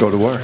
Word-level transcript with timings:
go 0.00 0.10
to 0.10 0.16
work. 0.16 0.42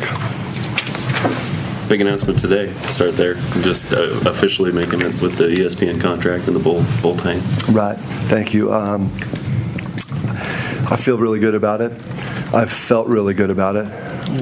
Big 1.88 2.02
announcement 2.02 2.38
today. 2.38 2.66
Start 2.90 3.12
there. 3.14 3.34
Just 3.62 3.94
uh, 3.94 4.21
officially 4.26 4.71
making 4.71 5.00
it 5.00 5.18
with 5.22 5.38
the 5.38 5.46
ESPN 5.46 5.98
contract 5.98 6.46
and 6.46 6.54
the 6.54 6.60
Bull 6.60 6.84
Bull 7.00 7.17
Titans. 7.17 7.67
Right. 7.71 7.97
Thank 8.29 8.53
you. 8.53 8.75
Um, 8.75 9.05
I 10.91 10.97
feel 10.97 11.17
really 11.17 11.39
good 11.39 11.55
about 11.55 11.81
it. 11.81 11.93
I've 12.55 12.71
felt 12.71 13.07
really 13.09 13.33
good 13.33 13.49
about 13.49 13.77
it. 13.77 13.89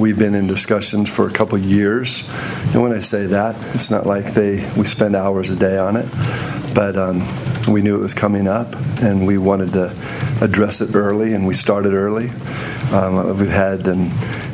We've 0.00 0.18
been 0.18 0.34
in 0.34 0.48
discussions 0.48 1.14
for 1.14 1.28
a 1.28 1.32
couple 1.32 1.58
years, 1.58 2.28
and 2.72 2.82
when 2.82 2.92
I 2.92 2.98
say 2.98 3.26
that, 3.26 3.54
it's 3.72 3.92
not 3.92 4.06
like 4.06 4.34
they 4.34 4.68
we 4.76 4.84
spend 4.84 5.14
hours 5.14 5.50
a 5.50 5.56
day 5.56 5.78
on 5.78 5.96
it, 5.96 6.08
but 6.74 6.96
um, 6.96 7.22
we 7.68 7.82
knew 7.82 7.94
it 7.94 8.00
was 8.00 8.14
coming 8.14 8.48
up, 8.48 8.74
and 9.00 9.26
we 9.26 9.38
wanted 9.38 9.74
to 9.74 9.94
address 10.40 10.80
it 10.80 10.94
early, 10.96 11.34
and 11.34 11.46
we 11.46 11.54
started 11.54 11.94
early. 11.94 12.30
Um, 12.92 13.38
we've 13.38 13.48
had 13.48 13.86
um, 13.88 14.10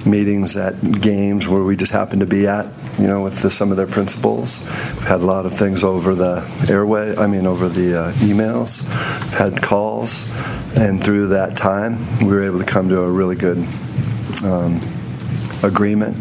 meetings 0.07 0.57
at 0.57 0.75
games 1.01 1.46
where 1.46 1.62
we 1.62 1.77
just 1.77 1.93
happened 1.93 2.21
to 2.21 2.27
be 2.27 2.47
at, 2.47 2.66
you 2.98 3.06
know, 3.06 3.23
with 3.23 3.41
the, 3.43 3.51
some 3.51 3.70
of 3.70 3.77
their 3.77 3.87
principals. 3.87 4.61
We've 4.61 5.06
had 5.06 5.20
a 5.20 5.27
lot 5.27 5.47
of 5.47 5.52
things 5.52 5.84
over 5.84 6.15
the 6.15 6.66
airway, 6.69 7.16
I 7.16 7.27
mean, 7.27 7.47
over 7.47 7.69
the 7.69 8.01
uh, 8.01 8.12
emails. 8.12 8.83
We've 9.25 9.34
had 9.34 9.62
calls, 9.62 10.25
and 10.77 11.02
through 11.02 11.28
that 11.28 11.56
time, 11.56 11.97
we 12.20 12.28
were 12.28 12.45
able 12.45 12.59
to 12.59 12.65
come 12.65 12.89
to 12.89 13.02
a 13.02 13.11
really 13.11 13.37
good 13.37 13.59
um, 14.45 14.80
agreement. 15.62 16.17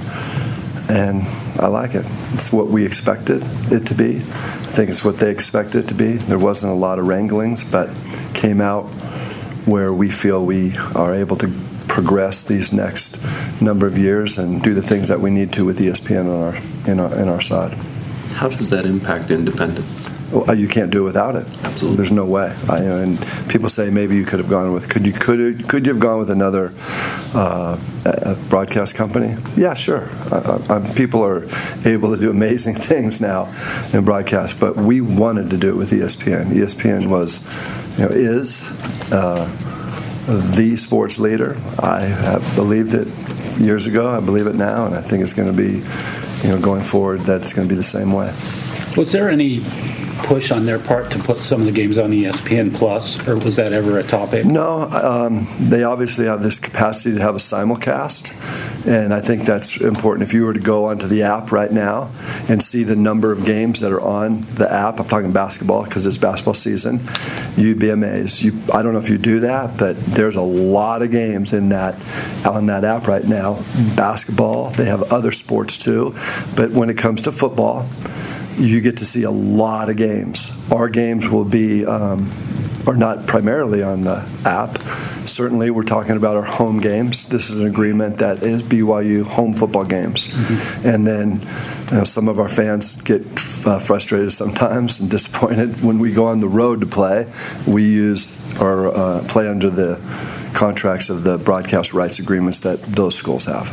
And 0.90 1.21
I 1.59 1.68
like 1.68 1.93
it. 1.93 2.05
It's 2.34 2.52
what 2.52 2.68
we 2.68 2.84
expected 2.84 3.43
it 3.71 3.85
to 3.88 3.93
be. 3.93 4.16
I 4.16 4.71
think 4.71 4.90
it's 4.90 5.05
what 5.05 5.18
they 5.18 5.30
expected 5.30 5.85
it 5.85 5.88
to 5.90 5.93
be. 5.93 6.13
There 6.13 6.40
wasn't 6.40 6.71
a 6.71 6.76
lot 6.76 6.98
of 6.98 7.07
wranglings, 7.07 7.63
but 7.63 7.90
came 8.34 8.59
out 8.59 8.85
where 9.66 9.93
we 9.93 10.09
feel 10.09 10.46
we 10.46 10.76
are 10.96 11.13
able 11.13 11.35
to 11.38 11.48
progress 11.99 12.44
these 12.44 12.71
next 12.71 13.20
number 13.62 13.85
of 13.85 13.98
years 13.98 14.38
and 14.38 14.63
do 14.63 14.73
the 14.73 14.81
things 14.81 15.09
that 15.09 15.20
we 15.20 15.30
need 15.30 15.52
to 15.52 15.66
with 15.66 15.80
ESPN 15.80 16.34
on 16.34 16.41
our 16.41 16.55
in 16.90 16.98
our 17.02 17.13
in 17.20 17.27
our 17.27 17.41
side. 17.41 17.73
How 18.32 18.48
does 18.48 18.70
that 18.70 18.85
impact 18.85 19.32
independence? 19.32 20.09
Well, 20.32 20.55
you 20.55 20.70
can't 20.70 20.91
do 20.91 21.01
it 21.01 21.04
without 21.04 21.35
it. 21.35 21.46
Absolutely. 21.65 21.98
There's 21.98 22.13
no 22.13 22.24
way. 22.24 22.55
I, 22.70 22.77
you 22.77 22.85
know, 22.85 23.04
and 23.04 23.49
people 23.49 23.68
say 23.68 23.90
maybe 23.90 24.15
you 24.15 24.24
could 24.24 24.40
have 24.40 24.49
gone 24.49 24.71
with 24.71 24.87
could 24.87 25.05
you 25.05 25.12
could 25.12 25.68
could 25.68 25.85
you 25.85 25.91
have 25.91 26.01
gone 26.01 26.20
with 26.20 26.29
another 26.29 26.71
uh, 27.34 27.77
a 28.05 28.35
broadcast 28.49 28.96
company? 28.96 29.35
Yeah, 29.57 29.74
sure. 29.74 30.07
I, 30.31 30.62
I, 30.70 30.93
people 30.93 31.21
are 31.21 31.43
able 31.84 32.15
to 32.15 32.21
do 32.21 32.29
amazing 32.29 32.76
things 32.91 33.20
now 33.20 33.54
in 33.91 34.05
broadcast, 34.05 34.57
but 34.57 34.77
we 34.77 35.02
wanted 35.02 35.49
to 35.49 35.57
do 35.57 35.68
it 35.68 35.76
with 35.76 35.91
ESPN. 35.91 36.46
ESPN 36.46 37.09
was, 37.09 37.41
you 37.99 38.05
know, 38.05 38.12
is. 38.12 38.71
Uh, 39.12 39.76
the 40.25 40.75
sports 40.75 41.20
leader. 41.20 41.57
I 41.81 42.01
have 42.01 42.55
believed 42.55 42.93
it 42.93 43.07
years 43.59 43.87
ago. 43.87 44.09
I 44.12 44.20
believe 44.20 44.48
it 44.48 44.55
now, 44.55 44.85
and 44.85 44.95
I 44.95 45.01
think 45.01 45.23
it's 45.23 45.34
going 45.34 45.49
to 45.49 45.57
be, 45.57 45.79
you 46.48 46.53
know, 46.53 46.62
going 46.62 46.84
forward 46.84 47.21
that 47.21 47.43
it's 47.43 47.53
going 47.53 47.67
to 47.67 47.71
be 47.71 47.77
the 47.77 47.84
same 47.84 48.12
way. 48.12 48.27
Was 48.97 49.12
there 49.12 49.29
any 49.29 49.62
push 50.23 50.51
on 50.51 50.65
their 50.65 50.79
part 50.79 51.12
to 51.12 51.20
put 51.20 51.37
some 51.37 51.62
of 51.62 51.65
the 51.65 51.71
games 51.71 51.98
on 51.98 52.12
ESPN 52.12 52.73
Plus, 52.73 53.27
or 53.27 53.37
was 53.37 53.55
that 53.55 53.73
ever 53.73 53.99
a 53.99 54.03
topic? 54.03 54.45
No, 54.45 54.84
um, 54.84 55.45
they 55.59 55.84
obviously 55.84 56.25
have 56.25 56.43
this 56.43 56.59
capacity 56.59 57.15
to 57.15 57.21
have 57.21 57.35
a 57.35 57.39
simulcast, 57.39 58.87
and 58.87 59.13
I 59.13 59.21
think 59.21 59.43
that's 59.43 59.77
important. 59.81 60.27
If 60.27 60.34
you 60.34 60.45
were 60.45 60.53
to 60.53 60.59
go 60.59 60.85
onto 60.85 61.07
the 61.07 61.23
app 61.23 61.51
right 61.51 61.71
now 61.71 62.12
and 62.47 62.62
see 62.62 62.84
the 62.84 62.95
number 62.95 63.31
of 63.31 63.45
games 63.45 63.79
that 63.79 63.91
are 63.91 64.01
on 64.01 64.41
the 64.56 64.72
app, 64.72 65.00
I'm 65.00 65.06
talking 65.06 65.34
basketball 65.34 65.84
because 65.84 66.06
it's 66.06 66.17
basketball 66.17 66.53
season, 66.53 67.00
you'd 67.57 67.79
be 67.79 67.90
amazed. 67.90 68.41
You, 68.41 68.59
I 68.73 68.81
don't 68.81 68.94
know 68.94 69.00
if 69.00 69.09
you 69.09 69.17
do 69.17 69.41
that, 69.41 69.78
but 69.78 69.97
there's 69.97 70.35
a 70.35 70.41
lot 70.41 71.01
of 71.01 71.12
games 71.12 71.53
in 71.53 71.69
that 71.69 72.06
on 72.45 72.67
that 72.67 72.84
app 72.84 73.07
right 73.07 73.25
now. 73.25 73.63
Basketball, 73.95 74.69
they 74.72 74.85
have 74.85 75.12
other 75.13 75.31
sports 75.31 75.78
too, 75.78 76.16
but 76.56 76.72
when 76.72 76.90
it 76.90 76.97
comes 76.97 77.23
to 77.23 77.31
football 77.31 77.88
you 78.59 78.81
get 78.81 78.97
to 78.97 79.06
see 79.06 79.23
a 79.23 79.31
lot 79.31 79.90
of 79.90 79.95
games. 79.95 80.09
Our 80.72 80.90
games 80.90 81.29
will 81.29 81.46
be, 81.46 81.85
um, 81.85 82.31
are 82.88 82.96
not 82.96 83.28
primarily 83.28 83.84
on 83.84 84.03
the 84.03 84.28
app. 84.46 84.78
Certainly, 85.28 85.72
we're 85.72 85.84
talking 85.84 86.18
about 86.18 86.36
our 86.36 86.44
home 86.44 86.80
games. 86.80 87.28
This 87.28 87.50
is 87.50 87.62
an 87.62 87.68
agreement 87.68 88.18
that 88.18 88.42
is 88.42 88.64
BYU 88.64 89.24
home 89.24 89.53
football 89.53 89.86
games. 89.86 90.28
Mm-hmm. 90.28 90.88
And 90.88 91.08
then 91.08 91.42
you 91.92 91.97
know, 91.97 92.03
some 92.03 92.28
of 92.28 92.40
our 92.40 92.50
fans 92.50 93.00
get 93.02 93.22
uh, 93.66 93.80
frustrated 93.80 94.31
sometimes 94.31 95.00
and 95.00 95.09
disappointed 95.18 95.84
when 95.84 96.00
we 96.00 96.12
go 96.12 96.26
on 96.26 96.40
the 96.40 96.47
road 96.47 96.80
to 96.81 96.88
play. 96.88 97.31
We 97.68 97.84
use 97.84 98.38
or 98.59 98.88
uh, 98.88 99.24
play 99.28 99.47
under 99.47 99.70
the 99.70 100.00
contracts 100.53 101.09
of 101.09 101.24
the 101.24 101.38
broadcast 101.38 101.94
rights 101.94 102.20
agreements 102.20 102.62
that 102.62 102.81
those 102.84 103.16
schools 103.16 103.46
have. 103.46 103.70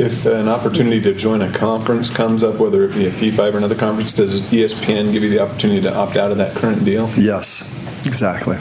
If 0.00 0.24
an 0.24 0.48
opportunity 0.48 0.98
to 1.02 1.12
join 1.12 1.42
a 1.42 1.52
conference 1.52 2.08
comes 2.08 2.42
up, 2.42 2.54
whether 2.54 2.84
it 2.84 2.94
be 2.94 3.08
a 3.08 3.10
P5 3.10 3.52
or 3.52 3.58
another 3.58 3.74
conference, 3.74 4.14
does 4.14 4.40
ESPN 4.50 5.12
give 5.12 5.22
you 5.22 5.28
the 5.28 5.40
opportunity 5.40 5.82
to 5.82 5.94
opt 5.94 6.16
out 6.16 6.30
of 6.30 6.38
that 6.38 6.56
current 6.56 6.86
deal? 6.86 7.10
Yes, 7.18 7.62
exactly. 8.06 8.56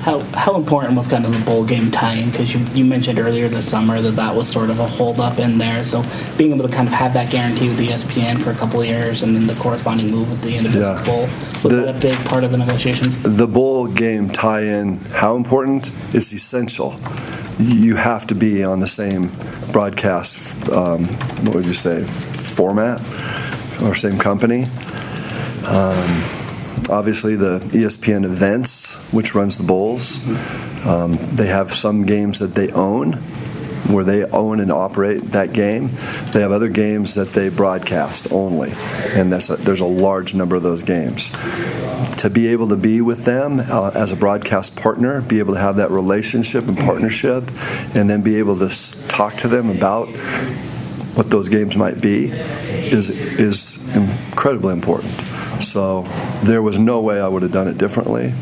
How, 0.00 0.20
how 0.32 0.56
important 0.56 0.96
was 0.96 1.08
kind 1.08 1.24
of 1.24 1.38
the 1.38 1.44
bowl 1.44 1.64
game 1.64 1.90
tie-in? 1.90 2.30
Because 2.30 2.54
you, 2.54 2.60
you 2.72 2.84
mentioned 2.84 3.18
earlier 3.18 3.48
this 3.48 3.68
summer 3.68 4.00
that 4.00 4.12
that 4.12 4.34
was 4.34 4.48
sort 4.50 4.70
of 4.70 4.78
a 4.80 4.86
hold-up 4.86 5.38
in 5.38 5.58
there. 5.58 5.84
So 5.84 6.02
being 6.38 6.52
able 6.54 6.66
to 6.66 6.74
kind 6.74 6.88
of 6.88 6.94
have 6.94 7.12
that 7.14 7.30
guarantee 7.30 7.68
with 7.68 7.78
the 7.78 7.88
ESPN 7.88 8.42
for 8.42 8.50
a 8.50 8.54
couple 8.54 8.80
of 8.80 8.86
years 8.86 9.22
and 9.22 9.36
then 9.36 9.46
the 9.46 9.54
corresponding 9.54 10.10
move 10.10 10.30
with 10.30 10.40
the 10.40 10.56
Independence 10.56 11.00
yeah. 11.00 11.06
Bowl, 11.06 11.22
was 11.62 11.62
the, 11.62 11.68
that 11.82 11.96
a 11.96 12.00
big 12.00 12.16
part 12.24 12.44
of 12.44 12.50
the 12.50 12.58
negotiations? 12.58 13.22
The 13.22 13.46
bowl 13.46 13.86
game 13.86 14.30
tie-in, 14.30 15.00
how 15.14 15.36
important? 15.36 15.92
Is 16.14 16.32
essential 16.32 16.98
you 17.60 17.94
have 17.94 18.26
to 18.28 18.34
be 18.34 18.64
on 18.64 18.80
the 18.80 18.86
same 18.86 19.30
broadcast, 19.70 20.68
um, 20.70 21.04
what 21.44 21.56
would 21.56 21.66
you 21.66 21.74
say, 21.74 22.04
format 22.04 23.00
or 23.82 23.94
same 23.94 24.18
company. 24.18 24.64
Um, 25.66 26.22
obviously, 26.88 27.36
the 27.36 27.58
ESPN 27.58 28.24
events, 28.24 28.96
which 29.12 29.34
runs 29.34 29.58
the 29.58 29.64
bowls, 29.64 30.20
um, 30.86 31.18
they 31.34 31.46
have 31.46 31.72
some 31.72 32.02
games 32.02 32.38
that 32.38 32.54
they 32.54 32.70
own 32.70 33.20
where 33.88 34.04
they 34.04 34.24
own 34.24 34.60
and 34.60 34.70
operate 34.70 35.20
that 35.32 35.52
game. 35.52 35.90
They 36.32 36.40
have 36.40 36.52
other 36.52 36.68
games 36.68 37.14
that 37.14 37.30
they 37.30 37.48
broadcast 37.48 38.30
only, 38.32 38.72
and 38.72 39.32
a, 39.32 39.56
there's 39.56 39.80
a 39.80 39.86
large 39.86 40.34
number 40.34 40.56
of 40.56 40.62
those 40.62 40.82
games. 40.82 41.30
To 42.18 42.30
be 42.30 42.48
able 42.48 42.68
to 42.68 42.76
be 42.76 43.00
with 43.00 43.24
them 43.24 43.60
uh, 43.60 43.90
as 43.94 44.12
a 44.12 44.16
broadcast 44.16 44.76
partner, 44.76 45.20
be 45.22 45.38
able 45.38 45.54
to 45.54 45.60
have 45.60 45.76
that 45.76 45.90
relationship 45.90 46.66
and 46.68 46.78
partnership, 46.78 47.48
and 47.94 48.08
then 48.08 48.22
be 48.22 48.36
able 48.36 48.58
to 48.58 49.08
talk 49.08 49.36
to 49.38 49.48
them 49.48 49.70
about 49.70 50.08
what 51.16 51.28
those 51.28 51.48
games 51.48 51.76
might 51.76 52.00
be 52.00 52.26
is 52.26 53.10
is 53.10 53.76
incredibly 53.94 54.72
important. 54.72 55.29
So 55.60 56.02
there 56.42 56.62
was 56.62 56.78
no 56.78 57.00
way 57.00 57.20
I 57.20 57.28
would 57.28 57.42
have 57.42 57.52
done 57.52 57.68
it 57.68 57.78
differently. 57.78 58.32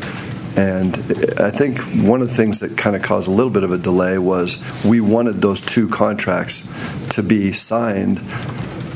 And 0.57 0.95
I 1.39 1.51
think 1.51 1.79
one 2.07 2.21
of 2.21 2.27
the 2.27 2.33
things 2.33 2.59
that 2.59 2.75
kind 2.77 2.95
of 2.95 3.01
caused 3.01 3.27
a 3.27 3.31
little 3.31 3.51
bit 3.51 3.63
of 3.63 3.71
a 3.71 3.77
delay 3.77 4.17
was 4.17 4.57
we 4.83 4.99
wanted 4.99 5.41
those 5.41 5.61
two 5.61 5.87
contracts 5.87 6.63
to 7.09 7.23
be 7.23 7.51
signed 7.51 8.19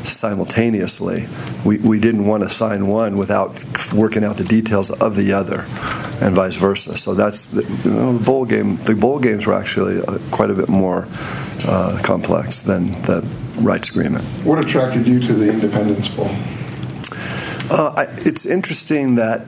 simultaneously. 0.06 1.28
We, 1.64 1.78
we 1.78 2.00
didn't 2.00 2.26
want 2.26 2.44
to 2.44 2.50
sign 2.50 2.88
one 2.88 3.18
without 3.18 3.64
working 3.94 4.24
out 4.24 4.36
the 4.38 4.44
details 4.44 4.92
of 4.92 5.16
the 5.16 5.32
other, 5.32 5.66
and 6.22 6.36
vice 6.36 6.56
versa. 6.56 6.98
So 6.98 7.14
that's 7.14 7.48
the, 7.48 7.64
you 7.86 7.92
know, 7.92 8.14
the 8.14 8.24
bowl 8.24 8.46
game. 8.46 8.78
The 8.78 8.96
bowl 8.96 9.20
games 9.20 9.48
were 9.48 9.54
actually 9.54 10.02
uh, 10.02 10.18
quite 10.32 10.50
a 10.50 10.54
bit 10.54 10.70
more 10.70 11.08
uh, 11.66 12.00
complex 12.04 12.62
than 12.62 12.92
the 13.04 13.26
rights 13.58 13.90
agreement. 13.90 14.26
What 14.44 14.60
attracted 14.60 15.08
you 15.08 15.20
to 15.20 15.34
the 15.34 15.50
Independence 15.50 16.08
Bowl? 16.10 16.32
Uh, 17.70 17.94
I, 17.96 18.04
it's 18.20 18.46
interesting 18.46 19.16
that 19.16 19.42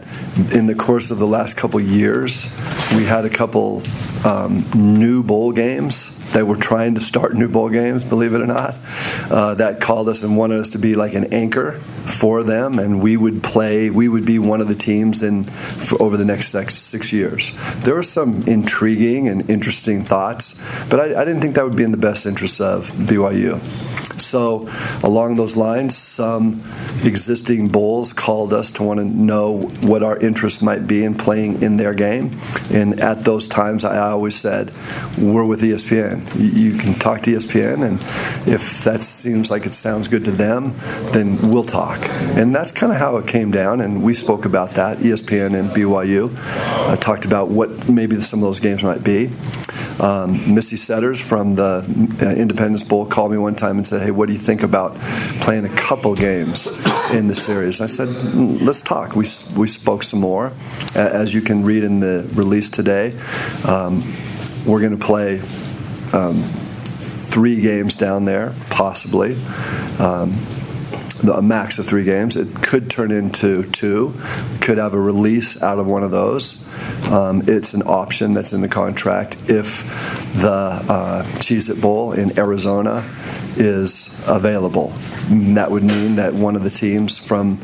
in 0.55 0.67
the 0.67 0.75
course 0.75 1.11
of 1.11 1.19
the 1.19 1.27
last 1.27 1.57
couple 1.57 1.79
years, 1.81 2.49
we 2.95 3.03
had 3.03 3.25
a 3.25 3.29
couple 3.29 3.83
um, 4.25 4.65
new 4.73 5.21
bowl 5.21 5.51
games 5.51 6.15
that 6.31 6.47
were 6.47 6.55
trying 6.55 6.95
to 6.95 7.01
start 7.01 7.35
new 7.35 7.49
bowl 7.49 7.69
games, 7.69 8.05
believe 8.05 8.33
it 8.33 8.41
or 8.41 8.45
not, 8.45 8.77
uh, 9.29 9.55
that 9.55 9.81
called 9.81 10.07
us 10.07 10.23
and 10.23 10.37
wanted 10.37 10.59
us 10.59 10.69
to 10.69 10.79
be 10.79 10.95
like 10.95 11.13
an 11.13 11.33
anchor 11.33 11.73
for 11.73 12.43
them, 12.43 12.79
and 12.79 13.01
we 13.01 13.17
would 13.17 13.43
play. 13.43 13.89
We 13.89 14.07
would 14.07 14.25
be 14.25 14.39
one 14.39 14.61
of 14.61 14.69
the 14.69 14.75
teams 14.75 15.21
in 15.21 15.45
over 15.99 16.15
the 16.15 16.25
next 16.25 16.49
six, 16.49 16.75
six 16.75 17.11
years. 17.11 17.51
There 17.83 17.95
were 17.95 18.03
some 18.03 18.43
intriguing 18.43 19.27
and 19.27 19.49
interesting 19.49 20.01
thoughts, 20.01 20.85
but 20.85 20.99
I, 20.99 21.21
I 21.21 21.25
didn't 21.25 21.41
think 21.41 21.55
that 21.55 21.65
would 21.65 21.77
be 21.77 21.83
in 21.83 21.91
the 21.91 21.97
best 21.97 22.25
interest 22.25 22.61
of 22.61 22.87
BYU. 22.91 23.59
So, 24.17 24.69
along 25.03 25.35
those 25.35 25.55
lines, 25.55 25.97
some 25.97 26.61
existing 27.03 27.69
Bulls 27.69 28.13
called 28.13 28.53
us 28.53 28.71
to 28.71 28.83
want 28.83 28.99
to 28.99 29.05
know 29.05 29.67
what 29.81 30.03
our 30.03 30.17
interest 30.17 30.61
might 30.61 30.87
be 30.87 31.03
in 31.03 31.15
playing 31.15 31.61
in 31.61 31.77
their 31.77 31.93
game. 31.93 32.31
And 32.71 32.99
at 32.99 33.23
those 33.23 33.47
times, 33.47 33.83
I 33.83 33.97
always 34.09 34.35
said, 34.35 34.71
We're 35.17 35.45
with 35.45 35.61
ESPN. 35.61 36.25
You 36.35 36.77
can 36.77 36.93
talk 36.93 37.21
to 37.21 37.31
ESPN, 37.31 37.85
and 37.85 38.01
if 38.47 38.83
that 38.83 39.01
seems 39.01 39.51
like 39.51 39.65
it 39.65 39.73
sounds 39.73 40.07
good 40.07 40.25
to 40.25 40.31
them, 40.31 40.73
then 41.11 41.37
we'll 41.51 41.63
talk. 41.63 41.99
And 42.37 42.53
that's 42.53 42.71
kind 42.71 42.91
of 42.91 42.97
how 42.97 43.17
it 43.17 43.27
came 43.27 43.51
down, 43.51 43.81
and 43.81 44.03
we 44.03 44.13
spoke 44.13 44.45
about 44.45 44.71
that. 44.71 44.97
ESPN 44.97 45.57
and 45.59 45.69
BYU 45.69 46.31
uh, 46.87 46.95
talked 46.95 47.25
about 47.25 47.49
what 47.49 47.89
maybe 47.89 48.19
some 48.21 48.39
of 48.39 48.43
those 48.43 48.59
games 48.59 48.83
might 48.83 49.03
be. 49.03 49.29
Um, 49.99 50.53
Missy 50.53 50.75
Setters 50.75 51.21
from 51.21 51.53
the 51.53 51.85
uh, 52.21 52.25
Independence 52.35 52.83
Bowl 52.83 53.05
called 53.05 53.31
me 53.31 53.37
one 53.37 53.55
time 53.55 53.77
and 53.77 53.85
said, 53.85 54.04
"Hey, 54.05 54.11
what 54.11 54.27
do 54.27 54.33
you 54.33 54.39
think 54.39 54.61
about 54.61 54.95
playing 55.41 55.65
a 55.65 55.75
couple 55.75 56.13
games 56.13 56.71
in 57.11 57.27
the 57.27 57.33
series?" 57.33 57.81
I 57.81 57.87
said, 57.87 58.09
"Mm, 58.09 58.61
"Let's 58.61 58.83
talk." 58.83 59.15
We 59.15 59.25
we 59.55 59.67
spoke 59.67 60.03
some 60.03 60.19
more, 60.19 60.51
as 60.93 61.33
you 61.33 61.41
can 61.41 61.63
read 61.63 61.83
in 61.83 61.99
the 61.99 62.29
release 62.35 62.69
today. 62.69 63.13
Um, 63.65 64.03
we're 64.65 64.79
going 64.79 64.97
to 64.97 65.05
play 65.05 65.39
um, 66.13 66.41
three 67.31 67.61
games 67.61 67.97
down 67.97 68.25
there, 68.25 68.53
possibly. 68.69 69.35
Um, 69.99 70.37
the- 71.23 71.35
a 71.35 71.41
max 71.41 71.79
of 71.79 71.85
three 71.85 72.03
games. 72.03 72.35
It 72.35 72.61
could 72.61 72.89
turn 72.89 73.11
into 73.11 73.63
two. 73.63 74.13
Could 74.61 74.77
have 74.77 74.93
a 74.93 74.99
release 74.99 75.61
out 75.61 75.79
of 75.79 75.87
one 75.87 76.03
of 76.03 76.11
those. 76.11 76.57
Um, 77.11 77.43
it's 77.47 77.73
an 77.73 77.83
option 77.83 78.33
that's 78.33 78.53
in 78.53 78.61
the 78.61 78.67
contract 78.67 79.37
if 79.47 79.83
the 80.41 80.49
uh, 80.49 81.23
Cheez 81.39 81.69
It 81.69 81.81
Bowl 81.81 82.13
in 82.13 82.37
Arizona 82.37 83.03
is 83.57 84.09
available. 84.27 84.93
That 85.29 85.71
would 85.71 85.83
mean 85.83 86.15
that 86.15 86.33
one 86.33 86.55
of 86.55 86.63
the 86.63 86.69
teams 86.69 87.17
from 87.17 87.59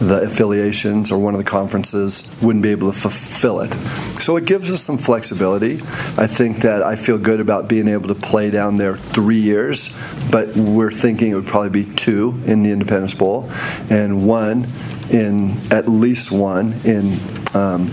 the 0.00 0.22
affiliations 0.22 1.12
or 1.12 1.18
one 1.18 1.34
of 1.34 1.38
the 1.38 1.48
conferences 1.48 2.24
wouldn't 2.42 2.62
be 2.62 2.70
able 2.70 2.90
to 2.90 2.98
fulfill 2.98 3.60
it. 3.60 3.72
So 4.20 4.36
it 4.36 4.46
gives 4.46 4.72
us 4.72 4.80
some 4.80 4.98
flexibility. 4.98 5.74
I 6.16 6.26
think 6.26 6.56
that 6.58 6.82
I 6.82 6.96
feel 6.96 7.18
good 7.18 7.40
about 7.40 7.68
being 7.68 7.88
able 7.88 8.08
to 8.08 8.14
play 8.14 8.50
down 8.50 8.78
there 8.78 8.96
three 8.96 9.38
years, 9.38 9.90
but 10.32 10.48
we're 10.56 10.90
thinking 10.90 11.30
it 11.30 11.34
would 11.34 11.46
probably 11.46 11.84
be 11.84 11.94
two 11.94 12.34
in 12.46 12.62
the 12.62 12.70
Independence 12.84 13.14
Bowl 13.14 13.48
and 13.88 14.26
one 14.26 14.66
in 15.10 15.56
at 15.72 15.88
least 15.88 16.30
one 16.30 16.74
in 16.84 17.18
um, 17.54 17.90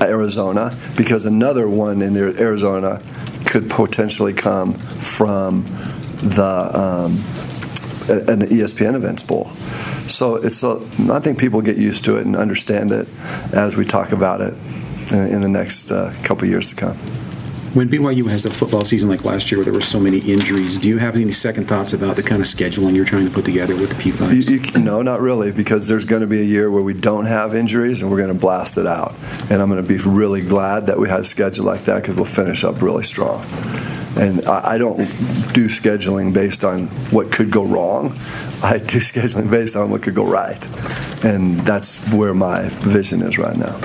Arizona 0.00 0.74
because 0.96 1.26
another 1.26 1.68
one 1.68 2.00
in 2.00 2.16
Arizona 2.16 3.02
could 3.44 3.68
potentially 3.68 4.32
come 4.32 4.72
from 4.72 5.64
the 6.22 6.70
um, 6.72 7.12
an 8.08 8.40
ESPN 8.40 8.94
Events 8.94 9.22
Bowl. 9.22 9.46
So 10.06 10.36
it's 10.36 10.62
a, 10.62 10.76
I 11.10 11.20
think 11.20 11.38
people 11.38 11.60
get 11.62 11.76
used 11.76 12.04
to 12.04 12.16
it 12.16 12.26
and 12.26 12.36
understand 12.36 12.90
it 12.90 13.08
as 13.52 13.76
we 13.76 13.84
talk 13.84 14.12
about 14.12 14.40
it 14.40 14.54
in, 15.12 15.40
the 15.40 15.48
next 15.48 15.90
uh, 15.90 16.14
couple 16.22 16.48
years 16.48 16.70
to 16.70 16.76
come. 16.76 16.98
When 17.74 17.88
BYU 17.88 18.30
has 18.30 18.44
a 18.44 18.50
football 18.50 18.84
season 18.84 19.08
like 19.08 19.24
last 19.24 19.50
year 19.50 19.58
where 19.58 19.64
there 19.64 19.74
were 19.74 19.80
so 19.80 19.98
many 19.98 20.18
injuries, 20.18 20.78
do 20.78 20.88
you 20.88 20.98
have 20.98 21.16
any 21.16 21.32
second 21.32 21.64
thoughts 21.64 21.92
about 21.92 22.14
the 22.14 22.22
kind 22.22 22.40
of 22.40 22.46
scheduling 22.46 22.94
you're 22.94 23.04
trying 23.04 23.26
to 23.26 23.32
put 23.32 23.44
together 23.44 23.74
with 23.74 23.90
the 23.90 23.96
P5s? 23.96 24.48
You, 24.48 24.60
you, 24.60 24.78
no, 24.78 25.02
not 25.02 25.20
really, 25.20 25.50
because 25.50 25.88
there's 25.88 26.04
going 26.04 26.20
to 26.20 26.28
be 26.28 26.40
a 26.40 26.44
year 26.44 26.70
where 26.70 26.84
we 26.84 26.94
don't 26.94 27.26
have 27.26 27.52
injuries 27.52 28.00
and 28.00 28.12
we're 28.12 28.18
going 28.18 28.32
to 28.32 28.38
blast 28.38 28.78
it 28.78 28.86
out. 28.86 29.16
And 29.50 29.60
I'm 29.60 29.68
going 29.68 29.82
to 29.84 29.88
be 29.88 29.98
really 30.08 30.40
glad 30.40 30.86
that 30.86 31.00
we 31.00 31.08
had 31.08 31.18
a 31.18 31.24
schedule 31.24 31.64
like 31.64 31.80
that 31.82 31.96
because 31.96 32.14
we'll 32.14 32.26
finish 32.26 32.62
up 32.62 32.80
really 32.80 33.02
strong. 33.02 33.44
And 34.16 34.44
I, 34.46 34.74
I 34.74 34.78
don't 34.78 34.98
do 35.52 35.66
scheduling 35.66 36.32
based 36.32 36.64
on 36.64 36.86
what 37.10 37.32
could 37.32 37.50
go 37.50 37.64
wrong. 37.64 38.12
I 38.62 38.78
do 38.78 38.98
scheduling 39.10 39.50
based 39.50 39.76
on 39.76 39.90
what 39.90 40.02
could 40.02 40.14
go 40.14 40.24
right. 40.24 40.62
And 41.24 41.60
that's 41.60 42.00
where 42.12 42.34
my 42.34 42.68
vision 42.68 43.22
is 43.22 43.38
right 43.38 43.56
now. 43.56 43.78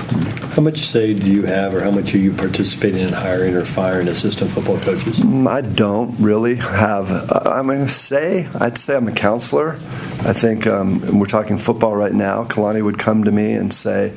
How 0.54 0.62
much 0.62 0.78
say 0.78 1.14
do 1.14 1.30
you 1.30 1.44
have, 1.46 1.74
or 1.74 1.82
how 1.82 1.90
much 1.90 2.14
are 2.14 2.18
you 2.18 2.32
participating 2.32 3.00
in 3.00 3.12
hiring 3.12 3.54
or 3.54 3.64
firing 3.64 4.08
assistant 4.08 4.50
football 4.50 4.78
coaches? 4.78 5.20
Mm, 5.20 5.46
I 5.46 5.60
don't 5.60 6.18
really 6.18 6.56
have. 6.56 7.10
I'm 7.46 7.66
going 7.66 7.80
to 7.80 7.88
say, 7.88 8.48
I'd 8.54 8.76
say 8.76 8.96
I'm 8.96 9.08
a 9.08 9.12
counselor. 9.12 9.76
I 10.22 10.32
think 10.32 10.66
um, 10.66 11.18
we're 11.18 11.26
talking 11.26 11.56
football 11.56 11.96
right 11.96 12.12
now. 12.12 12.44
Kalani 12.44 12.82
would 12.82 12.98
come 12.98 13.24
to 13.24 13.32
me 13.32 13.52
and 13.52 13.72
say, 13.72 14.12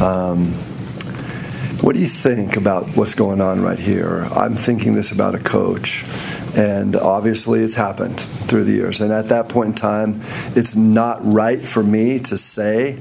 um, 0.00 0.54
what 1.84 1.94
do 1.94 2.00
you 2.00 2.08
think 2.08 2.56
about 2.56 2.86
what's 2.96 3.14
going 3.14 3.42
on 3.42 3.60
right 3.60 3.78
here? 3.78 4.26
I'm 4.32 4.54
thinking 4.54 4.94
this 4.94 5.12
about 5.12 5.34
a 5.34 5.38
coach. 5.38 6.06
And 6.56 6.94
obviously, 6.96 7.60
it's 7.60 7.74
happened 7.74 8.20
through 8.20 8.64
the 8.64 8.72
years. 8.72 9.00
And 9.00 9.12
at 9.12 9.28
that 9.30 9.48
point 9.48 9.68
in 9.68 9.74
time, 9.74 10.20
it's 10.54 10.76
not 10.76 11.18
right 11.22 11.64
for 11.64 11.82
me 11.82 12.18
to 12.20 12.36
say, 12.36 12.92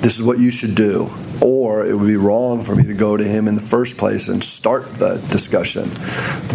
this 0.00 0.18
is 0.18 0.22
what 0.22 0.38
you 0.38 0.50
should 0.50 0.74
do. 0.74 1.10
Or 1.40 1.84
it 1.84 1.94
would 1.94 2.06
be 2.06 2.16
wrong 2.16 2.62
for 2.62 2.76
me 2.76 2.84
to 2.84 2.94
go 2.94 3.16
to 3.16 3.24
him 3.24 3.48
in 3.48 3.56
the 3.56 3.60
first 3.60 3.98
place 3.98 4.28
and 4.28 4.42
start 4.44 4.94
the 4.94 5.16
discussion. 5.30 5.90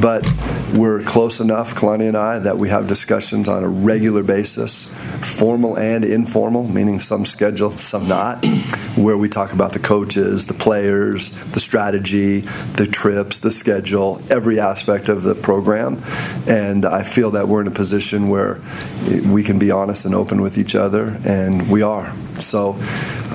But 0.01 0.25
we're 0.73 1.01
close 1.03 1.41
enough, 1.41 1.75
Kalani 1.75 2.07
and 2.07 2.15
I, 2.15 2.39
that 2.39 2.57
we 2.57 2.69
have 2.69 2.87
discussions 2.87 3.49
on 3.49 3.63
a 3.63 3.67
regular 3.67 4.23
basis, 4.23 4.85
formal 5.39 5.77
and 5.77 6.05
informal, 6.05 6.67
meaning 6.67 6.99
some 6.99 7.25
scheduled, 7.25 7.73
some 7.73 8.07
not, 8.07 8.45
where 8.95 9.17
we 9.17 9.27
talk 9.27 9.51
about 9.51 9.73
the 9.73 9.79
coaches, 9.79 10.45
the 10.45 10.53
players, 10.53 11.31
the 11.51 11.59
strategy, 11.59 12.39
the 12.39 12.87
trips, 12.87 13.39
the 13.39 13.51
schedule, 13.51 14.21
every 14.29 14.59
aspect 14.59 15.09
of 15.09 15.23
the 15.23 15.35
program. 15.35 15.97
And 16.47 16.85
I 16.85 17.03
feel 17.03 17.31
that 17.31 17.47
we're 17.47 17.61
in 17.61 17.67
a 17.67 17.71
position 17.71 18.29
where 18.29 18.59
we 19.25 19.43
can 19.43 19.59
be 19.59 19.71
honest 19.71 20.05
and 20.05 20.15
open 20.15 20.41
with 20.41 20.57
each 20.57 20.75
other, 20.75 21.19
and 21.25 21.69
we 21.69 21.81
are. 21.81 22.13
So 22.39 22.77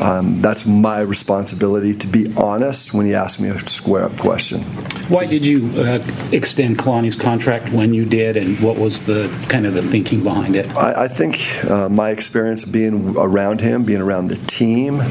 um, 0.00 0.40
that's 0.40 0.64
my 0.64 1.00
responsibility 1.00 1.94
to 1.94 2.06
be 2.06 2.32
honest 2.36 2.94
when 2.94 3.06
he 3.06 3.14
asks 3.14 3.40
me 3.40 3.48
a 3.48 3.58
square 3.58 4.04
up 4.04 4.16
question. 4.16 4.62
Why 5.08 5.26
did 5.26 5.44
you 5.44 5.68
uh, 5.76 6.04
extend 6.30 6.78
Kalani's 6.78 7.16
contract 7.16 7.72
when 7.72 7.92
you 7.92 8.04
did, 8.04 8.36
and 8.36 8.58
what 8.60 8.78
was 8.78 9.04
the 9.04 9.28
kind 9.48 9.66
of 9.66 9.74
the 9.74 9.82
thinking 9.82 10.22
behind 10.22 10.54
it? 10.54 10.68
I, 10.76 11.04
I 11.04 11.08
think 11.08 11.64
uh, 11.70 11.88
my 11.88 12.10
experience 12.10 12.64
being 12.64 13.16
around 13.16 13.60
him, 13.60 13.84
being 13.84 14.00
around 14.00 14.28
the 14.28 14.36
team, 14.46 15.02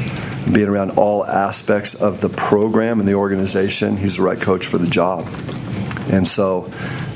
being 0.52 0.68
around 0.68 0.92
all 0.92 1.24
aspects 1.26 1.94
of 1.94 2.20
the 2.20 2.30
program 2.30 2.98
and 2.98 3.08
the 3.08 3.14
organization, 3.14 3.96
he's 3.96 4.16
the 4.16 4.22
right 4.22 4.40
coach 4.40 4.66
for 4.66 4.78
the 4.78 4.88
job. 4.88 5.28
And 6.10 6.26
so, 6.26 6.68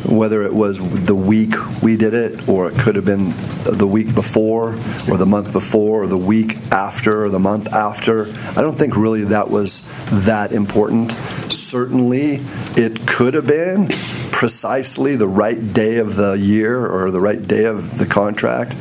whether 0.08 0.42
it 0.42 0.52
was 0.52 0.78
the 1.04 1.14
week 1.14 1.54
we 1.82 1.96
did 1.96 2.14
it, 2.14 2.48
or 2.48 2.70
it 2.70 2.78
could 2.78 2.96
have 2.96 3.04
been 3.04 3.32
the 3.64 3.86
week 3.86 4.14
before, 4.14 4.72
or 5.08 5.16
the 5.16 5.26
month 5.26 5.52
before, 5.52 6.04
or 6.04 6.06
the 6.06 6.16
week 6.16 6.56
after, 6.70 7.24
or 7.24 7.28
the 7.28 7.38
month 7.38 7.72
after, 7.72 8.26
I 8.50 8.62
don't 8.62 8.76
think 8.76 8.96
really 8.96 9.24
that 9.24 9.50
was 9.50 9.82
that 10.24 10.52
important. 10.52 11.12
Certainly, 11.12 12.40
it 12.76 13.06
could 13.06 13.34
have 13.34 13.46
been 13.46 13.88
precisely 14.30 15.16
the 15.16 15.28
right 15.28 15.72
day 15.72 15.96
of 15.96 16.14
the 16.14 16.34
year 16.34 16.86
or 16.86 17.10
the 17.10 17.20
right 17.20 17.46
day 17.46 17.64
of 17.64 17.98
the 17.98 18.06
contract, 18.06 18.76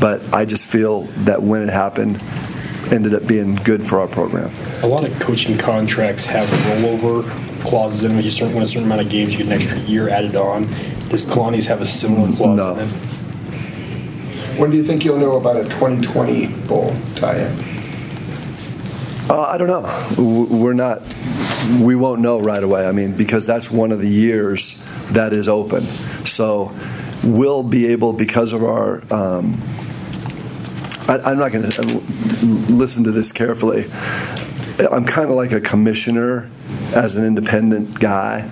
but 0.00 0.32
I 0.32 0.44
just 0.44 0.64
feel 0.64 1.02
that 1.24 1.42
when 1.42 1.62
it 1.62 1.70
happened, 1.70 2.20
ended 2.92 3.14
up 3.14 3.26
being 3.26 3.54
good 3.56 3.84
for 3.84 4.00
our 4.00 4.08
program. 4.08 4.50
A 4.82 4.86
lot 4.86 5.04
of 5.04 5.18
coaching 5.20 5.56
contracts 5.56 6.24
have 6.26 6.48
rollover 6.48 7.22
clauses 7.64 8.04
in 8.04 8.16
them. 8.16 8.24
You 8.24 8.30
certain 8.30 8.54
win 8.54 8.62
a 8.64 8.66
certain 8.66 8.84
amount 8.84 9.00
of 9.02 9.08
games, 9.08 9.32
you 9.32 9.38
get 9.38 9.46
an 9.46 9.52
extra 9.52 9.78
year 9.80 10.08
added 10.08 10.34
on. 10.36 10.62
Does 11.08 11.26
Kalani's 11.26 11.66
have 11.66 11.80
a 11.80 11.86
similar 11.86 12.34
clause 12.36 12.56
No. 12.56 12.72
in 12.74 12.80
it? 12.80 12.88
When 14.58 14.70
do 14.70 14.76
you 14.76 14.84
think 14.84 15.04
you'll 15.04 15.18
know 15.18 15.36
about 15.36 15.56
a 15.56 15.64
2020 15.64 16.46
bowl 16.68 16.94
tie-in? 17.14 17.56
Uh, 19.30 19.42
I 19.42 19.58
don't 19.58 19.68
know. 19.68 20.46
We're 20.50 20.72
not. 20.74 21.02
We 21.80 21.94
won't 21.94 22.20
know 22.20 22.40
right 22.40 22.62
away. 22.62 22.86
I 22.86 22.92
mean, 22.92 23.16
because 23.16 23.46
that's 23.46 23.70
one 23.70 23.92
of 23.92 24.00
the 24.00 24.08
years 24.08 24.74
that 25.12 25.32
is 25.32 25.48
open. 25.48 25.82
So 25.82 26.72
we'll 27.22 27.62
be 27.62 27.86
able, 27.86 28.12
because 28.12 28.52
of 28.52 28.64
our. 28.64 29.02
Um, 29.12 29.54
I, 31.10 31.18
I'm 31.30 31.38
not 31.38 31.50
going 31.50 31.68
to 31.68 31.80
uh, 31.80 32.00
listen 32.72 33.02
to 33.04 33.10
this 33.10 33.32
carefully. 33.32 33.86
I'm 34.90 35.04
kind 35.04 35.28
of 35.28 35.34
like 35.34 35.50
a 35.50 35.60
commissioner 35.60 36.48
as 36.94 37.16
an 37.16 37.24
independent 37.24 37.98
guy, 37.98 38.48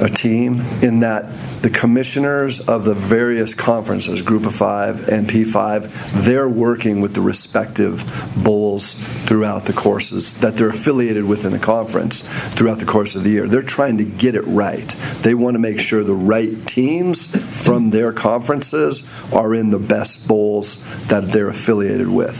a 0.00 0.08
team, 0.08 0.60
in 0.82 1.00
that 1.00 1.30
the 1.62 1.70
commissioners 1.70 2.60
of 2.60 2.84
the 2.84 2.94
various 2.94 3.54
conferences, 3.54 4.22
Group 4.22 4.46
of 4.46 4.54
Five 4.54 5.08
and 5.08 5.28
P5, 5.28 6.22
they're 6.24 6.48
working 6.48 7.00
with 7.00 7.14
the 7.14 7.20
respective 7.20 8.04
bowls 8.44 8.94
throughout 8.94 9.64
the 9.64 9.72
courses 9.72 10.34
that 10.34 10.56
they're 10.56 10.68
affiliated 10.68 11.24
with 11.24 11.44
in 11.44 11.50
the 11.50 11.58
conference 11.58 12.22
throughout 12.54 12.78
the 12.78 12.84
course 12.84 13.16
of 13.16 13.24
the 13.24 13.30
year. 13.30 13.48
They're 13.48 13.62
trying 13.62 13.98
to 13.98 14.04
get 14.04 14.36
it 14.36 14.42
right. 14.42 14.86
They 15.22 15.34
want 15.34 15.54
to 15.54 15.58
make 15.58 15.80
sure 15.80 16.04
the 16.04 16.14
right 16.14 16.54
teams 16.66 17.26
from 17.66 17.88
their 17.88 18.12
conferences 18.12 19.02
are 19.32 19.52
in 19.54 19.70
the 19.70 19.78
best 19.80 20.28
bowls 20.28 20.76
that 21.08 21.24
they're 21.24 21.48
affiliated 21.48 22.08
with. 22.08 22.36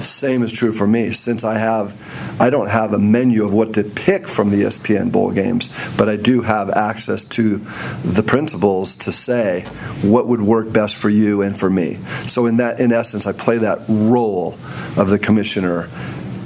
Same 0.00 0.42
is 0.42 0.52
true 0.52 0.72
for 0.72 0.86
me. 0.86 1.10
Since 1.10 1.44
I 1.44 1.58
have, 1.58 2.40
I 2.40 2.50
don't 2.50 2.70
have 2.70 2.92
a 2.92 2.98
menu 2.98 3.44
of 3.44 3.52
what 3.52 3.74
to 3.74 3.84
pick 3.84 4.28
from 4.28 4.50
the 4.50 4.62
ESPN 4.62 5.10
bowl 5.10 5.32
games, 5.32 5.68
but 5.96 6.08
I 6.08 6.16
do 6.16 6.42
have 6.42 6.70
access 6.70 6.89
to 6.98 7.58
the 8.04 8.22
principals 8.22 8.96
to 8.96 9.12
say 9.12 9.62
what 10.02 10.26
would 10.26 10.40
work 10.40 10.72
best 10.72 10.96
for 10.96 11.08
you 11.08 11.42
and 11.42 11.58
for 11.58 11.70
me. 11.70 11.94
So 12.26 12.46
in 12.46 12.58
that, 12.58 12.80
in 12.80 12.92
essence, 12.92 13.26
I 13.26 13.32
play 13.32 13.58
that 13.58 13.80
role 13.88 14.54
of 14.96 15.10
the 15.10 15.18
commissioner 15.18 15.88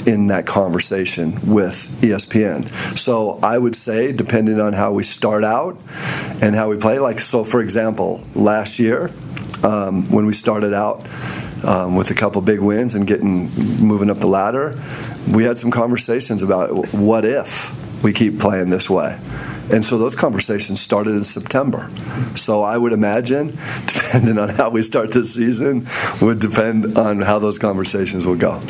in 0.06 0.26
that 0.26 0.46
conversation 0.46 1.32
with 1.46 1.74
ESPN. 2.02 2.68
So 2.98 3.38
I 3.42 3.56
would 3.56 3.74
say, 3.74 4.12
depending 4.12 4.60
on 4.60 4.72
how 4.72 4.92
we 4.92 5.02
start 5.02 5.44
out 5.44 5.80
and 6.42 6.54
how 6.54 6.68
we 6.70 6.76
play, 6.76 6.98
like 6.98 7.18
so, 7.18 7.44
for 7.44 7.60
example, 7.60 8.22
last 8.34 8.78
year 8.78 9.10
um, 9.62 10.10
when 10.10 10.26
we 10.26 10.32
started 10.32 10.74
out 10.74 11.06
um, 11.64 11.96
with 11.96 12.10
a 12.10 12.14
couple 12.14 12.40
big 12.42 12.60
wins 12.60 12.94
and 12.94 13.06
getting 13.06 13.50
moving 13.80 14.10
up 14.10 14.18
the 14.18 14.26
ladder, 14.26 14.78
we 15.32 15.44
had 15.44 15.58
some 15.58 15.70
conversations 15.70 16.42
about 16.42 16.92
what 16.92 17.24
if 17.24 17.72
we 18.02 18.12
keep 18.12 18.38
playing 18.38 18.68
this 18.70 18.90
way. 18.90 19.18
And 19.70 19.84
so 19.84 19.98
those 19.98 20.14
conversations 20.14 20.80
started 20.80 21.12
in 21.12 21.24
September. 21.24 21.88
So 22.34 22.62
I 22.62 22.76
would 22.76 22.92
imagine, 22.92 23.48
depending 23.86 24.38
on 24.38 24.50
how 24.50 24.70
we 24.70 24.82
start 24.82 25.12
this 25.12 25.34
season, 25.34 25.86
would 26.20 26.38
depend 26.38 26.96
on 26.98 27.20
how 27.20 27.38
those 27.38 27.58
conversations 27.58 28.26
will 28.26 28.36
go. 28.36 28.60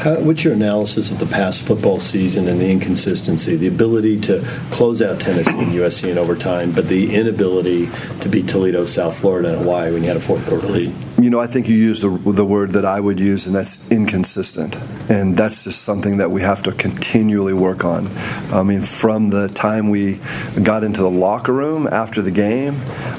How, 0.00 0.16
what's 0.20 0.44
your 0.44 0.52
analysis 0.52 1.10
of 1.10 1.18
the 1.18 1.26
past 1.26 1.66
football 1.66 1.98
season 1.98 2.48
and 2.48 2.60
the 2.60 2.70
inconsistency, 2.70 3.56
the 3.56 3.68
ability 3.68 4.20
to 4.22 4.40
close 4.70 5.02
out 5.02 5.20
Tennessee 5.20 5.58
and 5.58 5.72
USC 5.72 6.10
in 6.10 6.18
overtime, 6.18 6.72
but 6.72 6.88
the 6.88 7.14
inability 7.14 7.88
to 8.20 8.28
beat 8.28 8.48
Toledo, 8.48 8.84
South 8.84 9.18
Florida, 9.18 9.50
and 9.50 9.58
Hawaii 9.58 9.92
when 9.92 10.02
you 10.02 10.08
had 10.08 10.16
a 10.16 10.20
fourth 10.20 10.46
quarter 10.46 10.66
lead? 10.66 10.92
You 11.18 11.30
know, 11.30 11.40
I 11.40 11.46
think 11.46 11.66
you 11.66 11.76
used 11.76 12.02
the, 12.02 12.10
the 12.10 12.44
word 12.44 12.72
that 12.72 12.84
I 12.84 13.00
would 13.00 13.18
use, 13.18 13.46
and 13.46 13.56
that's 13.56 13.78
inconsistent. 13.90 14.76
And 15.10 15.34
that's 15.34 15.64
just 15.64 15.82
something 15.82 16.18
that 16.18 16.30
we 16.30 16.42
have 16.42 16.62
to 16.64 16.72
continually 16.72 17.54
work 17.54 17.84
on. 17.86 18.06
I 18.52 18.62
mean, 18.62 18.82
from 18.82 19.30
the 19.30 19.48
time 19.48 19.88
we 19.88 20.18
got 20.62 20.84
into 20.84 21.00
the 21.00 21.10
locker 21.10 21.54
room 21.54 21.88
after 21.90 22.20
the 22.20 22.30
game, 22.30 22.74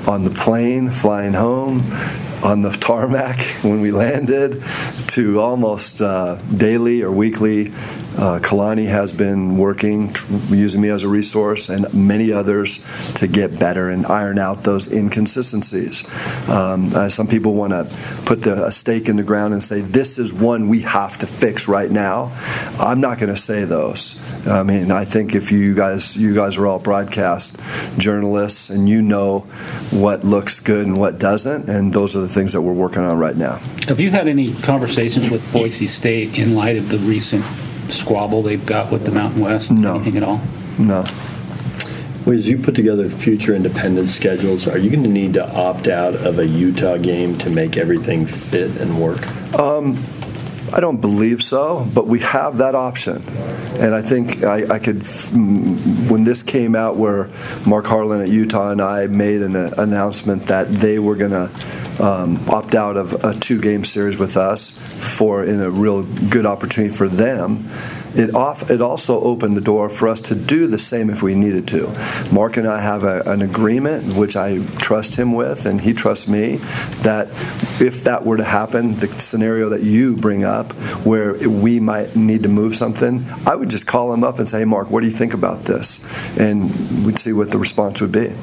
on 0.08 0.24
the 0.24 0.30
plane 0.30 0.92
flying 0.92 1.34
home, 1.34 1.82
on 2.44 2.62
the 2.62 2.72
tarmac 2.72 3.41
when 3.62 3.82
we 3.82 3.91
landed, 3.91 4.62
to 5.08 5.41
almost 5.41 6.01
uh, 6.01 6.36
daily 6.56 7.01
or 7.01 7.12
weekly. 7.12 7.72
Uh, 8.17 8.39
Kalani 8.41 8.88
has 8.88 9.13
been 9.13 9.58
working, 9.58 10.08
using 10.50 10.82
me 10.82 10.89
as 10.89 11.03
a 11.03 11.08
resource, 11.08 11.70
and 11.70 11.91
many 11.94 12.32
others 12.32 12.79
to 13.13 13.27
get 13.27 13.60
better 13.60 13.91
and 13.91 14.08
iron 14.08 14.39
out 14.39 14.63
those 14.63 14.91
inconsistencies. 14.91 16.03
Um, 16.50 16.91
uh, 16.96 17.10
some 17.10 17.27
people 17.27 17.53
want 17.53 17.74
to 17.74 17.86
put 18.25 18.41
the, 18.41 18.65
a 18.65 18.72
stake 18.72 19.08
in 19.08 19.17
the 19.17 19.24
ground 19.24 19.53
and 19.53 19.62
say, 19.62 19.82
this 19.82 20.17
is 20.17 20.34
one 20.34 20.67
we 20.67 20.82
have 20.82 21.20
to 21.20 21.27
fix 21.27 21.67
right 21.67 21.91
now. 21.91 22.32
I'm 22.79 23.01
not 23.01 23.20
going 23.20 23.29
to 23.29 23.38
say 23.39 23.65
those. 23.65 24.20
I 24.48 24.63
mean, 24.63 24.89
I 24.91 25.06
think 25.06 25.36
if 25.36 25.51
you 25.51 25.75
guys, 25.75 26.17
you 26.17 26.34
guys 26.34 26.58
are 26.58 26.65
all 26.65 26.79
broadcast 26.79 27.60
journalists, 28.00 28.72
and 28.72 28.89
you 28.89 29.03
know 29.03 29.41
what 29.91 30.24
looks 30.24 30.60
good 30.60 30.88
and 30.88 30.98
what 30.98 31.20
doesn't, 31.20 31.70
and 31.70 31.94
those 31.94 32.15
are 32.15 32.26
the 32.27 32.34
things 32.34 32.53
that 32.53 32.62
we're 32.62 32.74
working 32.74 33.01
on 33.01 33.17
right 33.17 33.36
now. 33.36 33.55
Have 33.88 34.00
you 34.00 34.12
had 34.12 34.27
any 34.27 34.53
conversations 34.53 35.29
with 35.29 35.51
Boise 35.53 35.88
State 35.88 36.38
in 36.38 36.55
light 36.55 36.77
of 36.77 36.89
the 36.89 36.98
recent 37.00 37.43
squabble 37.89 38.41
they've 38.41 38.65
got 38.65 38.91
with 38.91 39.05
the 39.05 39.12
Mountain 39.12 39.41
West? 39.41 39.72
No. 39.72 39.96
Anything 39.96 40.17
at 40.17 40.24
all? 40.24 40.41
No. 40.77 41.05
Well, 42.25 42.36
As 42.36 42.50
you 42.50 42.57
put 42.57 42.75
together 42.75 43.10
future 43.10 43.55
independent 43.55 44.10
schedules, 44.10 44.67
are 44.67 44.77
you 44.77 44.89
going 44.89 45.03
to 45.03 45.10
need 45.10 45.34
to 45.34 45.55
opt 45.55 45.88
out 45.88 46.13
of 46.13 46.39
a 46.39 46.48
Utah 46.48 46.98
game 46.98 47.38
to 47.38 47.55
make 47.55 47.77
everything 47.77 48.25
fit 48.25 48.75
and 48.81 49.01
work? 49.01 49.19
I 50.74 50.81
don't 50.81 51.00
believe 51.00 51.41
so, 51.41 51.88
but 51.93 52.07
we 52.07 52.19
have 52.19 52.57
that 52.57 52.75
option. 52.75 53.24
And 53.79 53.96
I 53.96 54.01
think 54.01 54.43
I, 54.43 54.75
I 54.75 54.79
could, 54.79 54.98
mm, 54.98 56.12
when 56.12 56.24
this 56.24 56.43
came 56.43 56.75
out 56.75 56.98
where 56.98 57.29
Mark 57.65 57.86
Harlan 57.86 58.22
at 58.22 58.27
Utah 58.27 58.72
and 58.72 58.81
I 58.81 59.07
made 59.07 59.41
an 59.41 59.55
uh, 59.55 59.69
announcement 59.77 60.43
that 60.43 60.67
they 60.67 61.00
were 61.00 61.15
going 61.15 61.31
to 61.31 61.50
um, 62.00 62.38
opt 62.50 62.75
out 62.75 62.98
of 62.98 63.13
a 63.25 63.34
two 63.34 63.60
game 63.60 63.84
series 63.84 64.18
with 64.18 64.38
us 64.38 64.74
for 65.18 65.44
in 65.44 65.62
a 65.62 65.70
real 65.70 66.04
good 66.04 66.46
opportunity 66.46 66.94
for 66.94 67.08
them. 67.08 67.68
It, 68.17 68.33
off, 68.33 68.71
it 68.71 68.81
also 68.81 69.21
opened 69.21 69.55
the 69.55 69.62
door 69.62 69.89
for 69.89 70.07
us 70.07 70.19
to 70.21 70.36
do 70.36 70.65
the 70.67 70.79
same 70.79 71.09
if 71.09 71.21
we 71.21 71.36
needed 71.36 71.67
to. 71.69 71.88
Mark 72.31 72.57
and 72.57 72.67
I 72.67 72.81
have 72.81 73.03
a, 73.03 73.21
an 73.27 73.43
agreement, 73.43 74.15
which 74.15 74.36
I 74.36 74.65
trust 74.77 75.15
him 75.15 75.33
with, 75.33 75.65
and 75.65 75.79
he 75.79 75.93
trusts 75.93 76.27
me, 76.27 76.55
that 77.03 77.27
if 77.79 78.03
that 78.05 78.25
were 78.25 78.38
to 78.38 78.43
happen, 78.43 78.95
the 78.95 79.07
scenario 79.07 79.69
that 79.69 79.83
you 79.83 80.15
bring 80.15 80.43
up, 80.43 80.74
where 81.05 81.33
we 81.47 81.79
might 81.79 82.15
need 82.15 82.43
to 82.43 82.50
move 82.50 82.75
something, 82.75 83.24
I 83.45 83.55
would 83.55 83.69
just 83.69 83.86
call 83.86 84.13
him 84.13 84.24
up 84.24 84.39
and 84.39 84.47
say, 84.47 84.59
hey, 84.59 84.65
Mark, 84.65 84.89
what 84.89 85.01
do 85.01 85.07
you 85.07 85.13
think 85.13 85.33
about 85.33 85.62
this? 85.62 86.38
And 86.39 86.71
we'd 87.05 87.19
see 87.19 87.33
what 87.33 87.51
the 87.51 87.59
response 87.59 88.01
would 88.01 88.12
be. 88.12 88.33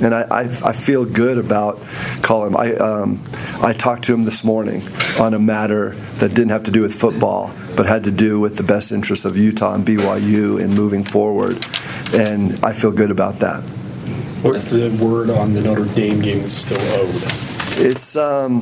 And 0.00 0.14
I, 0.14 0.22
I, 0.30 0.40
I 0.42 0.72
feel 0.72 1.04
good 1.04 1.38
about 1.38 1.82
calling 2.22 2.52
him. 2.52 2.56
I, 2.56 2.74
um, 2.76 3.22
I 3.60 3.72
talked 3.72 4.04
to 4.04 4.14
him 4.14 4.24
this 4.24 4.44
morning 4.44 4.82
on 5.18 5.34
a 5.34 5.38
matter 5.38 5.96
that 6.18 6.30
didn't 6.30 6.50
have 6.50 6.64
to 6.64 6.70
do 6.70 6.82
with 6.82 6.94
football, 6.94 7.52
but 7.76 7.86
had 7.86 8.04
to 8.04 8.12
do 8.12 8.38
with 8.38 8.56
the 8.56 8.62
best 8.62 8.92
interests 9.18 9.24
of 9.24 9.42
Utah 9.42 9.74
and 9.74 9.84
BYU 9.84 10.60
in 10.60 10.70
moving 10.74 11.02
forward. 11.02 11.56
And 12.14 12.58
I 12.64 12.72
feel 12.72 12.92
good 12.92 13.10
about 13.10 13.34
that. 13.36 13.62
What's 14.42 14.70
the 14.70 14.90
word 15.02 15.30
on 15.30 15.52
the 15.52 15.60
Notre 15.60 15.84
Dame 15.94 16.20
game 16.20 16.38
that's 16.40 16.54
still 16.54 16.80
owed? 17.00 17.22
It's 17.80 18.16
um, 18.16 18.60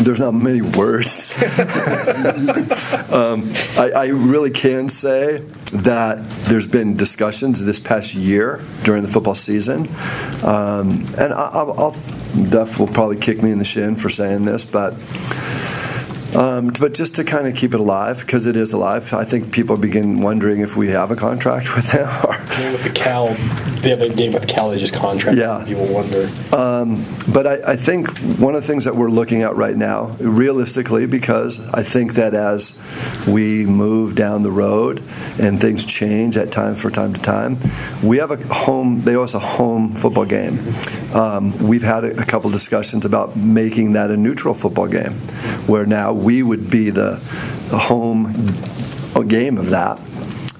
there's 0.00 0.20
not 0.20 0.32
many 0.32 0.62
words. 0.62 1.34
um, 3.12 3.50
I, 3.76 3.90
I 3.94 4.06
really 4.06 4.50
can 4.50 4.88
say 4.88 5.38
that 5.74 6.26
there's 6.48 6.66
been 6.66 6.96
discussions 6.96 7.62
this 7.62 7.78
past 7.78 8.14
year 8.14 8.60
during 8.84 9.02
the 9.02 9.08
football 9.08 9.34
season, 9.34 9.86
um, 10.44 11.04
and 11.18 11.34
I, 11.34 11.50
I'll, 11.52 11.78
I'll 11.78 11.96
Duff 12.48 12.78
will 12.78 12.86
probably 12.86 13.16
kick 13.18 13.42
me 13.42 13.50
in 13.50 13.58
the 13.58 13.64
shin 13.64 13.96
for 13.96 14.08
saying 14.08 14.44
this, 14.44 14.64
but. 14.64 14.94
Um, 16.34 16.72
but 16.80 16.94
just 16.94 17.14
to 17.16 17.24
kind 17.24 17.46
of 17.46 17.54
keep 17.54 17.74
it 17.74 17.80
alive, 17.80 18.20
because 18.20 18.46
it 18.46 18.56
is 18.56 18.72
alive, 18.72 19.12
I 19.12 19.24
think 19.24 19.52
people 19.52 19.76
begin 19.76 20.20
wondering 20.20 20.60
if 20.60 20.76
we 20.76 20.88
have 20.88 21.10
a 21.10 21.16
contract 21.16 21.74
with 21.76 21.90
them. 21.92 22.08
Or, 22.24 22.36
with 22.38 22.84
the 22.84 22.92
Cal, 22.94 23.28
they 23.82 23.90
have 23.90 24.02
a 24.02 24.08
game 24.08 24.32
with 24.32 24.42
the 24.42 24.48
Cal, 24.48 24.70
they 24.70 24.78
just 24.78 24.94
contract. 24.94 25.38
Yeah. 25.38 25.64
People 25.66 25.86
wonder. 25.86 26.28
But 27.32 27.46
I, 27.46 27.72
I 27.72 27.76
think 27.76 28.08
one 28.38 28.54
of 28.54 28.62
the 28.62 28.66
things 28.66 28.84
that 28.84 28.96
we're 28.96 29.10
looking 29.10 29.42
at 29.42 29.54
right 29.54 29.76
now, 29.76 30.16
realistically, 30.18 31.06
because 31.06 31.60
I 31.74 31.82
think 31.82 32.14
that 32.14 32.34
as 32.34 32.74
we 33.28 33.66
move 33.66 34.14
down 34.14 34.42
the 34.42 34.50
road 34.50 34.98
and 35.40 35.60
things 35.60 35.84
change 35.84 36.36
at 36.36 36.50
times 36.50 36.80
for 36.80 36.90
time 36.90 37.12
to 37.12 37.20
time, 37.20 37.58
we 38.02 38.16
have 38.16 38.30
a 38.30 38.36
home. 38.52 39.02
They 39.02 39.14
owe 39.14 39.22
us 39.22 39.34
a 39.34 39.38
home 39.38 39.94
football 39.94 40.24
game. 40.24 40.58
Um, 41.14 41.56
we've 41.58 41.82
had 41.82 42.04
a, 42.04 42.18
a 42.20 42.24
couple 42.24 42.50
discussions 42.50 43.04
about 43.04 43.36
making 43.36 43.92
that 43.92 44.10
a 44.10 44.16
neutral 44.16 44.54
football 44.54 44.88
game, 44.88 45.12
where 45.66 45.84
now 45.84 46.12
we 46.18 46.42
would 46.42 46.70
be 46.70 46.90
the, 46.90 47.20
the 47.70 47.78
home 47.78 48.32
game 49.28 49.58
of 49.58 49.70
that. 49.70 49.98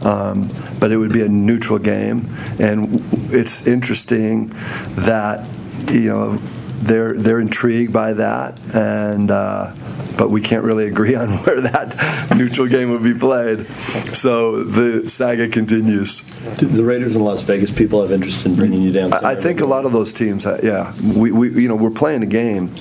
Um, 0.02 0.48
but 0.80 0.92
it 0.92 0.96
would 0.96 1.12
be 1.12 1.22
a 1.22 1.28
neutral 1.28 1.78
game, 1.78 2.28
and 2.60 3.02
it's 3.32 3.66
interesting 3.66 4.50
that 4.94 5.48
you 5.90 6.08
know 6.08 6.36
they're 6.80 7.14
they're 7.14 7.40
intrigued 7.40 7.92
by 7.92 8.12
that, 8.12 8.60
and 8.74 9.30
uh, 9.30 9.74
but 10.16 10.30
we 10.30 10.40
can't 10.40 10.64
really 10.64 10.86
agree 10.86 11.16
on 11.16 11.28
where 11.44 11.60
that 11.60 11.96
neutral 12.36 12.68
game 12.68 12.90
would 12.90 13.02
be 13.02 13.14
played. 13.14 13.66
So 14.14 14.62
the 14.62 15.08
saga 15.08 15.48
continues. 15.48 16.20
Do 16.58 16.66
the 16.66 16.84
Raiders 16.84 17.16
in 17.16 17.22
Las 17.22 17.42
Vegas 17.42 17.72
people 17.72 18.00
have 18.02 18.12
interest 18.12 18.46
in 18.46 18.54
bringing 18.54 18.82
you 18.82 18.92
down? 18.92 19.12
I, 19.12 19.30
I 19.30 19.34
think 19.34 19.60
a 19.60 19.66
lot 19.66 19.84
of 19.84 19.92
those 19.92 20.12
teams, 20.12 20.46
uh, 20.46 20.60
yeah, 20.62 20.92
we, 21.02 21.32
we 21.32 21.62
you 21.62 21.68
know 21.68 21.76
we're 21.76 21.90
playing 21.90 22.22
a 22.22 22.26
game 22.26 22.72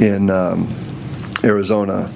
in 0.00 0.30
um, 0.30 0.68
Arizona. 1.44 2.10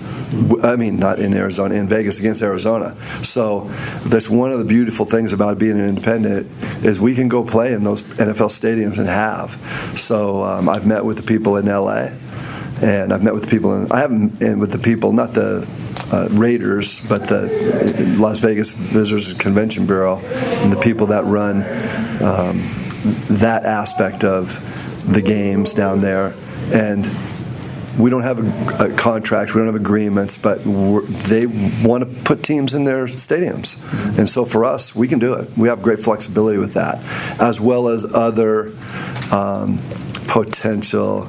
I 0.63 0.77
mean, 0.77 0.99
not 0.99 1.19
in 1.21 1.35
Arizona, 1.35 1.75
in 1.75 1.89
Vegas 1.89 2.19
against 2.19 2.43
Arizona. 2.43 2.99
So 3.23 3.63
that's 4.05 4.29
one 4.29 4.53
of 4.53 4.59
the 4.59 4.65
beautiful 4.65 5.07
things 5.07 5.33
about 5.33 5.59
being 5.59 5.79
an 5.79 5.89
independent 5.89 6.47
is 6.85 7.01
we 7.01 7.15
can 7.15 7.29
go 7.29 7.45
play 7.45 7.73
in 7.73 7.83
those 7.83 8.03
NFL 8.03 8.51
stadiums 8.51 8.99
and 8.99 9.07
have. 9.07 9.53
So 9.99 10.43
um, 10.43 10.69
I've 10.69 10.87
met 10.87 11.05
with 11.05 11.17
the 11.17 11.23
people 11.23 11.57
in 11.57 11.67
LA, 11.67 12.11
and 12.83 13.13
I've 13.13 13.23
met 13.23 13.33
with 13.33 13.45
the 13.45 13.51
people 13.51 13.75
in 13.75 13.91
I 13.91 14.01
haven't 14.01 14.43
and 14.43 14.61
with 14.61 14.71
the 14.71 14.79
people 14.79 15.13
not 15.13 15.33
the 15.33 15.69
uh, 16.13 16.29
Raiders, 16.31 17.01
but 17.09 17.27
the 17.27 18.17
Las 18.19 18.39
Vegas 18.41 18.73
Visitors 18.73 19.31
and 19.31 19.41
Convention 19.41 19.87
Bureau, 19.87 20.19
and 20.19 20.73
the 20.73 20.81
people 20.81 21.07
that 21.09 21.25
run 21.25 21.63
um, 22.23 22.63
that 23.39 23.65
aspect 23.65 24.25
of 24.25 24.61
the 25.11 25.23
games 25.23 25.73
down 25.73 26.01
there, 26.01 26.35
and 26.73 27.09
we 27.99 28.11
don't 28.11 28.23
have 28.23 28.39
a, 28.81 28.85
a 28.87 28.97
contract, 28.97 29.55
we 29.55 29.59
don't 29.59 29.67
have 29.67 29.81
agreements, 29.81 30.37
but 30.37 30.63
they 30.65 31.47
want 31.85 32.05
to 32.05 32.23
put 32.25 32.43
teams 32.43 32.75
in 32.75 32.85
their 32.85 33.07
stadiums. 33.07 33.77
And 34.19 34.29
so 34.29 34.45
for 34.45 34.65
us, 34.65 34.95
we 34.95 35.09
can 35.09 35.19
do 35.19 35.35
it. 35.35 35.49
We 35.57 35.69
have 35.69 35.83
great 35.83 35.99
flexibility 35.99 36.59
with 36.59 36.75
that, 36.75 36.99
as 37.41 37.61
well 37.61 37.89
as 37.89 38.05
other 38.05 38.73
um, 39.33 39.79
potential 40.29 41.29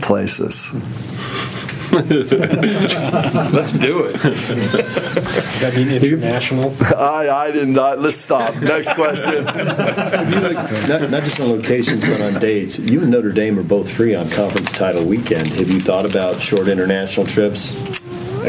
places. 0.00 0.72
Let's 3.52 3.72
do 3.72 4.04
it. 4.04 4.14
That 5.60 5.72
mean 5.76 5.88
international? 5.88 6.74
I, 6.94 7.28
I 7.28 7.50
did 7.50 7.68
not. 7.68 8.00
Let's 8.00 8.16
stop. 8.16 8.54
Next 8.56 8.94
question. 8.94 9.44
Not, 9.44 11.10
not 11.10 11.22
just 11.22 11.40
on 11.40 11.48
locations, 11.48 12.08
but 12.08 12.20
on 12.20 12.40
dates. 12.40 12.78
You 12.78 13.00
and 13.00 13.10
Notre 13.10 13.32
Dame 13.32 13.58
are 13.58 13.62
both 13.62 13.90
free 13.90 14.14
on 14.14 14.28
conference 14.30 14.72
title 14.72 15.06
weekend. 15.06 15.48
Have 15.48 15.70
you 15.70 15.80
thought 15.80 16.04
about 16.04 16.40
short 16.40 16.68
international 16.68 17.26
trips? 17.26 17.74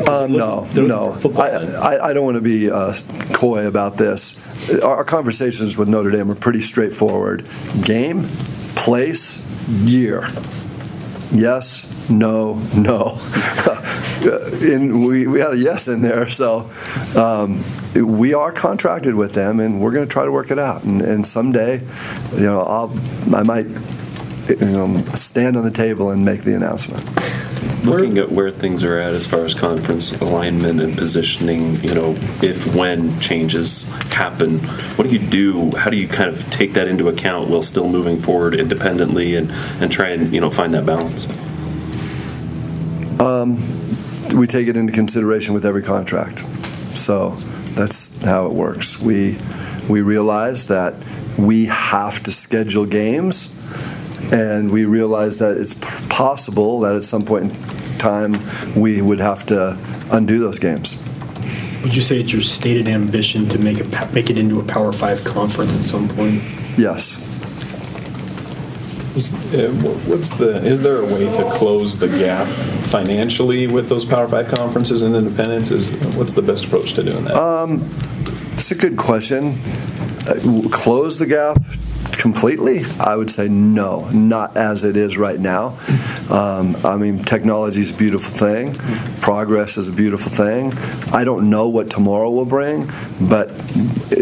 Um, 0.07 0.33
no, 0.33 0.67
no. 0.75 1.13
football 1.13 1.43
I. 1.43 1.95
I, 1.95 2.09
I 2.09 2.13
don't 2.13 2.25
want 2.25 2.35
to 2.35 2.41
be 2.41 2.69
uh, 2.69 2.93
coy 3.33 3.65
about 3.65 3.97
this. 3.97 4.35
Our, 4.83 4.97
our 4.97 5.03
conversations 5.03 5.77
with 5.77 5.87
Notre 5.87 6.11
Dame 6.11 6.29
are 6.29 6.35
pretty 6.35 6.61
straightforward. 6.61 7.47
Game, 7.83 8.27
place, 8.75 9.39
year. 9.85 10.29
Yes, 11.31 12.09
no, 12.09 12.55
no. 12.75 13.17
and 14.61 15.05
we, 15.05 15.27
we 15.27 15.39
had 15.39 15.53
a 15.53 15.57
yes 15.57 15.87
in 15.87 16.01
there, 16.01 16.27
so 16.29 16.69
um, 17.15 17.63
we 17.95 18.33
are 18.33 18.51
contracted 18.51 19.15
with 19.15 19.33
them, 19.33 19.59
and 19.59 19.79
we're 19.81 19.91
going 19.91 20.07
to 20.07 20.11
try 20.11 20.25
to 20.25 20.31
work 20.31 20.51
it 20.51 20.59
out. 20.59 20.83
And, 20.83 21.01
and 21.01 21.25
someday, 21.25 21.81
you 22.35 22.43
know, 22.43 22.61
I'll 22.61 22.93
I 23.35 23.43
might 23.43 23.67
you 24.49 24.55
know 24.55 25.03
stand 25.15 25.57
on 25.57 25.63
the 25.63 25.71
table 25.71 26.11
and 26.11 26.23
make 26.23 26.41
the 26.41 26.55
announcement. 26.55 27.03
Looking 27.85 28.17
at 28.17 28.31
where 28.31 28.51
things 28.51 28.83
are 28.83 28.97
at 28.97 29.13
as 29.13 29.25
far 29.25 29.45
as 29.45 29.53
conference 29.53 30.11
alignment 30.19 30.81
and 30.81 30.97
positioning, 30.97 31.75
you 31.83 31.93
know, 31.93 32.11
if 32.41 32.75
when 32.75 33.17
changes 33.19 33.89
happen, 34.09 34.59
what 34.97 35.07
do 35.07 35.15
you 35.15 35.19
do? 35.19 35.71
How 35.77 35.89
do 35.89 35.95
you 35.95 36.07
kind 36.07 36.29
of 36.29 36.49
take 36.49 36.73
that 36.73 36.87
into 36.87 37.07
account 37.07 37.49
while 37.49 37.61
still 37.61 37.87
moving 37.87 38.21
forward 38.21 38.55
independently 38.55 39.35
and, 39.35 39.51
and 39.79 39.91
try 39.91 40.09
and, 40.09 40.33
you 40.33 40.41
know, 40.41 40.49
find 40.49 40.73
that 40.73 40.85
balance? 40.85 41.27
Um, 43.21 43.57
we 44.37 44.47
take 44.47 44.67
it 44.67 44.75
into 44.75 44.91
consideration 44.91 45.53
with 45.53 45.65
every 45.65 45.83
contract. 45.83 46.39
So 46.95 47.29
that's 47.75 48.21
how 48.23 48.47
it 48.47 48.53
works. 48.53 48.99
We 48.99 49.37
we 49.87 50.01
realize 50.01 50.67
that 50.67 50.95
we 51.37 51.65
have 51.67 52.21
to 52.23 52.31
schedule 52.31 52.85
games, 52.85 53.49
and 54.31 54.71
we 54.71 54.85
realize 54.85 55.39
that 55.39 55.57
it's 55.57 55.73
possible 56.09 56.81
that 56.81 56.95
at 56.95 57.03
some 57.03 57.23
point 57.23 57.45
in 57.45 57.97
time 57.97 58.37
we 58.75 59.01
would 59.01 59.19
have 59.19 59.45
to 59.47 59.77
undo 60.11 60.39
those 60.39 60.59
games. 60.59 60.97
Would 61.83 61.95
you 61.95 62.01
say 62.01 62.19
it's 62.19 62.33
your 62.33 62.41
stated 62.41 62.87
ambition 62.87 63.47
to 63.49 63.59
make 63.59 63.77
it 63.79 64.13
make 64.13 64.29
it 64.29 64.37
into 64.37 64.59
a 64.59 64.63
Power 64.63 64.91
Five 64.91 65.23
conference 65.23 65.75
at 65.75 65.81
some 65.81 66.07
point? 66.09 66.41
Yes. 66.77 67.23
Is, 69.15 69.33
uh, 69.55 69.71
What's 70.05 70.37
the, 70.37 70.63
is 70.63 70.83
there 70.83 70.97
a 70.97 71.05
way 71.05 71.25
to 71.37 71.49
close 71.51 71.97
the 71.97 72.07
gap 72.07 72.47
financially 72.87 73.65
with 73.65 73.89
those 73.89 74.05
Power 74.05 74.27
Five 74.27 74.47
conferences 74.47 75.01
and 75.01 75.15
independents? 75.15 75.71
Is, 75.71 75.91
what's 76.15 76.33
the 76.33 76.41
best 76.41 76.65
approach 76.65 76.93
to 76.93 77.03
doing 77.03 77.23
that? 77.23 77.35
It's 78.53 78.71
a 78.71 78.75
good 78.75 78.97
question. 78.97 79.59
Uh, 80.27 80.67
Close 80.71 81.19
the 81.19 81.25
gap 81.25 81.57
completely? 82.17 82.81
I 82.99 83.15
would 83.15 83.29
say 83.29 83.47
no, 83.47 84.09
not 84.09 84.57
as 84.57 84.83
it 84.83 84.97
is 84.97 85.17
right 85.17 85.39
now. 85.39 85.77
Um, 86.29 86.75
I 86.83 86.97
mean, 86.97 87.19
technology 87.19 87.81
is 87.81 87.91
a 87.91 87.95
beautiful 87.95 88.31
thing, 88.31 88.73
progress 89.21 89.77
is 89.77 89.87
a 89.87 89.93
beautiful 89.93 90.31
thing. 90.31 90.73
I 91.13 91.23
don't 91.23 91.49
know 91.49 91.69
what 91.69 91.89
tomorrow 91.89 92.29
will 92.29 92.45
bring, 92.45 92.89
but 93.21 93.49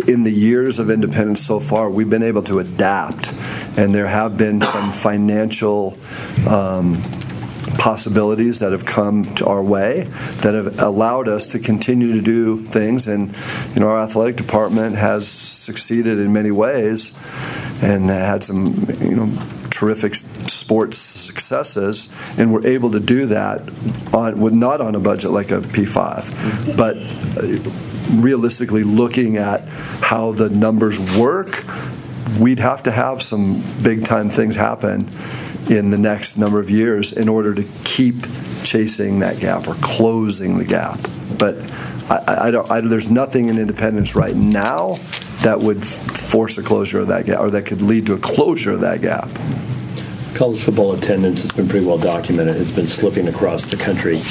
in 0.08 0.24
the 0.24 0.32
years 0.32 0.80
of 0.80 0.90
independence 0.90 1.42
so 1.46 1.60
far, 1.60 1.90
we've 1.90 2.10
been 2.10 2.24
able 2.24 2.44
to 2.44 2.60
adapt, 2.60 3.34
and 3.78 3.96
there 3.96 4.08
have 4.08 4.38
been 4.38 4.62
some 4.62 4.92
financial. 4.92 5.98
Um, 6.48 7.02
possibilities 7.78 8.60
that 8.60 8.72
have 8.72 8.86
come 8.86 9.26
our 9.46 9.62
way 9.62 10.04
that 10.42 10.54
have 10.54 10.80
allowed 10.80 11.28
us 11.28 11.48
to 11.48 11.60
continue 11.60 12.14
to 12.14 12.22
do 12.22 12.60
things. 12.60 13.08
And 13.08 13.36
you 13.74 13.82
know 13.82 13.90
our 13.90 14.02
athletic 14.02 14.36
department 14.36 14.96
has 14.96 15.28
succeeded 15.28 16.20
in 16.20 16.32
many 16.34 16.52
ways 16.52 17.12
and 17.82 18.10
had 18.10 18.44
some 18.44 18.88
you 19.02 19.16
know 19.16 19.32
terrific 19.70 20.16
sports 20.16 20.98
successes. 20.98 22.08
And 22.38 22.54
we're 22.54 22.66
able 22.66 22.92
to 22.92 23.00
do 23.00 23.26
that 23.28 23.62
on 24.14 24.40
with 24.40 24.54
not 24.54 24.82
on 24.82 24.96
a 24.96 25.00
budget 25.00 25.32
like 25.32 25.52
a 25.52 25.60
P5 25.60 26.78
but 26.78 26.98
uh, 26.98 28.22
realistically 28.22 28.84
looking 28.84 29.38
at 29.38 29.68
how 30.02 30.32
the 30.32 30.50
numbers 30.50 31.00
work 31.18 31.64
we'd 32.40 32.60
have 32.60 32.84
to 32.84 32.92
have 32.92 33.22
some 33.22 33.62
big 33.84 34.04
time 34.06 34.30
things 34.30 34.56
happen 34.56 35.08
in 35.70 35.90
the 35.90 35.98
next 35.98 36.38
number 36.38 36.60
of 36.60 36.70
years 36.70 37.14
in 37.14 37.28
order 37.30 37.54
to 37.54 37.64
keep 37.84 38.16
chasing 38.64 39.20
that 39.20 39.40
gap 39.40 39.68
or 39.68 39.76
closing 39.76 40.58
the 40.58 40.66
gap. 40.66 41.00
But 41.40 41.56
I, 42.10 42.48
I- 42.48 42.52
don't, 42.52 42.70
I, 42.72 42.82
there's 42.82 43.10
nothing 43.10 43.48
in 43.50 43.58
independence 43.58 44.16
right 44.16 44.36
now 44.36 44.96
that 45.42 45.60
would 45.60 45.86
force 45.86 46.58
a 46.58 46.64
closure 46.64 47.00
of 47.00 47.08
that 47.08 47.26
gap 47.26 47.40
or 47.40 47.50
that 47.52 47.66
could 47.66 47.82
lead 47.82 48.06
to 48.08 48.14
a 48.14 48.18
closure 48.18 48.72
of 48.72 48.82
that 48.82 49.02
gap. 49.02 49.30
College 50.36 50.60
football 50.60 50.94
attendance 50.94 51.44
has 51.44 51.54
been 51.54 51.68
pretty 51.68 51.86
well 51.86 51.98
documented. 51.98 52.58
It's 52.58 52.72
been 52.72 52.88
slipping 52.88 53.28
across 53.28 53.66
the 53.68 53.78
country. 53.78 54.22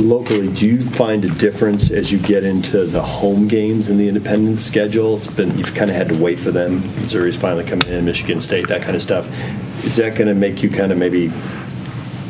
Locally, 0.00 0.48
do 0.54 0.66
you 0.66 0.80
find 0.80 1.22
a 1.26 1.28
difference 1.28 1.90
as 1.90 2.10
you 2.10 2.18
get 2.18 2.42
into 2.42 2.86
the 2.86 3.02
home 3.02 3.46
games 3.46 3.90
in 3.90 3.98
the 3.98 4.08
independent 4.08 4.58
schedule? 4.58 5.18
It's 5.18 5.26
been 5.26 5.56
you've 5.58 5.74
kind 5.74 5.90
of 5.90 5.96
had 5.96 6.08
to 6.08 6.16
wait 6.16 6.38
for 6.38 6.50
them. 6.50 6.76
Missouri's 7.02 7.36
finally 7.38 7.66
coming 7.66 7.86
in, 7.88 8.06
Michigan 8.06 8.40
State, 8.40 8.68
that 8.68 8.80
kind 8.80 8.96
of 8.96 9.02
stuff. 9.02 9.28
Is 9.84 9.96
that 9.96 10.16
going 10.16 10.28
to 10.28 10.34
make 10.34 10.62
you 10.62 10.70
kind 10.70 10.90
of 10.90 10.96
maybe 10.96 11.26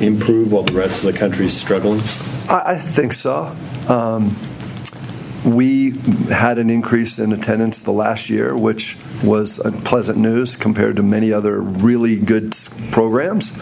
improve 0.05 0.51
while 0.51 0.65
the 0.65 0.73
rest 0.73 1.05
of 1.05 1.13
the 1.13 1.17
country's 1.17 1.57
struggling? 1.57 2.01
I, 2.49 2.73
I 2.73 2.75
think 2.75 3.13
so. 3.13 3.55
Um, 3.89 4.31
we 5.45 5.93
had 6.29 6.59
an 6.59 6.71
increase 6.71 7.19
in 7.19 7.33
attendance 7.33 7.81
the 7.81 7.93
last 7.93 8.29
year, 8.29 8.57
which 8.57 8.97
was 9.25 9.59
pleasant 9.85 10.19
news 10.19 10.57
compared 10.57 10.97
to 10.97 11.03
many 11.03 11.33
other 11.33 11.61
really 11.61 12.19
good 12.19 12.55
programs. 12.91 13.53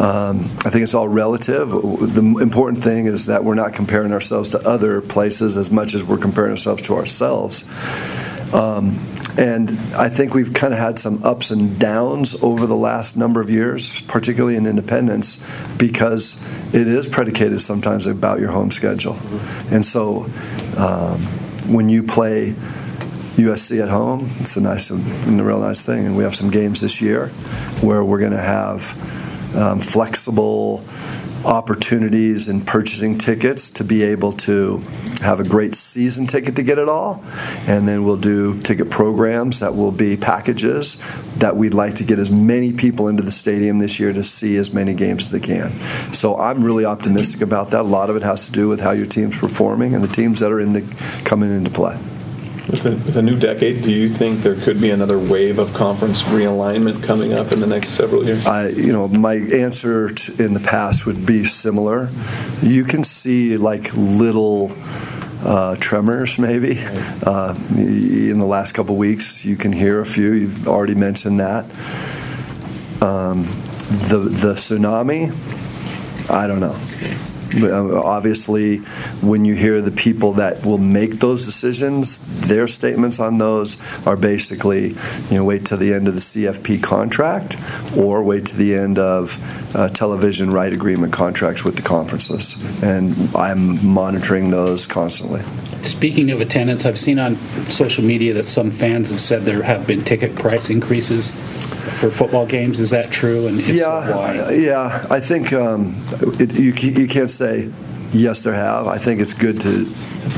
Um, 0.00 0.40
I 0.64 0.70
think 0.70 0.82
it's 0.82 0.94
all 0.94 1.08
relative. 1.08 1.70
The 1.70 2.38
important 2.40 2.82
thing 2.82 3.06
is 3.06 3.26
that 3.26 3.42
we're 3.42 3.54
not 3.54 3.72
comparing 3.72 4.12
ourselves 4.12 4.50
to 4.50 4.60
other 4.68 5.00
places 5.00 5.56
as 5.56 5.70
much 5.70 5.94
as 5.94 6.04
we're 6.04 6.18
comparing 6.18 6.52
ourselves 6.52 6.82
to 6.82 6.94
ourselves. 6.94 7.64
Um, 8.54 8.98
and 9.38 9.70
I 9.94 10.08
think 10.08 10.34
we've 10.34 10.52
kind 10.52 10.72
of 10.72 10.80
had 10.80 10.98
some 10.98 11.22
ups 11.22 11.52
and 11.52 11.78
downs 11.78 12.34
over 12.42 12.66
the 12.66 12.76
last 12.76 13.16
number 13.16 13.40
of 13.40 13.48
years, 13.48 14.00
particularly 14.02 14.56
in 14.56 14.66
independence, 14.66 15.38
because 15.76 16.36
it 16.74 16.88
is 16.88 17.06
predicated 17.06 17.60
sometimes 17.60 18.06
about 18.08 18.40
your 18.40 18.50
home 18.50 18.72
schedule. 18.72 19.16
And 19.70 19.84
so 19.84 20.24
um, 20.76 21.20
when 21.72 21.88
you 21.88 22.02
play 22.02 22.50
USC 23.36 23.80
at 23.80 23.88
home, 23.88 24.28
it's 24.40 24.56
a 24.56 24.60
nice, 24.60 24.90
and 24.90 25.40
a 25.40 25.44
real 25.44 25.60
nice 25.60 25.86
thing. 25.86 26.04
And 26.06 26.16
we 26.16 26.24
have 26.24 26.34
some 26.34 26.50
games 26.50 26.80
this 26.80 27.00
year 27.00 27.28
where 27.80 28.02
we're 28.02 28.18
going 28.18 28.32
to 28.32 28.38
have 28.38 28.92
um, 29.54 29.78
flexible 29.78 30.84
opportunities 31.44 32.48
in 32.48 32.60
purchasing 32.60 33.16
tickets 33.16 33.70
to 33.70 33.84
be 33.84 34.02
able 34.02 34.32
to 34.32 34.78
have 35.22 35.40
a 35.40 35.44
great 35.44 35.74
season 35.74 36.26
ticket 36.26 36.56
to 36.56 36.62
get 36.62 36.78
it 36.78 36.88
all. 36.88 37.22
And 37.66 37.86
then 37.86 38.04
we'll 38.04 38.16
do 38.16 38.60
ticket 38.62 38.90
programs 38.90 39.60
that 39.60 39.74
will 39.74 39.92
be 39.92 40.16
packages 40.16 40.96
that 41.36 41.56
we'd 41.56 41.74
like 41.74 41.94
to 41.94 42.04
get 42.04 42.18
as 42.18 42.30
many 42.30 42.72
people 42.72 43.08
into 43.08 43.22
the 43.22 43.30
stadium 43.30 43.78
this 43.78 43.98
year 43.98 44.12
to 44.12 44.24
see 44.24 44.56
as 44.56 44.72
many 44.72 44.94
games 44.94 45.24
as 45.24 45.40
they 45.40 45.46
can. 45.46 45.72
So 46.12 46.38
I'm 46.38 46.64
really 46.64 46.84
optimistic 46.84 47.40
about 47.40 47.70
that. 47.70 47.80
A 47.80 47.82
lot 47.82 48.10
of 48.10 48.16
it 48.16 48.22
has 48.22 48.46
to 48.46 48.52
do 48.52 48.68
with 48.68 48.80
how 48.80 48.90
your 48.90 49.06
team's 49.06 49.38
performing 49.38 49.94
and 49.94 50.02
the 50.02 50.08
teams 50.08 50.40
that 50.40 50.52
are 50.52 50.60
in 50.60 50.72
the 50.72 51.22
coming 51.24 51.54
into 51.54 51.70
play. 51.70 51.98
With 52.70 52.84
a, 52.84 52.90
with 52.90 53.16
a 53.16 53.22
new 53.22 53.38
decade, 53.38 53.82
do 53.82 53.90
you 53.90 54.10
think 54.10 54.40
there 54.40 54.54
could 54.54 54.78
be 54.78 54.90
another 54.90 55.18
wave 55.18 55.58
of 55.58 55.72
conference 55.72 56.22
realignment 56.24 57.02
coming 57.02 57.32
up 57.32 57.50
in 57.50 57.60
the 57.60 57.66
next 57.66 57.90
several 57.90 58.22
years? 58.26 58.44
I, 58.44 58.68
you 58.68 58.92
know, 58.92 59.08
my 59.08 59.36
answer 59.36 60.10
to, 60.10 60.44
in 60.44 60.52
the 60.52 60.60
past 60.60 61.06
would 61.06 61.24
be 61.24 61.44
similar. 61.44 62.10
You 62.60 62.84
can 62.84 63.04
see 63.04 63.56
like 63.56 63.94
little 63.94 64.70
uh, 65.42 65.76
tremors, 65.76 66.38
maybe. 66.38 66.76
Uh, 67.24 67.58
in 67.70 68.38
the 68.38 68.46
last 68.46 68.72
couple 68.72 68.96
of 68.96 68.98
weeks, 68.98 69.46
you 69.46 69.56
can 69.56 69.72
hear 69.72 70.00
a 70.00 70.06
few. 70.06 70.32
You've 70.32 70.68
already 70.68 70.94
mentioned 70.94 71.40
that. 71.40 71.64
Um, 73.00 73.44
the 74.08 74.18
the 74.18 74.52
tsunami, 74.54 75.30
I 76.30 76.46
don't 76.46 76.60
know. 76.60 76.76
Uh, 77.54 78.02
Obviously, 78.18 78.78
when 79.20 79.44
you 79.44 79.54
hear 79.54 79.80
the 79.80 79.90
people 79.90 80.32
that 80.34 80.64
will 80.64 80.78
make 80.78 81.14
those 81.14 81.44
decisions, 81.44 82.18
their 82.48 82.66
statements 82.66 83.20
on 83.20 83.38
those 83.38 83.76
are 84.06 84.16
basically, 84.16 84.88
you 85.30 85.36
know, 85.36 85.44
wait 85.44 85.64
till 85.66 85.78
the 85.78 85.92
end 85.92 86.08
of 86.08 86.14
the 86.14 86.20
CFP 86.20 86.82
contract 86.82 87.56
or 87.96 88.22
wait 88.22 88.46
to 88.46 88.56
the 88.56 88.74
end 88.74 88.98
of 88.98 89.38
uh, 89.76 89.88
television 89.88 90.50
right 90.50 90.72
agreement 90.72 91.12
contracts 91.12 91.64
with 91.64 91.76
the 91.76 91.82
conferences. 91.82 92.56
And 92.82 93.14
I'm 93.34 93.84
monitoring 93.86 94.50
those 94.50 94.86
constantly. 94.86 95.42
Speaking 95.82 96.30
of 96.30 96.40
attendance, 96.40 96.84
I've 96.84 96.98
seen 96.98 97.18
on 97.18 97.36
social 97.68 98.04
media 98.04 98.34
that 98.34 98.46
some 98.46 98.70
fans 98.70 99.10
have 99.10 99.20
said 99.20 99.42
there 99.42 99.62
have 99.62 99.86
been 99.86 100.04
ticket 100.04 100.34
price 100.34 100.70
increases 100.70 101.30
for 102.00 102.10
football 102.10 102.46
games. 102.46 102.80
Is 102.80 102.90
that 102.90 103.10
true? 103.10 103.46
And 103.46 103.58
if 103.58 103.66
so, 103.66 103.72
Yeah, 103.72 104.16
why? 104.16 104.52
yeah. 104.54 105.06
I 105.10 105.20
think 105.20 105.52
um, 105.52 105.94
it, 106.38 106.58
you 106.58 106.72
you 106.90 107.06
can't 107.08 107.30
say 107.30 107.70
yes, 108.12 108.42
there 108.42 108.54
have. 108.54 108.86
I 108.86 108.98
think 108.98 109.20
it's 109.20 109.34
good 109.34 109.60
to 109.60 109.86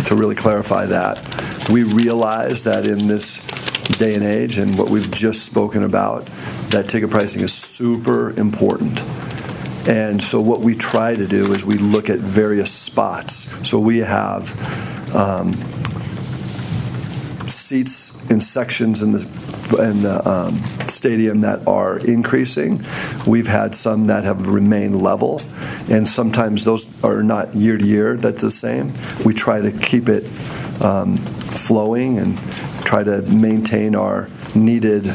to 0.04 0.14
really 0.14 0.34
clarify 0.34 0.86
that. 0.86 1.20
We 1.70 1.82
realize 1.84 2.64
that 2.64 2.86
in 2.86 3.06
this 3.06 3.40
day 3.98 4.14
and 4.14 4.22
age, 4.24 4.58
and 4.58 4.78
what 4.78 4.88
we've 4.90 5.10
just 5.10 5.44
spoken 5.44 5.84
about, 5.84 6.26
that 6.70 6.88
ticket 6.88 7.10
pricing 7.10 7.42
is 7.42 7.52
super 7.52 8.30
important. 8.38 9.02
And 9.88 10.22
so 10.22 10.40
what 10.40 10.60
we 10.60 10.74
try 10.74 11.16
to 11.16 11.26
do 11.26 11.52
is 11.52 11.64
we 11.64 11.78
look 11.78 12.10
at 12.10 12.18
various 12.18 12.70
spots. 12.70 13.48
So 13.68 13.78
we 13.78 13.98
have 13.98 14.99
um, 15.14 15.52
seats 17.48 18.12
in 18.30 18.40
sections 18.40 19.02
in 19.02 19.12
the 19.12 19.50
in 19.78 20.02
the 20.02 20.28
um, 20.28 20.54
stadium 20.88 21.40
that 21.40 21.66
are 21.66 21.98
increasing. 22.00 22.80
We've 23.26 23.46
had 23.46 23.74
some 23.74 24.06
that 24.06 24.24
have 24.24 24.48
remained 24.48 25.00
level, 25.00 25.40
and 25.90 26.06
sometimes 26.06 26.64
those 26.64 26.86
are 27.04 27.22
not 27.22 27.54
year 27.54 27.76
to 27.76 27.84
year. 27.84 28.16
That's 28.16 28.42
the 28.42 28.50
same. 28.50 28.92
We 29.24 29.32
try 29.34 29.60
to 29.60 29.70
keep 29.70 30.08
it 30.08 30.24
um, 30.82 31.16
flowing 31.16 32.18
and 32.18 32.38
try 32.84 33.02
to 33.02 33.22
maintain 33.22 33.94
our 33.94 34.28
needed. 34.54 35.08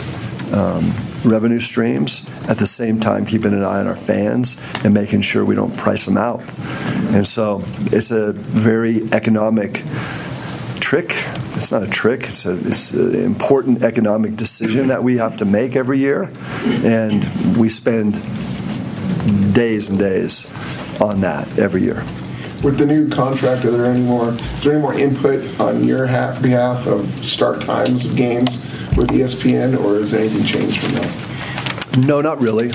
Um, 0.53 0.93
revenue 1.25 1.59
streams 1.59 2.27
at 2.47 2.57
the 2.57 2.65
same 2.65 2.99
time 2.99 3.25
keeping 3.25 3.53
an 3.53 3.63
eye 3.63 3.79
on 3.79 3.87
our 3.87 3.95
fans 3.95 4.57
and 4.83 4.93
making 4.93 5.21
sure 5.21 5.43
we 5.43 5.55
don't 5.55 5.75
price 5.77 6.05
them 6.05 6.17
out. 6.17 6.41
And 7.13 7.25
so 7.25 7.61
it's 7.91 8.11
a 8.11 8.33
very 8.33 9.03
economic 9.11 9.83
trick. 10.79 11.13
It's 11.55 11.71
not 11.71 11.83
a 11.83 11.89
trick. 11.89 12.23
It's, 12.23 12.45
a, 12.45 12.55
it's 12.67 12.91
an 12.91 13.15
important 13.15 13.83
economic 13.83 14.35
decision 14.35 14.87
that 14.87 15.03
we 15.03 15.17
have 15.17 15.37
to 15.37 15.45
make 15.45 15.75
every 15.75 15.97
year, 15.97 16.29
and 16.83 17.23
we 17.57 17.69
spend 17.69 18.13
days 19.53 19.89
and 19.89 19.97
days 19.97 20.45
on 21.01 21.21
that 21.21 21.57
every 21.57 21.81
year. 21.81 22.03
With 22.63 22.77
the 22.77 22.85
new 22.85 23.09
contract, 23.09 23.65
are 23.65 23.71
there 23.71 23.85
any 23.85 24.01
more? 24.01 24.29
Is 24.29 24.63
there 24.63 24.73
any 24.73 24.81
more 24.81 24.93
input 24.93 25.59
on 25.59 25.83
your 25.83 26.07
behalf 26.07 26.87
of 26.87 27.07
start 27.25 27.61
times 27.61 28.05
of 28.05 28.15
games 28.15 28.63
with 28.95 29.09
ESPN, 29.09 29.77
or 29.83 29.99
has 29.99 30.13
anything 30.13 30.43
changed 30.43 30.81
from 30.81 30.93
that? 30.95 32.07
No, 32.07 32.21
not 32.21 32.39
really. 32.39 32.69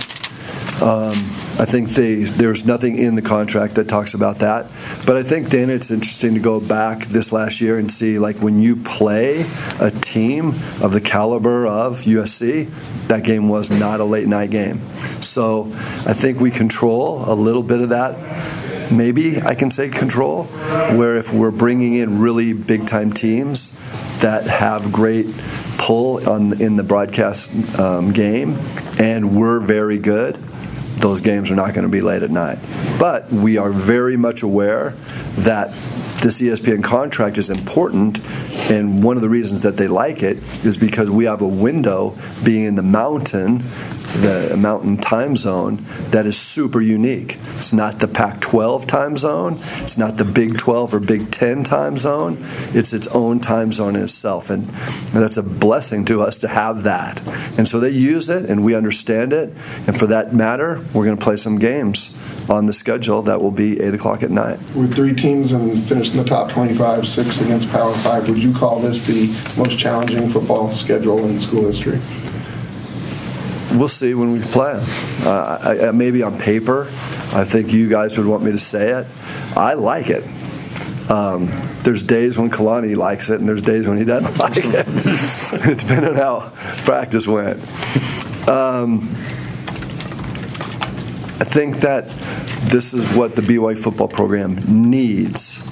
Um, 0.82 1.12
I 1.60 1.66
think 1.66 1.90
they, 1.90 2.14
there's 2.24 2.64
nothing 2.64 2.96
in 2.96 3.14
the 3.14 3.20
contract 3.20 3.74
that 3.74 3.86
talks 3.86 4.14
about 4.14 4.38
that. 4.38 4.64
But 5.06 5.18
I 5.18 5.22
think, 5.22 5.50
Dana, 5.50 5.74
it's 5.74 5.90
interesting 5.90 6.32
to 6.32 6.40
go 6.40 6.58
back 6.58 7.00
this 7.00 7.32
last 7.32 7.60
year 7.60 7.78
and 7.78 7.92
see, 7.92 8.18
like, 8.18 8.38
when 8.38 8.62
you 8.62 8.76
play 8.76 9.44
a 9.78 9.90
team 9.90 10.54
of 10.82 10.92
the 10.92 11.00
caliber 11.02 11.66
of 11.66 11.98
USC, 12.02 12.70
that 13.08 13.24
game 13.24 13.50
was 13.50 13.70
not 13.70 14.00
a 14.00 14.04
late 14.04 14.26
night 14.26 14.50
game. 14.50 14.80
So 15.20 15.64
I 16.06 16.14
think 16.14 16.40
we 16.40 16.50
control 16.50 17.24
a 17.26 17.34
little 17.34 17.62
bit 17.62 17.82
of 17.82 17.90
that. 17.90 18.16
Maybe 18.90 19.40
I 19.42 19.54
can 19.54 19.70
say 19.70 19.90
control, 19.90 20.44
where 20.96 21.18
if 21.18 21.30
we're 21.30 21.50
bringing 21.50 21.94
in 21.94 22.20
really 22.20 22.54
big 22.54 22.86
time 22.86 23.12
teams 23.12 23.72
that 24.20 24.44
have 24.46 24.90
great 24.90 25.26
pull 25.90 26.28
on 26.30 26.60
in 26.62 26.76
the 26.76 26.84
broadcast 26.84 27.50
um, 27.80 28.12
game, 28.12 28.56
and 29.00 29.36
we're 29.36 29.58
very 29.58 29.98
good 29.98 30.38
those 31.00 31.22
games 31.22 31.50
are 31.50 31.54
not 31.54 31.72
going 31.72 31.82
to 31.84 31.88
be 31.88 32.02
late 32.02 32.22
at 32.22 32.30
night. 32.30 32.58
But 32.98 33.32
we 33.32 33.56
are 33.56 33.70
very 33.70 34.18
much 34.18 34.42
aware 34.42 34.90
that 35.38 35.72
this 36.20 36.40
ESPN 36.40 36.84
contract 36.84 37.38
is 37.38 37.48
important, 37.48 38.20
and 38.70 39.02
one 39.02 39.16
of 39.16 39.22
the 39.22 39.28
reasons 39.28 39.62
that 39.62 39.76
they 39.76 39.88
like 39.88 40.22
it 40.22 40.36
is 40.64 40.76
because 40.76 41.10
we 41.10 41.24
have 41.24 41.40
a 41.40 41.48
window 41.48 42.14
being 42.44 42.64
in 42.64 42.74
the 42.74 42.82
mountain, 42.82 43.58
the 44.20 44.54
mountain 44.58 44.96
time 44.96 45.34
zone, 45.34 45.82
that 46.10 46.26
is 46.26 46.36
super 46.36 46.80
unique. 46.80 47.36
It's 47.56 47.72
not 47.72 47.98
the 48.00 48.08
Pac 48.08 48.40
12 48.40 48.86
time 48.86 49.16
zone, 49.16 49.54
it's 49.78 49.96
not 49.96 50.18
the 50.18 50.24
Big 50.24 50.58
12 50.58 50.94
or 50.94 51.00
Big 51.00 51.30
10 51.30 51.64
time 51.64 51.96
zone, 51.96 52.36
it's 52.74 52.92
its 52.92 53.06
own 53.08 53.40
time 53.40 53.72
zone 53.72 53.96
in 53.96 54.02
itself. 54.02 54.50
And 54.50 54.64
that's 55.14 55.38
a 55.38 55.42
blessing 55.42 56.04
to 56.06 56.20
us 56.20 56.38
to 56.38 56.48
have 56.48 56.82
that. 56.82 57.20
And 57.56 57.66
so 57.66 57.80
they 57.80 57.90
use 57.90 58.28
it, 58.28 58.50
and 58.50 58.62
we 58.62 58.74
understand 58.74 59.32
it. 59.32 59.48
And 59.86 59.96
for 59.96 60.06
that 60.08 60.34
matter, 60.34 60.84
we're 60.92 61.06
going 61.06 61.16
to 61.16 61.22
play 61.22 61.36
some 61.36 61.58
games 61.58 62.10
on 62.50 62.66
the 62.66 62.72
schedule 62.72 63.22
that 63.22 63.40
will 63.40 63.50
be 63.50 63.80
8 63.80 63.94
o'clock 63.94 64.22
at 64.22 64.30
night. 64.30 64.58
With 64.74 64.94
three 64.94 65.14
teams 65.14 65.52
and 65.52 65.82
finished 65.82 66.09
in 66.12 66.18
the 66.18 66.24
top 66.24 66.50
25, 66.50 67.06
six 67.06 67.40
against 67.40 67.70
Power 67.70 67.92
Five, 67.94 68.28
would 68.28 68.38
you 68.38 68.52
call 68.52 68.80
this 68.80 69.02
the 69.06 69.26
most 69.60 69.78
challenging 69.78 70.28
football 70.28 70.72
schedule 70.72 71.24
in 71.26 71.38
school 71.40 71.66
history? 71.66 72.00
We'll 73.78 73.88
see 73.88 74.14
when 74.14 74.32
we 74.32 74.40
play. 74.40 74.84
Uh, 75.22 75.58
I, 75.62 75.88
I, 75.88 75.90
maybe 75.92 76.22
on 76.22 76.38
paper, 76.38 76.82
I 77.32 77.44
think 77.44 77.72
you 77.72 77.88
guys 77.88 78.18
would 78.18 78.26
want 78.26 78.42
me 78.42 78.50
to 78.50 78.58
say 78.58 78.90
it. 78.90 79.06
I 79.56 79.74
like 79.74 80.10
it. 80.10 80.24
Um, 81.10 81.46
there's 81.82 82.02
days 82.02 82.38
when 82.38 82.50
Kalani 82.50 82.96
likes 82.96 83.30
it, 83.30 83.40
and 83.40 83.48
there's 83.48 83.62
days 83.62 83.88
when 83.88 83.98
he 83.98 84.04
doesn't 84.04 84.38
like 84.38 84.56
it, 84.56 84.86
It 84.86 85.78
depending 85.78 86.10
on 86.10 86.16
how 86.16 86.52
practice 86.84 87.26
went. 87.26 87.60
Um, 88.48 89.00
I 91.40 91.44
think 91.44 91.76
that 91.78 92.10
this 92.70 92.92
is 92.92 93.06
what 93.14 93.34
the 93.34 93.42
BYU 93.42 93.78
football 93.78 94.08
program 94.08 94.58
needs, 94.68 95.62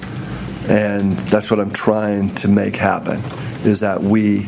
and 0.69 1.13
that's 1.13 1.49
what 1.49 1.59
I'm 1.59 1.71
trying 1.71 2.33
to 2.35 2.47
make 2.47 2.75
happen. 2.75 3.21
Is 3.67 3.79
that 3.81 4.01
we 4.01 4.47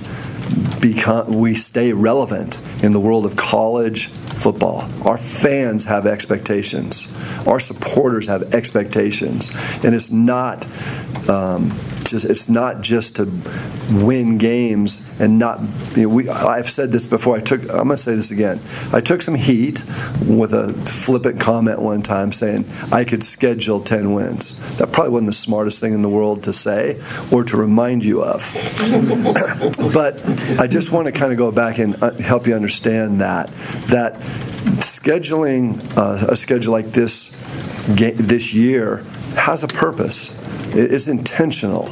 become 0.82 1.40
we 1.40 1.56
stay 1.56 1.94
relevant 1.94 2.62
in 2.84 2.92
the 2.92 3.00
world 3.00 3.26
of 3.26 3.36
college 3.36 4.10
football. 4.10 4.90
Our 5.08 5.18
fans 5.18 5.86
have 5.86 6.06
expectations. 6.06 7.08
Our 7.48 7.60
supporters 7.60 8.28
have 8.28 8.54
expectations, 8.54 9.50
and 9.84 9.96
it's 9.96 10.12
not 10.12 10.66
um, 11.30 11.70
just 12.12 12.26
it's 12.26 12.50
not 12.50 12.82
just 12.82 13.16
to 13.16 13.26
win 14.06 14.38
games 14.38 15.02
and 15.20 15.40
not. 15.40 15.62
You 15.96 16.04
know, 16.04 16.10
we 16.10 16.30
I've 16.30 16.70
said 16.70 16.92
this 16.92 17.08
before. 17.08 17.38
I 17.38 17.40
took 17.40 17.62
I'm 17.64 17.68
going 17.68 17.90
to 17.90 17.98
say 17.98 18.14
this 18.14 18.32
again. 18.32 18.60
I 18.94 19.02
took 19.02 19.22
some 19.22 19.36
heat 19.36 19.84
with 20.26 20.54
a 20.54 20.74
flippant 20.86 21.40
comment 21.40 21.82
one 21.82 22.02
time 22.02 22.32
saying 22.32 22.66
I 22.92 23.04
could 23.04 23.24
schedule 23.24 23.80
10 23.80 24.14
wins. 24.14 24.56
That 24.78 24.92
probably 24.92 25.12
wasn't 25.12 25.30
the 25.30 25.34
smartest 25.34 25.80
thing 25.80 25.94
in 25.94 26.02
the 26.02 26.10
world 26.10 26.44
to 26.44 26.54
say 26.54 27.00
or 27.32 27.44
to 27.46 27.58
remind 27.58 28.04
you 28.04 28.24
of. 28.24 28.52
but 29.94 30.22
I 30.60 30.68
just 30.68 30.92
want 30.92 31.08
to 31.08 31.12
kind 31.12 31.32
of 31.32 31.38
go 31.38 31.52
back 31.52 31.80
and 31.80 32.02
uh, 32.04 32.12
help 32.16 32.46
you 32.46 32.54
understand 32.54 33.22
that 33.22 33.48
that 33.88 34.16
scheduling 34.82 35.80
uh, 35.98 36.28
a 36.30 36.36
schedule 36.36 36.74
like 36.74 36.88
this 36.88 37.30
this 37.88 38.54
year 38.54 39.04
has 39.36 39.64
a 39.64 39.68
purpose. 39.68 40.34
It's 40.74 41.08
intentional. 41.08 41.90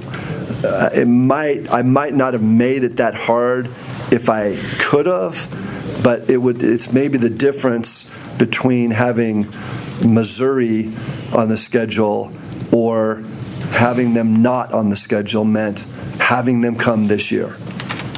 Uh, 0.63 0.89
it 0.93 1.07
might 1.07 1.71
I 1.71 1.81
might 1.83 2.13
not 2.13 2.33
have 2.33 2.43
made 2.43 2.83
it 2.83 2.97
that 2.97 3.15
hard 3.15 3.67
if 4.11 4.29
I 4.29 4.57
could 4.79 5.05
have, 5.05 6.01
but 6.03 6.29
it 6.29 6.37
would. 6.37 6.61
It's 6.61 6.91
maybe 6.91 7.17
the 7.17 7.29
difference 7.29 8.05
between 8.37 8.91
having 8.91 9.47
Missouri 10.05 10.91
on 11.33 11.49
the 11.49 11.57
schedule 11.57 12.31
or 12.71 13.23
having 13.71 14.13
them 14.13 14.41
not 14.41 14.73
on 14.73 14.89
the 14.89 14.95
schedule 14.95 15.45
meant 15.45 15.85
having 16.19 16.61
them 16.61 16.75
come 16.75 17.05
this 17.05 17.31
year. 17.31 17.55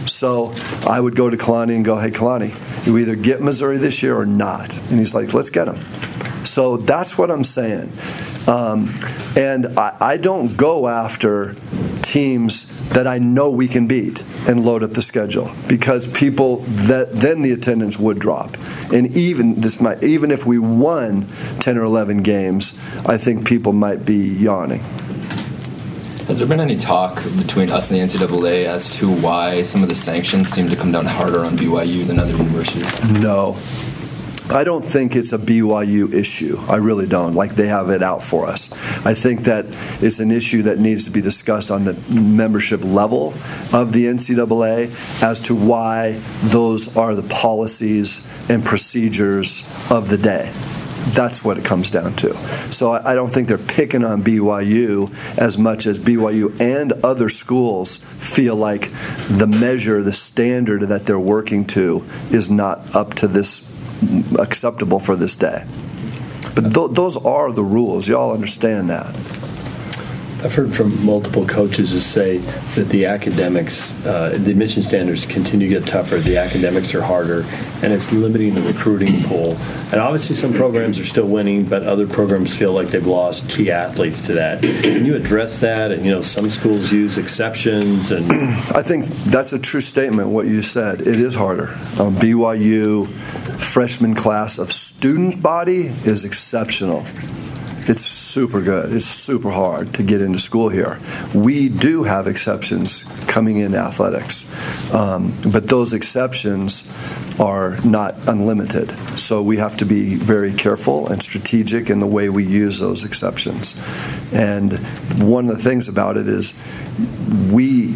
So 0.05 0.53
I 0.88 0.99
would 0.99 1.15
go 1.15 1.29
to 1.29 1.38
Kalani 1.38 1.75
and 1.75 1.86
go, 1.86 1.97
hey, 1.97 2.12
Kalani, 2.12 2.53
you 2.86 2.97
either 2.97 3.15
get 3.15 3.41
Missouri 3.41 3.77
this 3.77 4.01
year 4.01 4.17
or 4.17 4.25
not. 4.25 4.77
And 4.89 4.99
he's 4.99 5.13
like, 5.13 5.34
let's 5.34 5.49
get 5.49 5.65
them. 5.65 5.77
So 6.43 6.77
that's 6.77 7.17
what 7.17 7.32
I'm 7.32 7.43
saying. 7.43 7.91
Um, 8.47 8.93
and 9.38 9.80
I, 9.80 9.95
I 9.99 10.17
don't 10.17 10.58
go 10.58 10.88
after 10.88 11.56
teams 12.01 12.65
that 12.89 13.08
I 13.08 13.19
know 13.19 13.49
we 13.49 13.67
can 13.67 13.88
beat 13.88 14.23
and 14.47 14.65
load 14.65 14.84
up 14.84 14.91
the 14.91 15.01
schedule 15.01 15.51
because 15.67 16.08
people 16.08 16.58
that 16.88 17.12
then 17.12 17.41
the 17.41 17.51
attendance 17.51 17.97
would 17.97 18.19
drop. 18.19 18.51
And 18.91 19.15
even 19.15 19.56
this 19.62 19.80
might 19.80 20.04
even 20.04 20.32
if 20.32 20.45
we 20.45 20.60
won 20.60 21.27
10 21.60 21.77
or 21.77 21.84
11 21.84 22.17
games, 22.17 22.73
I 23.06 23.17
think 23.17 23.47
people 23.47 23.73
might 23.73 24.06
be 24.06 24.15
yawning. 24.15 24.82
Has 26.27 26.39
there 26.39 26.47
been 26.47 26.62
any 26.62 26.77
talk 26.77 27.15
between 27.38 27.69
us 27.71 27.91
and 27.91 27.99
the 27.99 28.06
NCAA 28.06 28.65
as 28.65 28.89
to 28.97 29.10
why 29.10 29.63
some 29.63 29.84
of 29.84 29.89
the 29.89 29.95
sanctions 29.95 30.49
seem 30.49 30.69
to 30.69 30.75
come 30.75 30.91
down 30.91 31.06
harder 31.06 31.43
on 31.43 31.58
BYU 31.58 32.06
than 32.06 32.19
other 32.19 32.32
universities? 32.32 33.19
No. 33.19 33.58
I 34.49 34.63
don't 34.63 34.84
think 34.84 35.15
it's 35.15 35.34
a 35.34 35.38
BYU 35.38 36.13
issue. 36.13 36.58
I 36.67 36.77
really 36.77 37.08
don't. 37.08 37.34
Like 37.34 37.56
they 37.56 37.67
have 37.67 37.89
it 37.89 38.01
out 38.01 38.23
for 38.23 38.45
us. 38.47 38.71
I 39.06 39.13
think 39.13 39.41
that 39.41 39.65
it's 40.01 40.19
an 40.19 40.32
issue 40.32 40.63
that 40.63 40.80
needs 40.80 41.06
to 41.06 41.12
be 41.12 41.21
discussed 41.21 41.71
on 41.71 41.84
the 41.84 41.93
membership 42.10 42.84
level 42.84 43.30
of 43.73 43.93
the 43.93 44.06
NCAA 44.06 45.23
as 45.23 45.39
to 45.41 45.56
why 45.56 46.19
those 46.43 46.95
are 46.97 47.15
the 47.15 47.27
policies 47.30 48.21
and 48.49 48.63
procedures 48.63 49.63
of 49.89 50.10
the 50.10 50.17
day. 50.17 50.51
That's 51.10 51.43
what 51.43 51.58
it 51.58 51.65
comes 51.65 51.89
down 51.89 52.15
to. 52.17 52.34
So 52.71 52.91
I 52.91 53.15
don't 53.15 53.30
think 53.30 53.47
they're 53.47 53.58
picking 53.58 54.04
on 54.04 54.23
BYU 54.23 55.12
as 55.38 55.58
much 55.58 55.88
as 55.88 55.99
BYU 55.99 56.60
and 56.62 56.93
other 57.04 57.27
schools 57.27 57.97
feel 57.97 58.56
like 58.56 58.91
the 59.27 59.47
measure, 59.47 60.04
the 60.04 60.13
standard 60.13 60.84
that 60.84 61.06
they're 61.06 61.19
working 61.19 61.65
to 61.67 62.06
is 62.30 62.51
not 62.51 62.95
up 62.95 63.15
to 63.15 63.27
this 63.27 63.60
acceptable 64.39 64.99
for 64.99 65.15
this 65.15 65.35
day. 65.35 65.65
But 66.55 66.73
th- 66.73 66.91
those 66.91 67.17
are 67.17 67.51
the 67.51 67.63
rules. 67.63 68.07
Y'all 68.07 68.33
understand 68.33 68.89
that. 68.89 69.15
I've 70.43 70.56
heard 70.56 70.73
from 70.73 71.06
multiple 71.06 71.45
coaches 71.45 71.91
who 71.91 71.99
say 71.99 72.38
that 72.75 72.89
the 72.89 73.06
academics, 73.06 74.04
uh, 74.06 74.30
the 74.30 74.49
admission 74.49 74.82
standards 74.82 75.27
continue 75.27 75.69
to 75.69 75.80
get 75.80 75.88
tougher. 75.88 76.17
The 76.17 76.38
academics 76.38 76.95
are 76.95 77.01
harder, 77.04 77.45
and 77.84 77.93
it's 77.93 78.12
limiting 78.12 78.56
the 78.56 78.62
recruiting 78.62 79.21
pool. 79.23 79.56
And 79.91 79.95
obviously, 80.01 80.36
some 80.36 80.51
programs 80.51 80.97
are 80.97 81.06
still 81.06 81.27
winning, 81.27 81.65
but 81.65 81.84
other 81.84 82.08
programs 82.08 82.58
feel 82.58 82.73
like 82.73 82.88
they've 82.88 83.06
lost 83.06 83.51
key 83.51 83.69
athletes 83.69 84.25
to 84.27 84.34
that. 84.34 84.62
Can 84.62 85.06
you 85.06 85.15
address 85.15 85.60
that? 85.60 85.91
And 85.91 86.04
you 86.04 86.10
know, 86.10 86.21
some 86.21 86.49
schools 86.49 86.91
use 86.91 87.19
exceptions, 87.19 88.12
and 88.12 88.25
I 88.73 88.82
think 88.82 89.06
that's 89.06 89.54
a 89.54 89.60
true 89.60 89.82
statement. 89.82 90.30
What 90.30 90.47
you 90.47 90.63
said, 90.63 91.01
it 91.01 91.19
is 91.19 91.36
harder. 91.36 91.67
Um, 91.99 92.15
BYU 92.15 93.08
freshman 93.62 94.15
class 94.15 94.58
of 94.58 94.71
student 94.71 95.43
body 95.43 95.91
is 96.04 96.25
exceptional. 96.25 97.06
It's 97.88 98.02
super 98.02 98.62
good. 98.62 98.94
It's 98.94 99.06
super 99.06 99.50
hard 99.50 99.94
to 99.96 100.04
get 100.04 100.22
into 100.22 100.38
school 100.38 100.70
here. 100.70 101.00
We 101.34 101.67
do 101.67 102.04
have 102.04 102.28
exceptions 102.28 103.04
coming 103.28 103.58
in 103.58 103.74
athletics, 103.74 104.46
um, 104.94 105.34
but 105.52 105.67
those 105.67 105.94
exceptions 105.94 106.88
are 107.39 107.78
not 107.84 108.15
unlimited. 108.30 108.91
So 109.17 109.41
we 109.41 109.58
have 109.58 109.78
to 109.78 109.86
be 109.86 110.15
very 110.15 110.54
careful 110.54 111.08
and 111.08 111.22
strategic 111.24 111.89
in 111.89 112.00
the 112.00 112.08
way 112.08 112.30
we 112.30 112.44
use 112.44 112.78
those 112.78 113.04
exceptions. 113.04 113.76
And 114.32 114.74
one 115.24 115.50
of 115.50 115.58
the 115.58 115.63
things 115.63 115.88
about 115.88 116.17
it 116.17 116.28
is 116.28 116.54
we, 117.52 117.94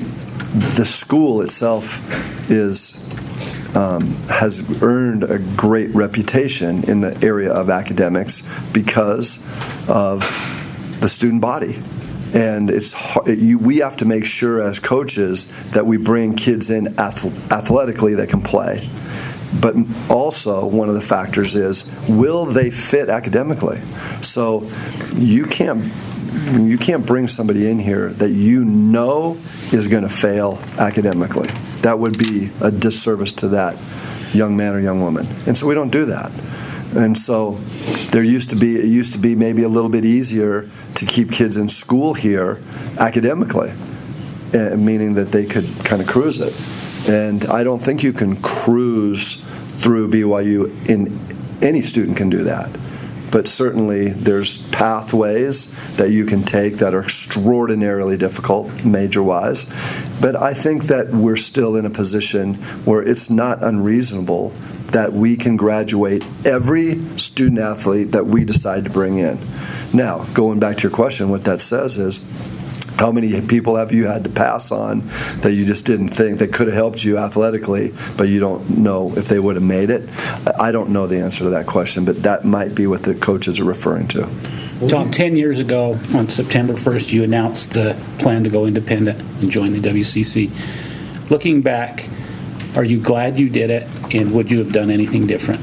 the 0.75 0.85
school 0.85 1.41
itself, 1.41 2.01
is 2.49 2.97
um, 3.75 4.09
has 4.29 4.81
earned 4.81 5.23
a 5.23 5.39
great 5.39 5.93
reputation 5.93 6.89
in 6.89 7.01
the 7.01 7.17
area 7.21 7.51
of 7.51 7.69
academics 7.69 8.41
because 8.71 9.37
of 9.89 10.21
the 11.01 11.09
student 11.09 11.41
body. 11.41 11.77
And 12.33 12.69
it's 12.69 12.91
hard, 12.91 13.27
you, 13.27 13.59
we 13.59 13.77
have 13.77 13.97
to 13.97 14.05
make 14.05 14.25
sure 14.25 14.61
as 14.61 14.79
coaches 14.79 15.45
that 15.71 15.85
we 15.85 15.97
bring 15.97 16.35
kids 16.35 16.69
in 16.69 16.99
athletically 16.99 18.15
that 18.15 18.29
can 18.29 18.41
play. 18.41 18.87
But 19.61 19.75
also, 20.09 20.65
one 20.65 20.89
of 20.89 20.95
the 20.95 21.01
factors 21.01 21.55
is 21.55 21.85
will 22.09 22.45
they 22.45 22.71
fit 22.71 23.09
academically? 23.09 23.79
So 24.21 24.69
you 25.13 25.45
can't 25.45 25.85
you 26.35 26.77
can't 26.77 27.05
bring 27.05 27.27
somebody 27.27 27.69
in 27.69 27.79
here 27.79 28.09
that 28.09 28.29
you 28.29 28.65
know 28.65 29.37
is 29.71 29.87
going 29.87 30.03
to 30.03 30.09
fail 30.09 30.59
academically. 30.77 31.47
That 31.81 31.99
would 31.99 32.17
be 32.17 32.49
a 32.61 32.71
disservice 32.71 33.33
to 33.33 33.49
that 33.49 33.77
young 34.33 34.57
man 34.57 34.73
or 34.73 34.79
young 34.79 35.01
woman. 35.01 35.27
And 35.47 35.55
so 35.55 35.67
we 35.67 35.73
don't 35.73 35.91
do 35.91 36.05
that. 36.05 36.31
And 36.95 37.17
so 37.17 37.51
there 38.11 38.23
used 38.23 38.49
to 38.51 38.55
be 38.55 38.75
it 38.75 38.85
used 38.85 39.13
to 39.13 39.19
be 39.19 39.35
maybe 39.35 39.63
a 39.63 39.67
little 39.67 39.89
bit 39.89 40.05
easier 40.05 40.69
to 40.95 41.05
keep 41.05 41.31
kids 41.31 41.57
in 41.57 41.67
school 41.67 42.13
here 42.13 42.59
academically, 42.97 43.73
eh, 44.53 44.75
meaning 44.75 45.13
that 45.15 45.31
they 45.31 45.45
could 45.45 45.67
kind 45.83 46.01
of 46.01 46.07
cruise 46.07 46.39
it. 46.39 46.53
And 47.09 47.45
I 47.45 47.63
don't 47.63 47.79
think 47.79 48.01
you 48.03 48.13
can 48.13 48.35
cruise 48.37 49.35
through 49.81 50.09
BYU 50.09 50.89
in 50.89 51.19
any 51.61 51.81
student 51.81 52.17
can 52.17 52.29
do 52.29 52.43
that 52.43 52.69
but 53.31 53.47
certainly 53.47 54.09
there's 54.09 54.57
pathways 54.69 55.97
that 55.97 56.11
you 56.11 56.25
can 56.25 56.41
take 56.41 56.75
that 56.75 56.93
are 56.93 57.03
extraordinarily 57.03 58.17
difficult, 58.17 58.85
major 58.85 59.23
wise. 59.23 59.65
But 60.21 60.35
I 60.35 60.53
think 60.53 60.83
that 60.83 61.09
we're 61.09 61.35
still 61.35 61.75
in 61.75 61.85
a 61.85 61.89
position 61.89 62.55
where 62.85 63.01
it's 63.01 63.29
not 63.29 63.63
unreasonable 63.63 64.53
that 64.87 65.11
we 65.11 65.35
can 65.35 65.57
graduate 65.57 66.25
every 66.45 66.95
student 67.17 67.59
athlete 67.59 68.11
that 68.11 68.25
we 68.25 68.45
decide 68.45 68.85
to 68.85 68.89
bring 68.89 69.17
in. 69.17 69.37
Now, 69.93 70.23
going 70.33 70.59
back 70.59 70.77
to 70.77 70.83
your 70.83 70.95
question, 70.95 71.29
what 71.29 71.43
that 71.43 71.59
says 71.59 71.97
is 71.97 72.19
how 72.97 73.11
many 73.11 73.41
people 73.41 73.75
have 73.75 73.91
you 73.91 74.05
had 74.05 74.23
to 74.23 74.29
pass 74.29 74.71
on 74.71 75.01
that 75.41 75.53
you 75.53 75.65
just 75.65 75.85
didn't 75.85 76.09
think 76.09 76.39
that 76.39 76.53
could 76.53 76.67
have 76.67 76.75
helped 76.75 77.03
you 77.03 77.17
athletically, 77.17 77.91
but 78.17 78.29
you 78.29 78.39
don't 78.39 78.77
know 78.77 79.11
if 79.15 79.27
they 79.27 79.39
would 79.39 79.55
have 79.55 79.63
made 79.63 79.89
it? 79.89 80.09
I 80.59 80.71
don't 80.71 80.89
know 80.89 81.07
the 81.07 81.19
answer 81.19 81.43
to 81.43 81.49
that 81.51 81.67
question, 81.67 82.05
but 82.05 82.23
that 82.23 82.45
might 82.45 82.73
be 82.73 82.87
what 82.87 83.03
the 83.03 83.15
coaches 83.15 83.59
are 83.59 83.65
referring 83.65 84.07
to. 84.09 84.29
Tom, 84.87 85.11
10 85.11 85.35
years 85.35 85.59
ago, 85.59 85.97
on 86.13 86.27
September 86.29 86.73
1st, 86.73 87.11
you 87.11 87.23
announced 87.23 87.73
the 87.73 88.01
plan 88.19 88.43
to 88.43 88.49
go 88.49 88.65
independent 88.65 89.19
and 89.41 89.49
join 89.49 89.73
the 89.73 89.79
WCC. 89.79 90.51
Looking 91.29 91.61
back, 91.61 92.09
are 92.75 92.83
you 92.83 92.99
glad 92.99 93.39
you 93.39 93.49
did 93.49 93.69
it, 93.69 93.87
and 94.13 94.33
would 94.33 94.51
you 94.51 94.59
have 94.59 94.73
done 94.73 94.89
anything 94.89 95.25
different? 95.27 95.61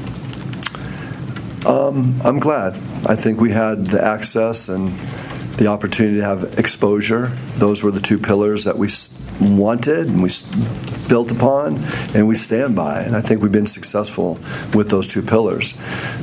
Um, 1.65 2.19
I'm 2.25 2.39
glad. 2.39 2.73
I 3.07 3.15
think 3.15 3.39
we 3.39 3.51
had 3.51 3.85
the 3.85 4.03
access 4.03 4.67
and 4.67 4.89
the 5.57 5.67
opportunity 5.67 6.17
to 6.17 6.23
have 6.23 6.59
exposure. 6.59 7.27
Those 7.55 7.83
were 7.83 7.91
the 7.91 8.01
two 8.01 8.17
pillars 8.17 8.65
that 8.65 8.77
we 8.77 8.89
wanted 9.39 10.09
and 10.09 10.21
we 10.21 10.29
built 11.07 11.31
upon 11.31 11.79
and 12.13 12.27
we 12.27 12.35
stand 12.35 12.75
by. 12.75 13.01
And 13.03 13.15
I 13.15 13.21
think 13.21 13.41
we've 13.41 13.51
been 13.51 13.67
successful 13.67 14.39
with 14.73 14.89
those 14.89 15.07
two 15.07 15.21
pillars. 15.21 15.73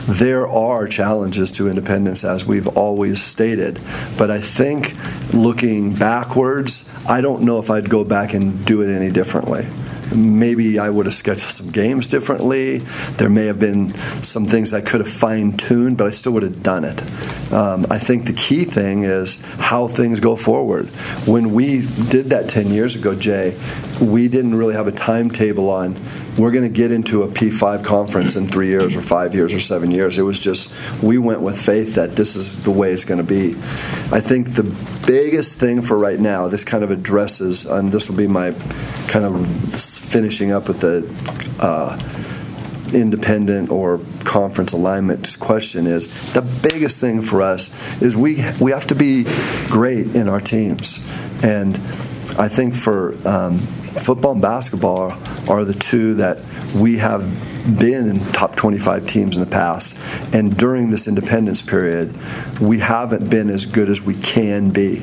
There 0.06 0.46
are 0.46 0.86
challenges 0.86 1.50
to 1.52 1.68
independence, 1.68 2.22
as 2.22 2.44
we've 2.44 2.68
always 2.68 3.22
stated, 3.22 3.80
but 4.18 4.30
I 4.30 4.40
think 4.40 4.94
looking 5.32 5.94
backwards, 5.94 6.88
I 7.08 7.22
don't 7.22 7.42
know 7.42 7.58
if 7.58 7.70
I'd 7.70 7.88
go 7.88 8.04
back 8.04 8.34
and 8.34 8.66
do 8.66 8.82
it 8.82 8.94
any 8.94 9.10
differently 9.10 9.66
maybe 10.14 10.78
I 10.78 10.90
would 10.90 11.06
have 11.06 11.14
scheduled 11.14 11.40
some 11.40 11.70
games 11.70 12.06
differently. 12.06 12.78
There 13.18 13.28
may 13.28 13.46
have 13.46 13.58
been 13.58 13.94
some 14.22 14.46
things 14.46 14.72
I 14.72 14.80
could 14.80 15.00
have 15.00 15.08
fine 15.08 15.56
tuned, 15.56 15.98
but 15.98 16.06
I 16.06 16.10
still 16.10 16.32
would 16.32 16.42
have 16.42 16.62
done 16.62 16.84
it. 16.84 17.02
Um, 17.52 17.86
I 17.90 17.98
think 17.98 18.26
the 18.26 18.32
key 18.32 18.64
thing 18.64 19.04
is 19.04 19.36
how 19.58 19.88
things 19.88 20.20
go 20.20 20.36
forward. 20.36 20.86
When 21.26 21.52
we 21.52 21.86
did 22.08 22.26
that 22.30 22.48
10 22.48 22.68
years 22.68 22.96
ago, 22.96 23.14
Jay, 23.14 23.58
we 24.00 24.28
didn't 24.28 24.54
really 24.54 24.74
have 24.74 24.86
a 24.86 24.92
timetable 24.92 25.70
on 25.70 25.96
we're 26.38 26.50
going 26.50 26.64
to 26.64 26.72
get 26.72 26.92
into 26.92 27.22
a 27.22 27.28
P5 27.28 27.84
conference 27.84 28.36
in 28.36 28.46
three 28.46 28.68
years 28.68 28.96
or 28.96 29.02
five 29.02 29.34
years 29.34 29.52
or 29.52 29.60
seven 29.60 29.90
years. 29.90 30.18
It 30.18 30.22
was 30.22 30.42
just, 30.42 31.02
we 31.02 31.18
went 31.18 31.40
with 31.40 31.60
faith 31.60 31.94
that 31.94 32.12
this 32.12 32.36
is 32.36 32.62
the 32.62 32.70
way 32.70 32.92
it's 32.92 33.04
going 33.04 33.18
to 33.18 33.26
be. 33.26 33.50
I 34.12 34.20
think 34.20 34.48
the 34.48 34.64
biggest 35.06 35.58
thing 35.58 35.82
for 35.82 35.98
right 35.98 36.18
now, 36.18 36.48
this 36.48 36.64
kind 36.64 36.84
of 36.84 36.90
addresses, 36.90 37.66
and 37.66 37.90
this 37.90 38.08
will 38.08 38.16
be 38.16 38.26
my 38.26 38.52
kind 39.08 39.24
of 39.24 39.46
finishing 39.74 40.52
up 40.52 40.68
with 40.68 40.80
the 40.80 41.04
uh, 41.60 41.98
independent 42.94 43.70
or 43.70 44.00
conference 44.24 44.72
alignment 44.72 45.36
question 45.38 45.86
is 45.86 46.32
the 46.32 46.42
biggest 46.62 47.00
thing 47.00 47.20
for 47.20 47.40
us 47.40 48.00
is 48.02 48.16
we 48.16 48.44
we 48.60 48.70
have 48.72 48.86
to 48.86 48.94
be 48.94 49.24
great 49.68 50.14
in 50.14 50.28
our 50.28 50.40
teams 50.40 50.98
and 51.44 51.76
I 52.38 52.48
think 52.48 52.74
for 52.74 53.14
um, 53.26 53.60
football 53.98 54.32
and 54.32 54.42
basketball 54.42 55.12
are 55.48 55.64
the 55.64 55.74
two 55.74 56.14
that 56.14 56.38
we 56.76 56.98
have 56.98 57.22
been 57.78 58.08
in 58.08 58.20
top 58.32 58.56
25 58.56 59.06
teams 59.06 59.36
in 59.36 59.42
the 59.42 59.50
past. 59.50 59.96
And 60.34 60.56
during 60.56 60.90
this 60.90 61.08
independence 61.08 61.62
period, 61.62 62.14
we 62.60 62.78
haven't 62.78 63.28
been 63.28 63.50
as 63.50 63.66
good 63.66 63.88
as 63.88 64.00
we 64.00 64.14
can 64.14 64.70
be. 64.70 65.02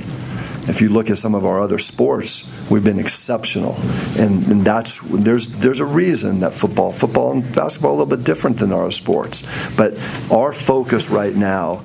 If 0.70 0.82
you 0.82 0.90
look 0.90 1.10
at 1.10 1.18
some 1.18 1.34
of 1.34 1.46
our 1.46 1.62
other 1.62 1.80
sports, 1.80 2.44
we've 2.70 2.84
been 2.84 3.00
exceptional, 3.00 3.76
and, 4.20 4.46
and 4.48 4.66
that's 4.66 5.00
there's 5.00 5.48
there's 5.48 5.80
a 5.80 5.86
reason 5.86 6.42
that 6.42 6.54
football, 6.54 6.92
football 6.92 7.32
and 7.32 7.56
basketball 7.56 7.92
are 7.92 7.94
a 7.94 7.98
little 8.04 8.18
bit 8.18 8.26
different 8.26 8.58
than 8.58 8.74
our 8.74 8.92
sports. 8.92 9.44
But 9.78 9.94
our 10.30 10.52
focus 10.52 11.10
right 11.10 11.34
now 11.34 11.84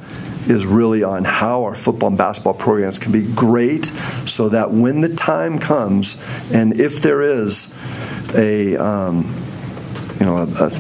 is 0.49 0.67
really 0.67 1.05
on 1.05 1.25
how 1.25 1.65
our 1.65 1.75
football 1.75 2.09
and 2.09 2.19
basketball 2.19 2.55
programs 2.55 2.99
can 2.99 3.13
be 3.13 3.23
great 3.35 3.87
so 4.27 4.49
that 4.49 4.71
when 4.71 5.01
the 5.01 5.09
time 5.09 5.59
comes 5.59 6.17
and 6.53 6.79
if 6.81 7.01
there 7.01 7.23
is 7.23 7.69
a 8.35 8.77
um, 8.77 9.25
you 10.19 10.27
know 10.27 10.37
a, 10.37 10.67
a 10.67 10.71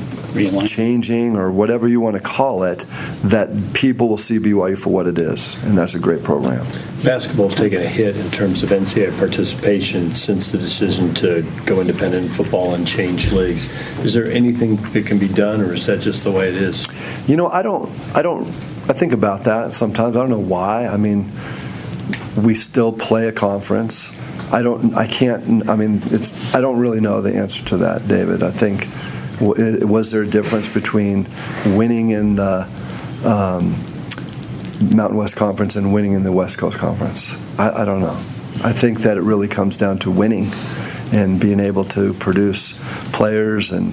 changing 0.64 1.36
or 1.36 1.50
whatever 1.50 1.86
you 1.86 2.00
want 2.00 2.16
to 2.16 2.22
call 2.22 2.62
it 2.62 2.80
that 3.24 3.50
people 3.74 4.08
will 4.08 4.16
see 4.16 4.38
BYU 4.38 4.78
for 4.78 4.90
what 4.90 5.06
it 5.06 5.18
is 5.18 5.62
and 5.64 5.76
that's 5.76 5.94
a 5.94 5.98
great 5.98 6.22
program. 6.22 6.66
Basketball's 7.02 7.54
taken 7.54 7.82
a 7.82 7.86
hit 7.86 8.16
in 8.16 8.30
terms 8.30 8.62
of 8.62 8.70
NCAA 8.70 9.16
participation 9.18 10.14
since 10.14 10.50
the 10.50 10.58
decision 10.58 11.12
to 11.14 11.42
go 11.66 11.80
independent 11.80 12.26
in 12.26 12.32
football 12.32 12.74
and 12.74 12.86
change 12.86 13.32
leagues. 13.32 13.70
Is 14.04 14.14
there 14.14 14.30
anything 14.30 14.76
that 14.92 15.06
can 15.06 15.18
be 15.18 15.28
done 15.28 15.60
or 15.60 15.74
is 15.74 15.86
that 15.86 16.00
just 16.00 16.24
the 16.24 16.30
way 16.30 16.48
it 16.48 16.54
is? 16.54 16.88
You 17.28 17.36
know, 17.36 17.48
I 17.48 17.62
don't 17.62 17.90
I 18.16 18.22
don't 18.22 18.46
I 18.88 18.92
think 18.94 19.12
about 19.12 19.44
that 19.44 19.72
sometimes. 19.72 20.16
I 20.16 20.20
don't 20.20 20.30
know 20.30 20.38
why. 20.38 20.86
I 20.86 20.96
mean, 20.96 21.30
we 22.36 22.54
still 22.54 22.92
play 22.92 23.28
a 23.28 23.32
conference. 23.32 24.12
I 24.52 24.62
don't. 24.62 24.94
I 24.94 25.06
can't. 25.06 25.68
I 25.68 25.76
mean, 25.76 26.00
it's. 26.06 26.32
I 26.54 26.60
don't 26.60 26.78
really 26.78 27.00
know 27.00 27.20
the 27.20 27.34
answer 27.34 27.64
to 27.66 27.76
that, 27.78 28.06
David. 28.08 28.42
I 28.42 28.50
think 28.50 28.86
was 29.40 30.10
there 30.10 30.22
a 30.22 30.26
difference 30.26 30.68
between 30.68 31.26
winning 31.66 32.10
in 32.10 32.36
the 32.36 32.68
um, 33.24 33.74
Mountain 34.94 35.16
West 35.16 35.36
Conference 35.36 35.76
and 35.76 35.92
winning 35.92 36.12
in 36.12 36.22
the 36.22 36.32
West 36.32 36.58
Coast 36.58 36.78
Conference? 36.78 37.36
I, 37.58 37.82
I 37.82 37.84
don't 37.84 38.00
know. 38.00 38.16
I 38.64 38.72
think 38.72 39.00
that 39.00 39.16
it 39.16 39.22
really 39.22 39.48
comes 39.48 39.76
down 39.76 39.98
to 40.00 40.10
winning 40.10 40.50
and 41.12 41.40
being 41.40 41.60
able 41.60 41.84
to 41.84 42.14
produce 42.14 42.74
players 43.12 43.70
and 43.70 43.92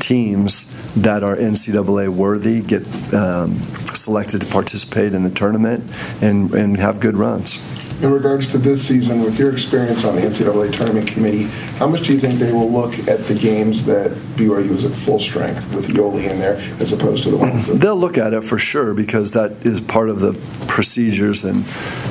teams 0.00 0.64
that 0.94 1.22
are 1.22 1.36
NCAA 1.36 2.08
worthy 2.08 2.62
get 2.62 2.86
um, 3.14 3.54
selected 3.94 4.40
to 4.40 4.46
participate 4.46 5.14
in 5.14 5.24
the 5.24 5.30
tournament 5.30 5.84
and, 6.22 6.52
and 6.54 6.76
have 6.78 7.00
good 7.00 7.16
runs. 7.16 7.58
In 8.02 8.10
regards 8.10 8.46
to 8.52 8.58
this 8.58 8.86
season, 8.88 9.20
with 9.20 9.38
your 9.38 9.52
experience 9.52 10.06
on 10.06 10.14
the 10.16 10.22
NCAA 10.22 10.72
tournament 10.72 11.06
committee, 11.06 11.42
how 11.76 11.86
much 11.86 12.06
do 12.06 12.14
you 12.14 12.18
think 12.18 12.38
they 12.38 12.50
will 12.50 12.70
look 12.70 12.98
at 13.06 13.26
the 13.26 13.34
games 13.34 13.84
that 13.84 14.10
BYU 14.36 14.70
is 14.70 14.86
at 14.86 14.92
full 14.92 15.20
strength 15.20 15.74
with 15.74 15.88
Yoeli 15.88 16.30
in 16.30 16.38
there, 16.38 16.54
as 16.80 16.94
opposed 16.94 17.24
to 17.24 17.30
the 17.30 17.36
ones 17.36 17.66
that 17.66 17.74
They'll 17.74 17.98
look 17.98 18.16
at 18.16 18.32
it 18.32 18.42
for 18.42 18.56
sure 18.56 18.94
because 18.94 19.32
that 19.32 19.66
is 19.66 19.82
part 19.82 20.08
of 20.08 20.20
the 20.20 20.32
procedures 20.66 21.44
and 21.44 21.66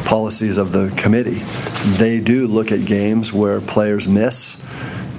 policies 0.05 0.57
of 0.57 0.73
the 0.73 0.93
committee. 0.95 1.39
They 1.97 2.19
do 2.19 2.45
look 2.45 2.71
at 2.71 2.85
games 2.85 3.33
where 3.33 3.59
players 3.59 4.07
miss, 4.07 4.57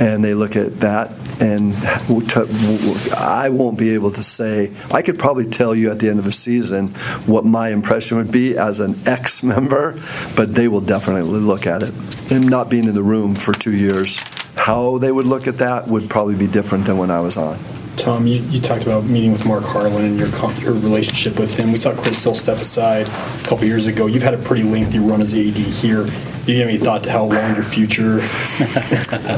and 0.00 0.22
they 0.22 0.34
look 0.34 0.54
at 0.54 0.78
that. 0.82 1.10
And 1.40 1.74
to- 1.74 3.14
I 3.16 3.48
won't 3.48 3.78
be 3.78 3.94
able 3.94 4.10
to 4.12 4.22
say, 4.22 4.70
I 4.92 5.02
could 5.02 5.18
probably 5.18 5.46
tell 5.46 5.74
you 5.74 5.90
at 5.90 5.98
the 5.98 6.08
end 6.08 6.18
of 6.18 6.24
the 6.24 6.32
season 6.32 6.88
what 7.26 7.44
my 7.44 7.70
impression 7.70 8.18
would 8.18 8.30
be 8.30 8.56
as 8.56 8.80
an 8.80 8.94
ex 9.06 9.42
member, 9.42 9.98
but 10.36 10.54
they 10.54 10.68
will 10.68 10.82
definitely 10.82 11.22
look 11.22 11.66
at 11.66 11.82
it. 11.82 11.94
And 12.30 12.48
not 12.48 12.68
being 12.68 12.84
in 12.84 12.94
the 12.94 13.02
room 13.02 13.34
for 13.34 13.52
two 13.52 13.74
years, 13.74 14.22
how 14.54 14.98
they 14.98 15.10
would 15.10 15.26
look 15.26 15.46
at 15.46 15.58
that 15.58 15.88
would 15.88 16.10
probably 16.10 16.34
be 16.34 16.46
different 16.46 16.84
than 16.84 16.98
when 16.98 17.10
I 17.10 17.20
was 17.20 17.36
on. 17.36 17.58
Tom, 17.96 18.26
you, 18.26 18.40
you 18.44 18.60
talked 18.60 18.82
about 18.82 19.04
meeting 19.04 19.32
with 19.32 19.46
Mark 19.46 19.64
Harlan 19.64 20.04
and 20.04 20.18
your 20.18 20.28
your 20.60 20.72
relationship 20.72 21.38
with 21.38 21.58
him. 21.58 21.70
We 21.70 21.76
saw 21.76 21.94
Chris 21.94 22.22
Hill 22.24 22.34
step 22.34 22.58
aside 22.58 23.08
a 23.08 23.44
couple 23.44 23.66
years 23.66 23.86
ago. 23.86 24.06
You've 24.06 24.22
had 24.22 24.32
a 24.32 24.38
pretty 24.38 24.62
lengthy 24.62 24.98
run 24.98 25.20
as 25.20 25.34
AD 25.34 25.56
here. 25.56 26.06
Do 26.50 26.56
you 26.56 26.62
have 26.62 26.68
any 26.68 26.78
thought 26.78 27.04
to 27.04 27.12
how 27.12 27.26
long 27.26 27.54
your 27.54 27.62
future? 27.62 28.20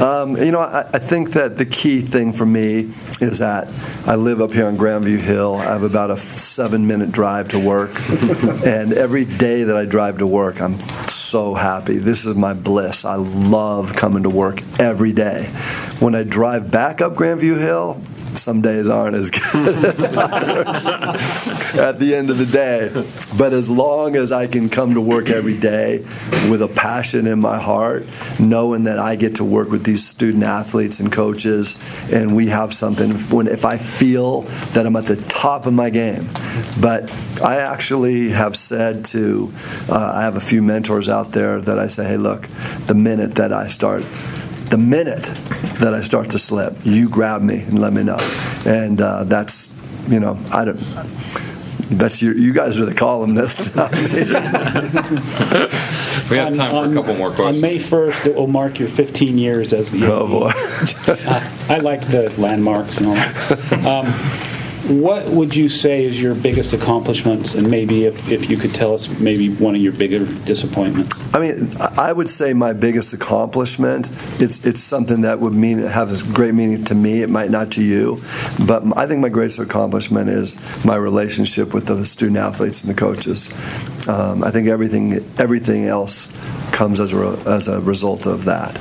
Um, 0.03 0.35
you 0.35 0.51
know, 0.51 0.59
I, 0.59 0.81
I 0.93 0.99
think 0.99 1.31
that 1.31 1.57
the 1.57 1.65
key 1.65 2.01
thing 2.01 2.33
for 2.33 2.45
me 2.45 2.91
is 3.21 3.39
that 3.39 3.67
I 4.07 4.15
live 4.15 4.41
up 4.41 4.51
here 4.51 4.65
on 4.65 4.75
Grandview 4.75 5.19
Hill. 5.19 5.55
I 5.55 5.65
have 5.65 5.83
about 5.83 6.09
a 6.09 6.17
seven 6.17 6.87
minute 6.87 7.11
drive 7.11 7.49
to 7.49 7.59
work. 7.59 7.91
and 8.65 8.91
every 8.93 9.25
day 9.25 9.63
that 9.63 9.77
I 9.77 9.85
drive 9.85 10.17
to 10.19 10.27
work, 10.27 10.61
I'm 10.61 10.79
so 10.79 11.53
happy. 11.53 11.97
This 11.97 12.25
is 12.25 12.33
my 12.33 12.53
bliss. 12.53 13.05
I 13.05 13.15
love 13.15 13.93
coming 13.93 14.23
to 14.23 14.29
work 14.29 14.61
every 14.79 15.13
day. 15.13 15.43
When 15.99 16.15
I 16.15 16.23
drive 16.23 16.71
back 16.71 17.01
up 17.01 17.13
Grandview 17.13 17.59
Hill, 17.59 18.01
some 18.37 18.61
days 18.61 18.89
aren't 18.89 19.15
as 19.15 19.29
good 19.29 19.75
as 19.85 20.09
others 20.11 20.85
at 21.75 21.99
the 21.99 22.13
end 22.15 22.29
of 22.29 22.37
the 22.37 22.45
day. 22.45 22.89
But 23.37 23.53
as 23.53 23.69
long 23.69 24.15
as 24.15 24.31
I 24.31 24.47
can 24.47 24.69
come 24.69 24.93
to 24.93 25.01
work 25.01 25.29
every 25.29 25.57
day 25.57 25.99
with 26.49 26.61
a 26.61 26.67
passion 26.67 27.27
in 27.27 27.39
my 27.39 27.59
heart, 27.59 28.05
knowing 28.39 28.83
that 28.85 28.99
I 28.99 29.15
get 29.15 29.35
to 29.37 29.43
work 29.43 29.69
with 29.69 29.83
these 29.83 30.05
student 30.05 30.43
athletes 30.43 30.99
and 30.99 31.11
coaches, 31.11 31.75
and 32.11 32.35
we 32.35 32.47
have 32.47 32.73
something, 32.73 33.11
when 33.29 33.47
if 33.47 33.65
I 33.65 33.77
feel 33.77 34.41
that 34.73 34.85
I'm 34.85 34.95
at 34.95 35.05
the 35.05 35.17
top 35.23 35.65
of 35.65 35.73
my 35.73 35.89
game. 35.89 36.27
But 36.81 37.11
I 37.41 37.57
actually 37.57 38.29
have 38.29 38.55
said 38.55 39.05
to, 39.05 39.51
uh, 39.89 40.13
I 40.15 40.21
have 40.21 40.35
a 40.35 40.41
few 40.41 40.61
mentors 40.61 41.07
out 41.07 41.29
there 41.29 41.59
that 41.61 41.79
I 41.79 41.87
say, 41.87 42.05
hey, 42.05 42.17
look, 42.17 42.47
the 42.87 42.95
minute 42.95 43.35
that 43.35 43.53
I 43.53 43.67
start 43.67 44.03
the 44.69 44.77
minute 44.77 45.23
that 45.79 45.93
I 45.93 46.01
start 46.01 46.29
to 46.31 46.39
slip, 46.39 46.75
you 46.83 47.09
grab 47.09 47.41
me 47.41 47.61
and 47.61 47.79
let 47.79 47.93
me 47.93 48.03
know. 48.03 48.17
And 48.65 48.99
uh, 49.01 49.23
that's, 49.25 49.73
you 50.07 50.19
know, 50.19 50.37
I 50.51 50.65
don't. 50.65 50.79
That's 51.89 52.23
your, 52.23 52.35
you 52.35 52.53
guys 52.53 52.79
are 52.79 52.85
the 52.85 52.93
columnists. 52.95 53.75
We 56.29 56.37
have 56.37 56.55
time 56.55 56.71
for 56.71 56.85
a 56.89 56.93
couple 56.93 57.15
more 57.15 57.29
On. 57.41 57.59
May 57.59 57.77
1st, 57.77 58.27
it 58.27 58.35
will 58.35 58.47
mark 58.47 58.79
your 58.79 58.87
15 58.87 59.37
years 59.37 59.73
as 59.73 59.91
the. 59.91 60.05
oh 60.05 60.27
boy. 60.27 60.51
I 61.69 61.79
like 61.79 62.07
the 62.07 62.33
landmarks 62.39 62.97
and 62.97 63.07
all 63.07 63.13
that. 63.13 63.33
Um, 63.83 64.05
What 64.87 65.25
would 65.29 65.55
you 65.55 65.69
say 65.69 66.03
is 66.03 66.21
your 66.21 66.35
biggest 66.35 66.73
accomplishments, 66.73 67.53
and 67.53 67.71
maybe 67.71 68.03
if, 68.03 68.29
if 68.29 68.49
you 68.49 68.57
could 68.57 68.75
tell 68.75 68.93
us 68.93 69.07
maybe 69.19 69.49
one 69.49 69.75
of 69.75 69.81
your 69.81 69.93
bigger 69.93 70.25
disappointments? 70.43 71.23
I 71.33 71.39
mean, 71.39 71.71
I 71.97 72.11
would 72.11 72.27
say 72.27 72.53
my 72.53 72.73
biggest 72.73 73.13
accomplishment. 73.13 74.09
It's 74.41 74.63
it's 74.65 74.81
something 74.81 75.21
that 75.21 75.39
would 75.39 75.53
mean 75.53 75.79
have 75.79 76.11
a 76.11 76.33
great 76.33 76.53
meaning 76.53 76.83
to 76.83 76.95
me. 76.95 77.21
It 77.21 77.29
might 77.29 77.49
not 77.49 77.71
to 77.73 77.81
you, 77.81 78.21
but 78.67 78.83
I 78.97 79.07
think 79.07 79.21
my 79.21 79.29
greatest 79.29 79.59
accomplishment 79.59 80.29
is 80.29 80.57
my 80.83 80.97
relationship 80.97 81.73
with 81.73 81.85
the 81.85 82.05
student 82.05 82.39
athletes 82.39 82.83
and 82.83 82.93
the 82.93 82.99
coaches. 82.99 83.51
Um, 84.09 84.43
I 84.43 84.51
think 84.51 84.67
everything 84.67 85.13
everything 85.37 85.85
else 85.85 86.29
comes 86.73 86.99
as 86.99 87.13
a 87.13 87.41
as 87.45 87.69
a 87.69 87.79
result 87.79 88.25
of 88.25 88.43
that. 88.45 88.77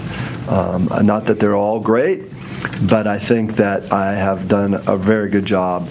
Um, 0.49 0.89
not 1.07 1.27
that 1.27 1.39
they're 1.39 1.55
all 1.55 1.79
great, 1.79 2.32
but 2.89 3.07
I 3.07 3.19
think 3.19 3.55
that 3.57 3.93
I 3.93 4.13
have 4.15 4.49
done 4.49 4.75
a 4.75 4.97
very 4.97 5.29
good 5.29 5.45
job 5.45 5.89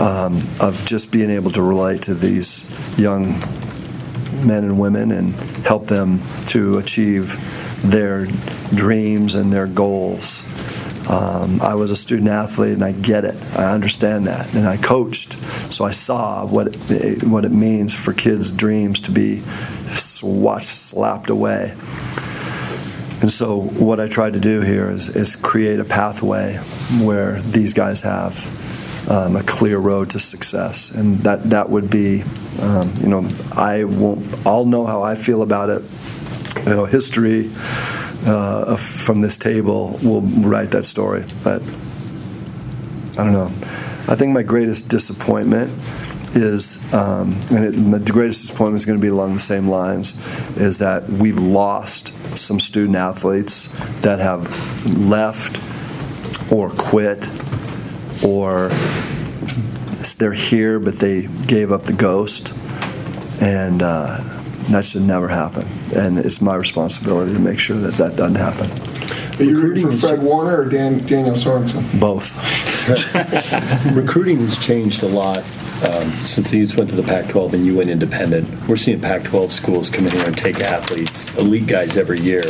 um, 0.00 0.42
of 0.60 0.82
just 0.84 1.12
being 1.12 1.30
able 1.30 1.50
to 1.52 1.62
relate 1.62 2.02
to 2.02 2.14
these 2.14 2.64
young 2.98 3.38
men 4.46 4.64
and 4.64 4.78
women 4.78 5.12
and 5.12 5.34
help 5.64 5.86
them 5.86 6.20
to 6.46 6.78
achieve 6.78 7.36
their 7.82 8.26
dreams 8.74 9.34
and 9.34 9.52
their 9.52 9.66
goals. 9.66 10.42
Um, 11.10 11.60
I 11.60 11.74
was 11.74 11.90
a 11.90 11.96
student 11.96 12.30
athlete 12.30 12.74
and 12.74 12.84
I 12.84 12.92
get 12.92 13.24
it. 13.24 13.34
I 13.56 13.72
understand 13.72 14.26
that. 14.26 14.54
And 14.54 14.66
I 14.66 14.76
coached, 14.76 15.34
so 15.72 15.84
I 15.84 15.90
saw 15.90 16.46
what 16.46 16.68
it, 16.90 17.24
what 17.24 17.44
it 17.44 17.52
means 17.52 17.94
for 17.94 18.12
kids' 18.12 18.52
dreams 18.52 19.00
to 19.00 19.10
be 19.10 19.38
swatched, 19.90 20.62
slapped 20.62 21.30
away. 21.30 21.74
And 23.22 23.30
so, 23.30 23.60
what 23.60 24.00
I 24.00 24.08
try 24.08 24.32
to 24.32 24.40
do 24.40 24.62
here 24.62 24.90
is, 24.90 25.08
is 25.08 25.36
create 25.36 25.78
a 25.78 25.84
pathway 25.84 26.56
where 27.00 27.40
these 27.42 27.72
guys 27.72 28.00
have 28.00 29.08
um, 29.08 29.36
a 29.36 29.44
clear 29.44 29.78
road 29.78 30.10
to 30.10 30.18
success, 30.18 30.90
and 30.90 31.18
that 31.20 31.44
that 31.50 31.70
would 31.70 31.88
be, 31.88 32.24
um, 32.60 32.92
you 33.00 33.08
know, 33.08 33.28
I 33.52 33.84
won't. 33.84 34.26
I'll 34.44 34.64
know 34.64 34.84
how 34.86 35.04
I 35.04 35.14
feel 35.14 35.42
about 35.42 35.70
it. 35.70 35.84
You 36.66 36.74
know, 36.74 36.84
history 36.84 37.50
uh, 38.26 38.76
from 38.76 39.20
this 39.20 39.36
table 39.36 40.00
will 40.02 40.22
write 40.22 40.72
that 40.72 40.84
story, 40.84 41.24
but 41.44 41.62
I 43.16 43.22
don't 43.22 43.32
know. 43.32 43.52
I 44.08 44.16
think 44.16 44.32
my 44.32 44.42
greatest 44.42 44.88
disappointment 44.88 45.70
is, 46.34 46.80
um, 46.94 47.34
and 47.50 47.64
it, 47.64 47.78
my 47.78 47.98
greatest 47.98 48.42
disappointment 48.42 48.76
is 48.76 48.84
going 48.84 48.98
to 48.98 49.02
be 49.02 49.08
along 49.08 49.34
the 49.34 49.38
same 49.38 49.68
lines, 49.68 50.14
is 50.56 50.78
that 50.78 51.08
we've 51.08 51.38
lost 51.38 52.14
some 52.36 52.58
student 52.58 52.96
athletes 52.96 53.68
that 54.00 54.18
have 54.18 54.48
left 54.98 55.60
or 56.52 56.70
quit 56.70 57.28
or 58.24 58.70
they're 60.18 60.32
here 60.32 60.78
but 60.78 60.98
they 61.00 61.26
gave 61.46 61.72
up 61.72 61.82
the 61.84 61.92
ghost. 61.92 62.54
And 63.40 63.82
uh, 63.82 64.18
that 64.70 64.84
should 64.84 65.02
never 65.02 65.26
happen. 65.26 65.66
And 65.96 66.18
it's 66.18 66.40
my 66.40 66.54
responsibility 66.54 67.32
to 67.32 67.40
make 67.40 67.58
sure 67.58 67.76
that 67.76 67.94
that 67.94 68.16
doesn't 68.16 68.36
happen. 68.36 68.70
Are 69.40 69.44
you 69.44 69.60
rooting 69.60 69.90
for 69.90 69.96
Fred 69.96 70.22
Warner 70.22 70.62
or 70.62 70.64
Dan, 70.66 70.98
Daniel 71.06 71.34
Sorensen? 71.34 71.82
both. 72.00 72.38
Recruiting 73.96 74.38
has 74.38 74.58
changed 74.58 75.02
a 75.02 75.08
lot 75.08 75.44
um, 75.82 76.10
since 76.22 76.50
the 76.50 76.58
Utes 76.58 76.76
went 76.76 76.90
to 76.90 76.96
the 76.96 77.02
Pac-12 77.02 77.54
and 77.54 77.66
you 77.66 77.76
went 77.76 77.90
independent. 77.90 78.48
We're 78.68 78.76
seeing 78.76 79.00
Pac-12 79.00 79.50
schools 79.50 79.90
come 79.90 80.06
in 80.06 80.12
here 80.12 80.26
and 80.26 80.36
take 80.36 80.60
athletes, 80.60 81.36
elite 81.36 81.66
guys 81.66 81.96
every 81.96 82.20
year. 82.20 82.44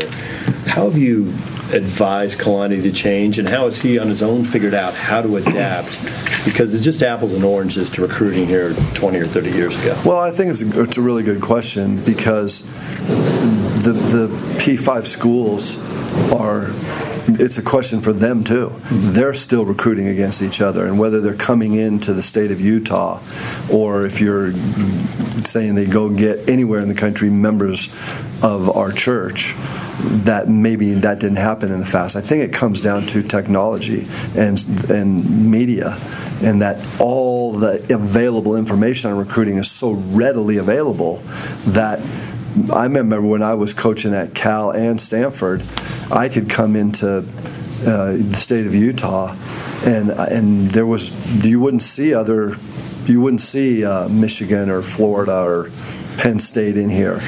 How 0.67 0.89
have 0.89 0.99
you 0.99 1.29
advised 1.73 2.39
Kalani 2.39 2.83
to 2.83 2.93
change, 2.93 3.39
and 3.39 3.49
how 3.49 3.65
has 3.65 3.81
he 3.81 3.99
on 3.99 4.09
his 4.09 4.23
own 4.23 4.45
figured 4.45 4.75
out 4.75 4.95
how 4.95 5.23
to 5.23 5.37
adapt? 5.37 6.03
Because 6.45 6.75
it's 6.75 6.85
just 6.85 7.03
apples 7.03 7.33
and 7.33 7.45
oranges 7.45 7.89
to 7.91 8.03
recruiting 8.03 8.47
here 8.47 8.75
20 8.95 9.19
or 9.19 9.25
30 9.25 9.51
years 9.57 9.81
ago. 9.83 10.01
Well, 10.05 10.19
I 10.19 10.31
think 10.31 10.51
it's 10.51 10.63
a, 10.63 10.83
it's 10.83 10.99
a 10.99 11.03
really 11.03 11.23
good 11.23 11.41
question 11.41 12.03
because 12.05 12.63
the 13.83 13.93
the 13.93 14.29
P5 14.59 15.07
schools 15.07 15.79
are. 16.33 16.71
It's 17.27 17.59
a 17.59 17.63
question 17.63 18.01
for 18.01 18.13
them 18.13 18.45
too. 18.45 18.69
Mm-hmm. 18.69 19.13
They're 19.13 19.35
still 19.35 19.65
recruiting 19.65 20.09
against 20.09 20.43
each 20.43 20.61
other, 20.61 20.87
and 20.87 20.99
whether 20.99 21.21
they're 21.21 21.35
coming 21.35 21.75
into 21.75 22.13
the 22.13 22.23
state 22.23 22.51
of 22.51 22.61
Utah, 22.61 23.21
or 23.71 24.05
if 24.05 24.21
you're 24.21 24.53
saying 25.45 25.75
they 25.75 25.87
go 25.87 26.11
get 26.11 26.49
anywhere 26.49 26.81
in 26.81 26.89
the 26.89 26.95
country 26.95 27.31
members 27.31 27.89
of 28.43 28.71
our 28.71 28.93
church, 28.93 29.55
that 30.25 30.49
maybe 30.49 30.95
that 30.95 31.21
didn't 31.21 31.37
happen 31.37 31.71
in 31.71 31.79
the 31.79 31.87
past. 31.87 32.17
I 32.17 32.21
think 32.21 32.45
it 32.45 32.53
comes 32.53 32.81
down 32.81 33.07
to 33.09 33.23
technology 33.23 34.05
and 34.37 34.59
and 34.91 35.51
media, 35.51 35.97
and 36.43 36.63
that 36.63 36.85
all 37.01 37.53
the 37.53 37.95
available 37.95 38.57
information 38.57 39.11
on 39.11 39.19
recruiting 39.19 39.59
is 39.59 39.71
so 39.71 39.93
readily 39.93 40.57
available 40.57 41.23
that 41.69 42.01
I 42.73 42.85
remember 42.85 43.21
when 43.21 43.43
I 43.43 43.55
was 43.55 43.73
coaching 43.75 44.15
at 44.15 44.35
Cal 44.35 44.71
and 44.71 45.01
Stanford, 45.01 45.63
I 46.11 46.29
could 46.29 46.51
come 46.51 46.77
into 46.77 47.19
uh, 47.19 48.13
the 48.13 48.35
state 48.35 48.67
of 48.67 48.75
Utah, 48.75 49.35
and 49.85 50.11
and 50.11 50.71
there 50.71 50.87
was 50.87 51.13
you 51.45 51.61
wouldn't 51.61 51.83
see 51.83 52.15
other 52.15 52.55
You 53.07 53.21
wouldn't 53.21 53.41
see 53.41 53.85
uh, 53.85 54.09
Michigan 54.09 54.71
or 54.71 54.83
Florida 54.83 55.43
or 55.43 55.71
Penn 56.19 56.39
State 56.39 56.77
in 56.77 56.89
here. 56.89 57.21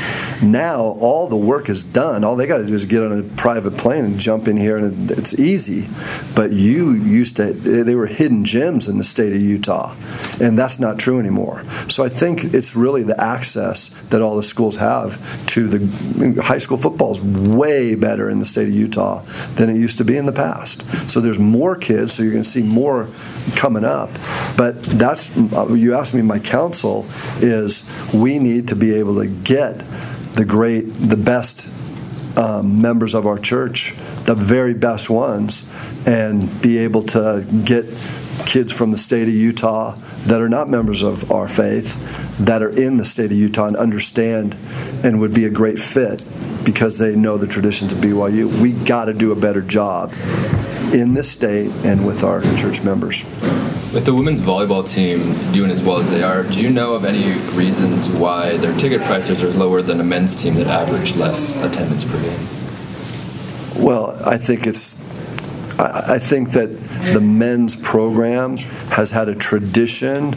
Now 0.42 0.96
all 1.00 1.26
the 1.26 1.36
work 1.36 1.68
is 1.68 1.82
done. 1.82 2.22
All 2.22 2.36
they 2.36 2.46
got 2.46 2.58
to 2.58 2.66
do 2.66 2.74
is 2.74 2.84
get 2.84 3.02
on 3.02 3.18
a 3.18 3.22
private 3.36 3.76
plane 3.76 4.04
and 4.04 4.18
jump 4.18 4.46
in 4.46 4.56
here, 4.56 4.76
and 4.76 5.10
it's 5.10 5.34
easy. 5.34 5.88
But 6.34 6.52
you 6.52 6.92
used 6.92 7.36
to, 7.36 7.52
they 7.52 7.94
were 7.94 8.06
hidden 8.06 8.44
gems 8.44 8.88
in 8.88 8.98
the 8.98 9.04
state 9.04 9.32
of 9.32 9.40
Utah, 9.40 9.94
and 10.40 10.56
that's 10.56 10.78
not 10.78 10.98
true 10.98 11.18
anymore. 11.18 11.64
So 11.88 12.04
I 12.04 12.08
think 12.08 12.44
it's 12.54 12.76
really 12.76 13.02
the 13.02 13.20
access 13.20 13.88
that 14.10 14.22
all 14.22 14.36
the 14.36 14.42
schools 14.42 14.76
have 14.76 15.18
to 15.46 15.66
the 15.66 16.42
high 16.42 16.58
school 16.58 16.78
football 16.78 17.12
is 17.12 17.22
way 17.22 17.94
better 17.94 18.30
in 18.30 18.38
the 18.38 18.44
state 18.44 18.68
of 18.68 18.74
Utah 18.74 19.22
than 19.56 19.70
it 19.70 19.76
used 19.76 19.98
to 19.98 20.04
be 20.04 20.16
in 20.16 20.26
the 20.26 20.32
past. 20.32 21.10
So 21.10 21.20
there's 21.20 21.38
more 21.38 21.76
kids, 21.76 22.12
so 22.12 22.22
you're 22.22 22.32
going 22.32 22.44
to 22.44 22.48
see 22.48 22.62
more 22.62 23.08
coming 23.56 23.84
up. 23.84 24.10
But 24.56 24.82
that's 24.82 25.30
you 25.70 25.94
asked 25.94 26.14
me. 26.14 26.22
My 26.22 26.38
counsel 26.38 27.06
is 27.36 27.84
we 28.12 28.38
need 28.38 28.68
to 28.68 28.76
be 28.76 28.94
able 28.94 29.16
to 29.16 29.26
get 29.26 29.78
the 30.34 30.44
great, 30.44 30.82
the 30.82 31.16
best 31.16 31.68
um, 32.36 32.82
members 32.82 33.14
of 33.14 33.26
our 33.26 33.38
church, 33.38 33.94
the 34.24 34.34
very 34.34 34.74
best 34.74 35.08
ones, 35.08 35.64
and 36.06 36.60
be 36.60 36.78
able 36.78 37.02
to 37.02 37.46
get 37.64 37.86
kids 38.46 38.72
from 38.72 38.90
the 38.90 38.96
state 38.96 39.28
of 39.28 39.34
Utah 39.34 39.94
that 40.26 40.40
are 40.40 40.48
not 40.48 40.68
members 40.68 41.02
of 41.02 41.30
our 41.30 41.48
faith 41.48 41.96
that 42.38 42.62
are 42.62 42.70
in 42.70 42.96
the 42.96 43.04
state 43.04 43.26
of 43.26 43.32
Utah 43.32 43.66
and 43.66 43.76
understand 43.76 44.56
and 45.04 45.20
would 45.20 45.32
be 45.32 45.44
a 45.44 45.50
great 45.50 45.78
fit 45.78 46.24
because 46.64 46.98
they 46.98 47.14
know 47.14 47.36
the 47.36 47.46
traditions 47.46 47.92
of 47.92 48.00
BYU. 48.00 48.60
We 48.60 48.72
got 48.72 49.04
to 49.04 49.14
do 49.14 49.32
a 49.32 49.36
better 49.36 49.62
job 49.62 50.12
in 50.92 51.14
this 51.14 51.30
state 51.30 51.70
and 51.84 52.06
with 52.06 52.24
our 52.24 52.40
church 52.56 52.82
members. 52.82 53.24
With 53.94 54.06
the 54.06 54.12
women's 54.12 54.40
volleyball 54.40 54.92
team 54.92 55.20
doing 55.52 55.70
as 55.70 55.80
well 55.80 55.98
as 55.98 56.10
they 56.10 56.24
are, 56.24 56.42
do 56.42 56.60
you 56.60 56.68
know 56.68 56.94
of 56.94 57.04
any 57.04 57.30
reasons 57.56 58.08
why 58.08 58.56
their 58.56 58.76
ticket 58.76 59.00
prices 59.02 59.44
are 59.44 59.50
lower 59.50 59.82
than 59.82 60.00
a 60.00 60.02
men's 60.02 60.34
team 60.34 60.54
that 60.54 60.66
average 60.66 61.14
less 61.14 61.62
attendance 61.62 62.04
per 62.04 62.20
game? 62.20 63.84
Well, 63.84 64.20
I 64.28 64.36
think 64.36 64.66
it's 64.66 64.96
I 65.78 66.18
think 66.18 66.50
that 66.50 66.76
the 67.12 67.20
men's 67.20 67.76
program 67.76 68.56
has 68.56 69.12
had 69.12 69.28
a 69.28 69.34
tradition 69.36 70.34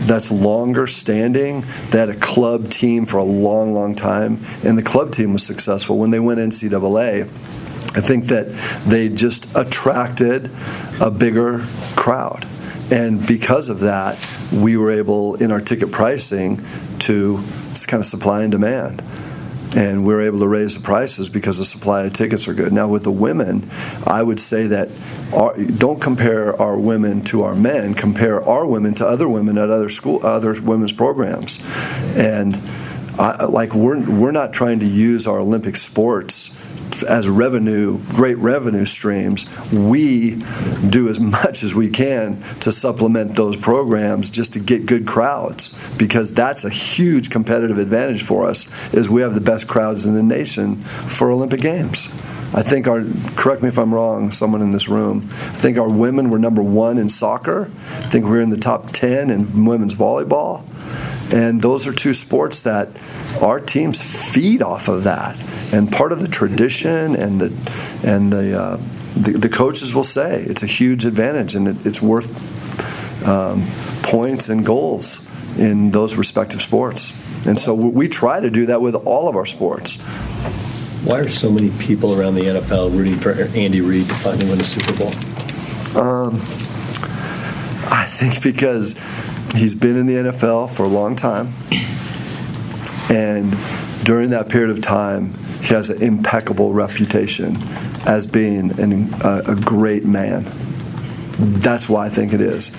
that's 0.00 0.30
longer 0.30 0.86
standing. 0.86 1.64
They 1.90 2.00
had 2.00 2.10
a 2.10 2.14
club 2.14 2.68
team 2.68 3.06
for 3.06 3.16
a 3.16 3.24
long, 3.24 3.72
long 3.72 3.94
time, 3.94 4.38
and 4.64 4.76
the 4.76 4.82
club 4.82 5.12
team 5.12 5.32
was 5.32 5.42
successful. 5.46 5.96
When 5.96 6.10
they 6.10 6.20
went 6.20 6.40
NCAA, 6.40 7.22
I 7.22 8.00
think 8.02 8.26
that 8.26 8.52
they 8.86 9.08
just 9.08 9.48
attracted 9.56 10.50
a 11.00 11.10
bigger 11.10 11.64
crowd. 11.96 12.44
And 12.90 13.26
because 13.26 13.68
of 13.68 13.80
that, 13.80 14.18
we 14.52 14.76
were 14.76 14.90
able, 14.90 15.34
in 15.36 15.52
our 15.52 15.60
ticket 15.60 15.92
pricing, 15.92 16.60
to 17.00 17.42
kind 17.86 18.00
of 18.00 18.06
supply 18.06 18.42
and 18.42 18.52
demand 18.52 19.02
and 19.76 20.04
we're 20.06 20.22
able 20.22 20.38
to 20.40 20.48
raise 20.48 20.74
the 20.74 20.80
prices 20.80 21.28
because 21.28 21.58
the 21.58 21.64
supply 21.64 22.04
of 22.04 22.12
tickets 22.12 22.48
are 22.48 22.54
good. 22.54 22.72
Now 22.72 22.88
with 22.88 23.04
the 23.04 23.12
women, 23.12 23.68
I 24.06 24.22
would 24.22 24.40
say 24.40 24.68
that 24.68 24.88
our, 25.32 25.56
don't 25.56 26.00
compare 26.00 26.60
our 26.60 26.76
women 26.76 27.22
to 27.24 27.42
our 27.42 27.54
men. 27.54 27.94
Compare 27.94 28.42
our 28.44 28.66
women 28.66 28.94
to 28.94 29.06
other 29.06 29.28
women 29.28 29.58
at 29.58 29.70
other 29.70 29.88
school, 29.88 30.24
other 30.24 30.60
women's 30.60 30.92
programs, 30.92 31.58
and. 32.16 32.60
Like 33.18 33.74
we're 33.74 34.08
we're 34.08 34.32
not 34.32 34.52
trying 34.52 34.80
to 34.80 34.86
use 34.86 35.26
our 35.26 35.38
Olympic 35.38 35.76
sports 35.76 36.52
as 37.04 37.28
revenue, 37.28 37.98
great 38.08 38.36
revenue 38.38 38.84
streams, 38.84 39.46
we 39.72 40.36
do 40.88 41.08
as 41.08 41.20
much 41.20 41.62
as 41.62 41.74
we 41.74 41.90
can 41.90 42.40
to 42.60 42.72
supplement 42.72 43.34
those 43.34 43.56
programs 43.56 44.30
just 44.30 44.52
to 44.54 44.60
get 44.60 44.86
good 44.86 45.06
crowds 45.06 45.70
because 45.96 46.32
that's 46.32 46.64
a 46.64 46.70
huge 46.70 47.30
competitive 47.30 47.78
advantage 47.78 48.22
for 48.22 48.46
us 48.46 48.92
is 48.94 49.08
we 49.08 49.20
have 49.20 49.34
the 49.34 49.40
best 49.40 49.68
crowds 49.68 50.06
in 50.06 50.14
the 50.14 50.22
nation 50.22 50.76
for 50.76 51.30
Olympic 51.30 51.60
Games. 51.60 52.08
I 52.54 52.62
think 52.62 52.88
our, 52.88 53.04
correct 53.36 53.62
me 53.62 53.68
if 53.68 53.78
I'm 53.78 53.92
wrong, 53.92 54.30
someone 54.30 54.62
in 54.62 54.72
this 54.72 54.88
room, 54.88 55.18
I 55.26 55.58
think 55.60 55.76
our 55.76 55.88
women 55.88 56.30
were 56.30 56.38
number 56.38 56.62
one 56.62 56.96
in 56.96 57.10
soccer. 57.10 57.64
I 57.66 58.08
think 58.08 58.24
we 58.24 58.30
we're 58.30 58.40
in 58.40 58.48
the 58.48 58.56
top 58.56 58.90
10 58.90 59.28
in 59.28 59.66
women's 59.66 59.94
volleyball. 59.94 60.64
And 61.32 61.60
those 61.60 61.86
are 61.86 61.92
two 61.92 62.14
sports 62.14 62.62
that 62.62 62.88
our 63.42 63.60
teams 63.60 64.00
feed 64.32 64.62
off 64.62 64.88
of 64.88 65.04
that. 65.04 65.38
And 65.72 65.90
part 65.90 66.12
of 66.12 66.22
the 66.22 66.28
tradition 66.28 67.14
and 67.14 67.40
the 67.40 67.46
and 68.04 68.32
the 68.32 68.58
uh, 68.58 68.76
the, 69.16 69.32
the, 69.32 69.48
coaches 69.48 69.94
will 69.94 70.04
say 70.04 70.40
it's 70.42 70.62
a 70.62 70.66
huge 70.66 71.04
advantage 71.04 71.54
and 71.54 71.68
it, 71.68 71.86
it's 71.86 72.00
worth 72.00 72.28
um, 73.26 73.66
points 74.02 74.48
and 74.48 74.64
goals 74.64 75.20
in 75.58 75.90
those 75.90 76.14
respective 76.14 76.62
sports. 76.62 77.12
And 77.46 77.58
so 77.58 77.74
we 77.74 78.08
try 78.08 78.40
to 78.40 78.50
do 78.50 78.66
that 78.66 78.80
with 78.80 78.94
all 78.94 79.28
of 79.28 79.36
our 79.36 79.46
sports. 79.46 79.96
Why 81.04 81.20
are 81.20 81.28
so 81.28 81.50
many 81.50 81.70
people 81.78 82.18
around 82.18 82.34
the 82.34 82.42
NFL 82.42 82.96
rooting 82.96 83.16
for 83.16 83.32
Andy 83.32 83.80
Reid 83.80 84.06
to 84.06 84.14
finally 84.14 84.48
win 84.48 84.60
a 84.60 84.64
Super 84.64 84.92
Bowl? 84.96 86.02
Um, 86.02 86.38
I 87.90 88.04
think 88.06 88.42
because 88.42 88.92
he's 89.54 89.74
been 89.74 89.96
in 89.96 90.06
the 90.06 90.14
NFL 90.14 90.70
for 90.70 90.84
a 90.84 90.88
long 90.88 91.16
time, 91.16 91.52
and 93.10 93.56
during 94.04 94.30
that 94.30 94.48
period 94.48 94.70
of 94.70 94.80
time, 94.80 95.32
he 95.60 95.74
has 95.74 95.90
an 95.90 96.02
impeccable 96.02 96.72
reputation 96.72 97.56
as 98.06 98.26
being 98.26 98.78
an, 98.80 99.10
a 99.22 99.56
great 99.64 100.04
man. 100.04 100.44
That's 101.38 101.88
why 101.88 102.06
I 102.06 102.08
think 102.08 102.32
it 102.32 102.40
is. 102.40 102.70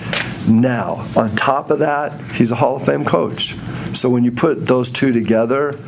Now, 0.48 1.06
on 1.16 1.34
top 1.36 1.70
of 1.70 1.80
that, 1.80 2.20
he's 2.32 2.50
a 2.50 2.54
Hall 2.54 2.76
of 2.76 2.84
Fame 2.84 3.04
coach. 3.04 3.54
So 3.94 4.08
when 4.08 4.24
you 4.24 4.32
put 4.32 4.66
those 4.66 4.90
two 4.90 5.12
together, 5.12 5.78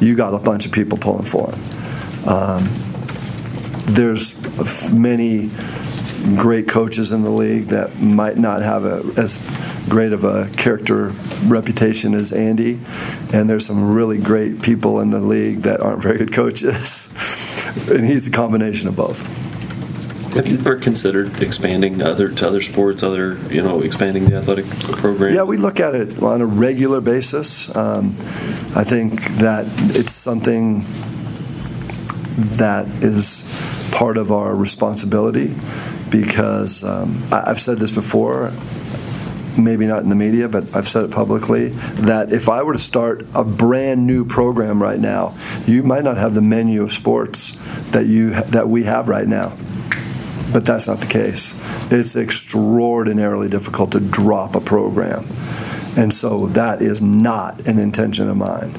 you 0.00 0.16
got 0.16 0.34
a 0.34 0.38
bunch 0.38 0.66
of 0.66 0.72
people 0.72 0.98
pulling 0.98 1.24
for 1.24 1.50
him. 1.50 2.28
Um, 2.28 2.64
there's 3.94 4.92
many 4.92 5.50
great 6.36 6.68
coaches 6.68 7.12
in 7.12 7.22
the 7.22 7.30
league 7.30 7.66
that 7.66 8.00
might 8.00 8.36
not 8.36 8.62
have 8.62 8.84
a, 8.84 9.02
as 9.16 9.38
great 9.88 10.12
of 10.12 10.24
a 10.24 10.48
character 10.56 11.12
reputation 11.46 12.14
as 12.14 12.32
Andy, 12.32 12.80
and 13.32 13.48
there's 13.48 13.66
some 13.66 13.94
really 13.94 14.18
great 14.18 14.62
people 14.62 15.00
in 15.00 15.10
the 15.10 15.18
league 15.18 15.58
that 15.58 15.80
aren't 15.80 16.02
very 16.02 16.18
good 16.18 16.32
coaches, 16.32 17.08
and 17.90 18.04
he's 18.04 18.30
the 18.30 18.36
combination 18.36 18.88
of 18.88 18.96
both. 18.96 19.50
Have 20.34 20.46
you 20.46 20.58
ever 20.58 20.76
considered 20.76 21.42
expanding 21.42 22.00
other 22.02 22.28
to 22.28 22.46
other 22.46 22.62
sports, 22.62 23.02
other 23.02 23.36
you 23.52 23.62
know, 23.62 23.80
expanding 23.80 24.26
the 24.26 24.36
athletic 24.36 24.64
program? 24.70 25.34
Yeah, 25.34 25.42
we 25.42 25.56
look 25.56 25.80
at 25.80 25.96
it 25.96 26.22
on 26.22 26.40
a 26.40 26.46
regular 26.46 27.00
basis. 27.00 27.74
Um, 27.74 28.16
I 28.76 28.84
think 28.84 29.24
that 29.38 29.66
it's 29.96 30.12
something 30.12 30.84
that 32.58 32.86
is 33.02 33.44
part 33.92 34.16
of 34.16 34.30
our 34.30 34.54
responsibility 34.54 35.52
because 36.10 36.84
um, 36.84 37.22
I, 37.32 37.48
have 37.48 37.60
said 37.60 37.78
this 37.78 37.90
before, 37.90 38.52
maybe 39.56 39.86
not 39.86 40.02
in 40.02 40.08
the 40.08 40.14
media, 40.14 40.48
but 40.48 40.74
I've 40.74 40.88
said 40.88 41.04
it 41.04 41.10
publicly, 41.10 41.68
that 41.68 42.32
if 42.32 42.48
I 42.48 42.62
were 42.62 42.72
to 42.72 42.78
start 42.78 43.26
a 43.34 43.44
brand 43.44 44.06
new 44.06 44.24
program 44.24 44.82
right 44.82 44.98
now, 44.98 45.36
you 45.66 45.82
might 45.82 46.04
not 46.04 46.16
have 46.16 46.34
the 46.34 46.42
menu 46.42 46.82
of 46.82 46.92
sports 46.92 47.52
that 47.90 48.06
you 48.06 48.30
that 48.30 48.68
we 48.68 48.84
have 48.84 49.08
right 49.08 49.26
now. 49.26 49.56
But 50.52 50.66
that's 50.66 50.88
not 50.88 50.98
the 50.98 51.06
case. 51.06 51.54
It's 51.92 52.16
extraordinarily 52.16 53.48
difficult 53.48 53.92
to 53.92 54.00
drop 54.00 54.56
a 54.56 54.60
program. 54.60 55.24
And 55.96 56.12
so 56.12 56.46
that 56.48 56.82
is 56.82 57.02
not 57.02 57.66
an 57.66 57.78
intention 57.78 58.28
of 58.28 58.36
mine. 58.36 58.72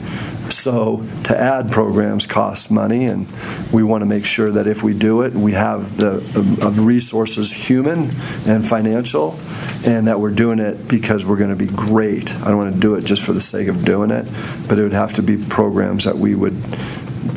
So 0.51 1.05
to 1.25 1.37
add 1.37 1.71
programs 1.71 2.27
costs 2.27 2.69
money, 2.69 3.05
and 3.05 3.27
we 3.71 3.83
want 3.83 4.01
to 4.01 4.05
make 4.05 4.25
sure 4.25 4.49
that 4.51 4.67
if 4.67 4.83
we 4.83 4.93
do 4.93 5.21
it, 5.21 5.33
we 5.33 5.53
have 5.53 5.97
the 5.97 6.17
uh, 6.61 6.69
resources, 6.81 7.51
human 7.51 8.11
and 8.47 8.65
financial, 8.65 9.39
and 9.85 10.07
that 10.07 10.19
we're 10.19 10.31
doing 10.31 10.59
it 10.59 10.87
because 10.87 11.25
we're 11.25 11.37
going 11.37 11.49
to 11.49 11.55
be 11.55 11.71
great. 11.71 12.35
I 12.37 12.49
don't 12.49 12.57
want 12.57 12.73
to 12.73 12.79
do 12.79 12.95
it 12.95 13.05
just 13.05 13.25
for 13.25 13.33
the 13.33 13.41
sake 13.41 13.67
of 13.67 13.85
doing 13.85 14.11
it, 14.11 14.25
but 14.67 14.77
it 14.77 14.83
would 14.83 14.93
have 14.93 15.13
to 15.13 15.23
be 15.23 15.37
programs 15.37 16.03
that 16.03 16.17
we 16.17 16.35
would 16.35 16.55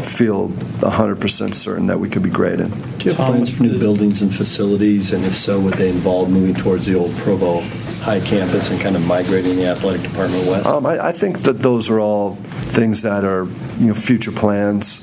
feel 0.04 0.48
100% 0.48 1.54
certain 1.54 1.86
that 1.86 1.98
we 1.98 2.08
could 2.08 2.22
be 2.22 2.30
great 2.30 2.60
in. 2.60 2.70
Do 2.70 3.10
you 3.10 3.14
have 3.14 3.16
plans 3.16 3.54
for 3.54 3.62
new 3.62 3.78
buildings 3.78 4.22
and 4.22 4.34
facilities, 4.34 5.12
and 5.12 5.24
if 5.24 5.36
so, 5.36 5.60
would 5.60 5.74
they 5.74 5.90
involve 5.90 6.30
moving 6.30 6.54
towards 6.54 6.86
the 6.86 6.94
old 6.94 7.14
Provo 7.16 7.60
High 8.00 8.20
campus 8.20 8.70
and 8.70 8.80
kind 8.80 8.96
of 8.96 9.06
migrating 9.06 9.56
the 9.56 9.66
athletic 9.66 10.02
department 10.02 10.46
west? 10.46 10.66
Um, 10.66 10.84
I, 10.84 11.08
I, 11.08 11.12
think 11.12 11.40
that 11.40 11.60
those 11.60 11.88
are 11.88 12.00
all 12.00 12.38
things 12.74 13.02
that 13.02 13.24
are 13.24 13.44
you 13.78 13.88
know 13.88 13.94
future 13.94 14.32
plans. 14.32 15.00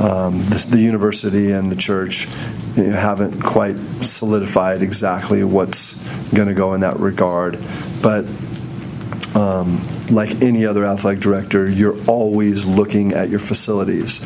Um, 0.00 0.42
this, 0.44 0.64
the 0.64 0.78
university 0.78 1.52
and 1.52 1.70
the 1.70 1.76
church 1.76 2.28
you 2.76 2.84
know, 2.84 2.92
haven't 2.96 3.42
quite 3.42 3.76
solidified 4.00 4.82
exactly 4.82 5.42
what's 5.42 5.94
going 6.30 6.48
to 6.48 6.54
go 6.54 6.74
in 6.74 6.80
that 6.80 6.98
regard, 6.98 7.58
but. 8.02 8.24
Um, 9.34 9.80
like 10.10 10.42
any 10.42 10.64
other 10.64 10.84
athletic 10.84 11.20
director, 11.20 11.70
you're 11.70 11.96
always 12.06 12.66
looking 12.66 13.12
at 13.12 13.28
your 13.28 13.40
facilities. 13.40 14.20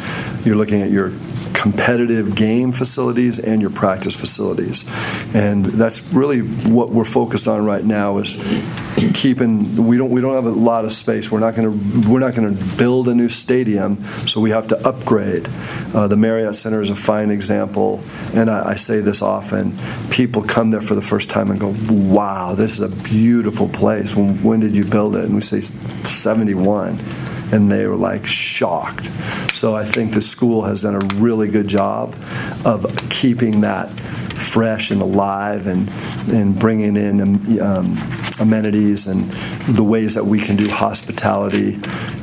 You're 0.44 0.56
looking 0.56 0.82
at 0.82 0.90
your 0.90 1.12
competitive 1.54 2.34
game 2.34 2.72
facilities 2.72 3.38
and 3.38 3.60
your 3.60 3.70
practice 3.70 4.16
facilities. 4.16 4.84
And 5.34 5.64
that's 5.64 6.02
really 6.12 6.40
what 6.40 6.90
we're 6.90 7.04
focused 7.04 7.46
on 7.46 7.64
right 7.64 7.84
now 7.84 8.18
is 8.18 8.36
keeping 9.14 9.86
we 9.86 9.96
don't 9.96 10.10
we 10.10 10.20
don't 10.20 10.34
have 10.34 10.46
a 10.46 10.50
lot 10.50 10.84
of 10.84 10.92
space. 10.92 11.30
We're 11.30 11.40
not 11.40 11.54
going 11.54 11.70
to 11.70 12.10
we're 12.10 12.20
not 12.20 12.34
going 12.34 12.56
to 12.56 12.76
build 12.76 13.08
a 13.08 13.14
new 13.14 13.28
stadium, 13.28 14.02
so 14.26 14.40
we 14.40 14.50
have 14.50 14.68
to 14.68 14.88
upgrade. 14.88 15.48
Uh, 15.94 16.08
the 16.08 16.16
Marriott 16.16 16.56
Center 16.56 16.80
is 16.80 16.90
a 16.90 16.96
fine 16.96 17.30
example, 17.30 18.02
and 18.34 18.50
I, 18.50 18.70
I 18.70 18.74
say 18.74 19.00
this 19.00 19.22
often. 19.22 19.76
People 20.10 20.42
come 20.42 20.70
there 20.70 20.80
for 20.80 20.94
the 20.94 21.02
first 21.02 21.30
time 21.30 21.50
and 21.50 21.60
go, 21.60 21.74
"Wow, 21.90 22.54
this 22.54 22.72
is 22.72 22.80
a 22.80 22.88
beautiful 22.88 23.68
place." 23.68 24.14
When, 24.14 24.42
when 24.42 24.60
did 24.60 24.74
you 24.74 24.84
build 24.84 25.16
it? 25.16 25.24
And 25.24 25.34
we 25.34 25.40
say 25.40 25.60
71 26.06 26.98
and 27.52 27.70
they 27.70 27.86
were 27.86 27.96
like 27.96 28.26
shocked. 28.26 29.04
So 29.54 29.74
I 29.74 29.84
think 29.84 30.12
the 30.12 30.22
school 30.22 30.62
has 30.62 30.82
done 30.82 30.94
a 30.94 31.14
really 31.16 31.48
good 31.48 31.68
job 31.68 32.16
of 32.64 32.86
keeping 33.10 33.60
that 33.60 33.90
fresh 33.90 34.90
and 34.90 35.00
alive 35.02 35.66
and, 35.66 35.90
and 36.28 36.58
bringing 36.58 36.96
in 36.96 37.60
um, 37.60 37.96
amenities 38.40 39.06
and 39.06 39.30
the 39.76 39.84
ways 39.84 40.14
that 40.14 40.24
we 40.24 40.38
can 40.38 40.56
do 40.56 40.68
hospitality. 40.68 41.74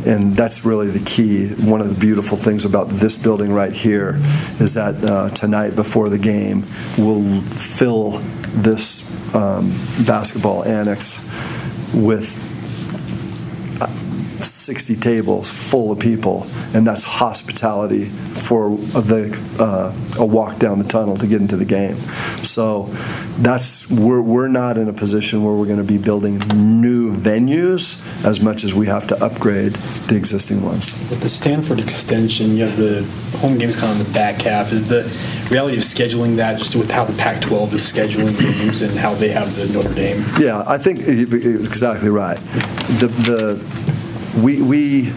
And 0.06 0.36
that's 0.36 0.66
really 0.66 0.88
the 0.88 1.04
key. 1.06 1.47
One 1.64 1.80
of 1.80 1.89
the 1.89 2.00
beautiful 2.00 2.38
things 2.38 2.66
about 2.66 2.89
this 2.89 3.16
building 3.16 3.52
right 3.52 3.72
here 3.72 4.16
is 4.60 4.74
that 4.74 4.95
uh, 5.04 5.30
tonight 5.30 5.76
before 5.76 6.10
the 6.10 6.20
game, 6.20 6.62
we'll 6.97 7.41
fill 7.41 8.20
this 8.62 9.06
um, 9.36 9.70
basketball 10.06 10.66
annex 10.66 11.20
with 11.93 12.49
60 14.44 14.96
tables 14.96 15.52
full 15.52 15.92
of 15.92 16.00
people, 16.00 16.48
and 16.74 16.86
that's 16.86 17.04
hospitality 17.04 18.06
for 18.06 18.72
the 18.78 19.30
uh, 19.60 20.22
a 20.22 20.26
walk 20.26 20.60
down 20.60 20.80
the 20.80 20.88
tunnel 20.88 21.16
to 21.18 21.28
get 21.28 21.42
into 21.42 21.56
the 21.58 21.66
game. 21.66 21.96
So 22.44 22.84
that's 23.40 23.90
we're 23.90 24.22
we're 24.22 24.48
not 24.48 24.78
in 24.78 24.88
a 24.90 24.94
position 24.94 25.44
where 25.44 25.54
we're 25.54 25.66
going 25.66 25.78
to 25.78 25.84
be 25.84 25.98
building 25.98 26.40
new 26.82 27.16
venues 27.16 28.00
as 28.26 28.42
much 28.42 28.64
as 28.64 28.74
we 28.74 28.88
have 28.88 29.08
to 29.08 29.24
upgrade 29.24 29.74
the 30.08 30.16
existing 30.16 30.62
ones. 30.64 30.94
With 31.10 31.22
the 31.22 31.30
Stanford 31.30 31.80
extension, 31.80 32.56
you 32.56 32.64
have 32.64 32.78
the 32.78 33.04
home 33.38 33.58
games 33.58 33.76
kind 33.76 33.92
of 33.94 34.00
in 34.00 34.12
the 34.12 34.14
back 34.14 34.42
half. 34.42 34.72
Is 34.72 34.88
the 34.88 35.04
reality 35.50 35.78
of 35.78 35.84
scheduling 35.84 36.36
that 36.38 36.58
just 36.58 36.76
with 36.76 36.92
how 36.92 37.06
the 37.06 37.14
Pac-12 37.14 37.74
is 37.74 37.92
scheduling 37.92 38.38
games 38.40 38.82
and 38.82 38.98
how 38.98 39.14
they 39.14 39.30
have 39.30 39.56
the 39.56 39.68
Notre 39.74 39.94
Dame? 39.94 40.24
Yeah, 40.40 40.64
I 40.68 40.78
think 40.78 41.00
it's 41.02 41.68
exactly 41.68 42.10
right. 42.10 42.38
The 43.00 43.08
the 43.08 43.99
we, 44.44 44.62
we 44.62 45.12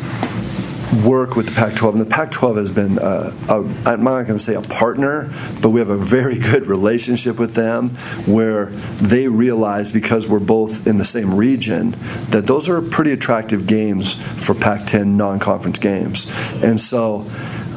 work 1.04 1.36
with 1.36 1.46
the 1.46 1.52
Pac-12, 1.52 1.92
and 1.92 2.00
the 2.00 2.06
Pac-12 2.06 2.56
has 2.56 2.70
been, 2.70 2.98
uh, 2.98 3.34
a, 3.48 3.60
I'm 3.88 4.04
not 4.04 4.22
going 4.22 4.26
to 4.26 4.38
say 4.38 4.54
a 4.54 4.62
partner, 4.62 5.32
but 5.60 5.70
we 5.70 5.80
have 5.80 5.88
a 5.88 5.96
very 5.96 6.38
good 6.38 6.66
relationship 6.66 7.38
with 7.38 7.54
them 7.54 7.90
where 8.26 8.66
they 9.00 9.28
realize 9.28 9.90
because 9.90 10.28
we're 10.28 10.38
both 10.38 10.86
in 10.86 10.98
the 10.98 11.04
same 11.04 11.34
region 11.34 11.92
that 12.28 12.46
those 12.46 12.68
are 12.68 12.82
pretty 12.82 13.12
attractive 13.12 13.66
games 13.66 14.14
for 14.14 14.54
Pac-10 14.54 15.06
non-conference 15.06 15.78
games, 15.78 16.26
and 16.62 16.78
so 16.78 17.26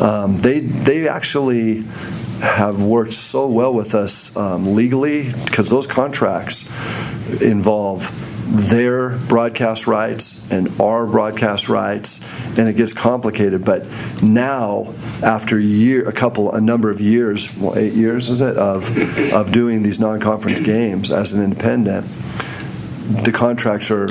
um, 0.02 0.38
they 0.39 0.60
they 0.60 1.08
actually 1.08 1.84
have 2.41 2.82
worked 2.82 3.14
so 3.14 3.48
well 3.48 3.74
with 3.74 3.96
us 3.96 4.36
um, 4.36 4.74
legally 4.76 5.32
because 5.46 5.70
those 5.70 5.88
contracts 5.88 6.64
involve 7.41 8.12
their 8.46 9.18
broadcast 9.18 9.88
rights 9.88 10.52
and 10.52 10.70
our 10.80 11.06
broadcast 11.08 11.68
rights, 11.68 12.46
and 12.58 12.70
it 12.70 12.76
gets 12.76 12.93
complicated. 12.93 13.66
But 13.66 13.86
now, 14.22 14.93
after 15.24 15.60
year, 15.60 16.08
a 16.08 16.14
couple, 16.14 16.54
a 16.54 16.62
number 16.62 16.89
of 16.89 17.02
years, 17.02 17.56
well, 17.58 17.78
eight 17.78 17.93
years 17.93 18.30
is 18.30 18.41
it 18.41 18.56
of 18.58 18.96
of 19.34 19.52
doing 19.52 19.84
these 19.84 20.00
non-conference 20.00 20.60
games 20.60 21.12
as 21.12 21.34
an 21.34 21.43
independent, 21.43 22.06
the 23.24 23.32
contracts 23.34 23.89
are 23.91 24.08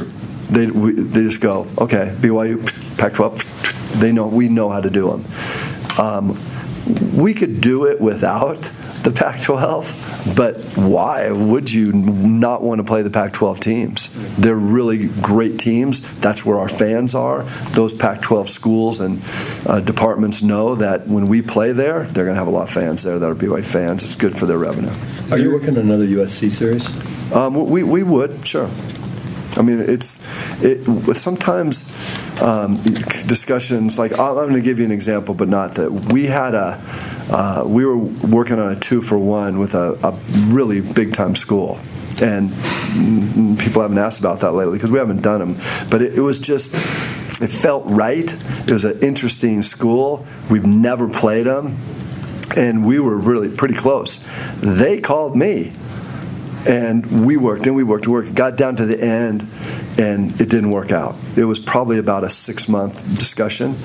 they 0.51 0.67
we, 0.67 0.93
they 0.93 1.23
just 1.23 1.41
go 1.41 1.67
okay 1.79 2.15
BYU 2.21 2.63
Pac-12 2.99 4.01
they 4.01 4.13
know 4.13 4.27
we 4.27 4.49
know 4.49 4.69
how 4.69 4.81
to 4.81 4.91
do 4.91 5.11
them. 5.11 5.25
Um, 5.99 6.39
we 7.15 7.35
could 7.35 7.61
do 7.61 7.87
it 7.87 8.01
without 8.01 8.71
the 9.05 9.11
Pac 9.11 9.41
12, 9.43 10.33
but 10.35 10.57
why 10.77 11.31
would 11.31 11.71
you 11.71 11.93
not 11.93 12.63
want 12.63 12.79
to 12.79 12.85
play 12.85 13.03
the 13.03 13.11
Pac 13.11 13.35
12 13.35 13.61
teams? 13.61 14.09
They're 14.37 14.57
really 14.57 15.09
great 15.21 15.59
teams. 15.59 16.01
That's 16.21 16.45
where 16.45 16.59
our 16.59 16.71
fans 16.71 17.15
are. 17.15 17.43
Those 17.73 17.93
Pac 17.93 18.23
12 18.23 18.49
schools 18.49 19.01
and 19.01 19.23
uh, 19.67 19.81
departments 19.81 20.43
know 20.43 20.75
that 20.77 21.07
when 21.07 21.27
we 21.27 21.43
play 21.43 21.73
there, 21.73 22.05
they're 22.05 22.25
going 22.25 22.35
to 22.35 22.39
have 22.39 22.49
a 22.49 22.51
lot 22.51 22.63
of 22.63 22.71
fans 22.71 23.03
there 23.03 23.19
that 23.19 23.31
are 23.31 23.35
BYU 23.35 23.65
fans. 23.65 24.03
It's 24.03 24.17
good 24.17 24.37
for 24.37 24.47
their 24.47 24.59
revenue. 24.59 24.93
Are 25.31 25.39
you 25.39 25.53
working 25.53 25.77
on 25.77 25.85
another 25.85 26.07
USC 26.07 26.51
series? 26.51 26.89
Um, 27.33 27.69
we, 27.69 27.83
we 27.83 28.03
would, 28.03 28.47
sure. 28.47 28.71
I 29.57 29.63
mean, 29.63 29.81
it's 29.81 30.21
it, 30.63 31.15
sometimes 31.15 31.87
um, 32.43 32.83
discussions 32.83 33.99
like 33.99 34.13
I'm 34.13 34.35
going 34.35 34.55
to 34.55 34.61
give 34.61 34.79
you 34.79 34.85
an 34.85 34.91
example, 34.91 35.35
but 35.35 35.49
not 35.49 35.75
that 35.75 35.91
we 36.13 36.25
had 36.25 36.55
a 36.55 36.81
uh, 37.31 37.65
we 37.67 37.85
were 37.85 37.99
working 37.99 38.59
on 38.59 38.73
a 38.73 38.81
two 38.81 39.01
for 39.01 39.19
one 39.19 39.59
with 39.59 39.75
a, 39.75 39.99
a 40.03 40.13
really 40.53 40.81
big 40.81 41.13
time 41.13 41.35
school, 41.35 41.79
and 42.21 42.51
people 43.59 43.83
haven't 43.83 43.99
asked 43.99 44.21
about 44.21 44.41
that 44.41 44.53
lately 44.53 44.77
because 44.77 44.91
we 44.91 44.99
haven't 44.99 45.23
done 45.23 45.41
them, 45.41 45.57
but 45.91 46.03
it, 46.03 46.15
it 46.15 46.21
was 46.21 46.39
just 46.39 46.75
it 47.41 47.51
felt 47.51 47.85
right. 47.87 48.33
It 48.67 48.71
was 48.71 48.85
an 48.85 49.01
interesting 49.01 49.63
school. 49.63 50.27
We've 50.51 50.67
never 50.67 51.09
played 51.09 51.47
them, 51.47 51.79
and 52.57 52.85
we 52.85 52.99
were 52.99 53.17
really 53.17 53.55
pretty 53.55 53.75
close. 53.75 54.19
They 54.61 55.01
called 55.01 55.37
me 55.37 55.71
and 56.67 57.27
we 57.27 57.37
worked 57.37 57.67
and 57.67 57.77
we 57.77 57.85
worked 57.85 58.07
and 58.07 58.15
worked. 58.15 58.35
Got 58.35 58.57
down 58.57 58.77
to 58.77 58.87
the 58.87 59.03
end, 59.03 59.47
and 59.99 60.39
it 60.41 60.51
didn't 60.51 60.71
work 60.71 60.93
out. 60.93 61.17
It 61.37 61.45
was 61.45 61.59
probably 61.59 61.99
about 61.99 62.25
a 62.25 62.31
six 62.31 62.69
month 62.69 63.19
discussion, 63.19 63.77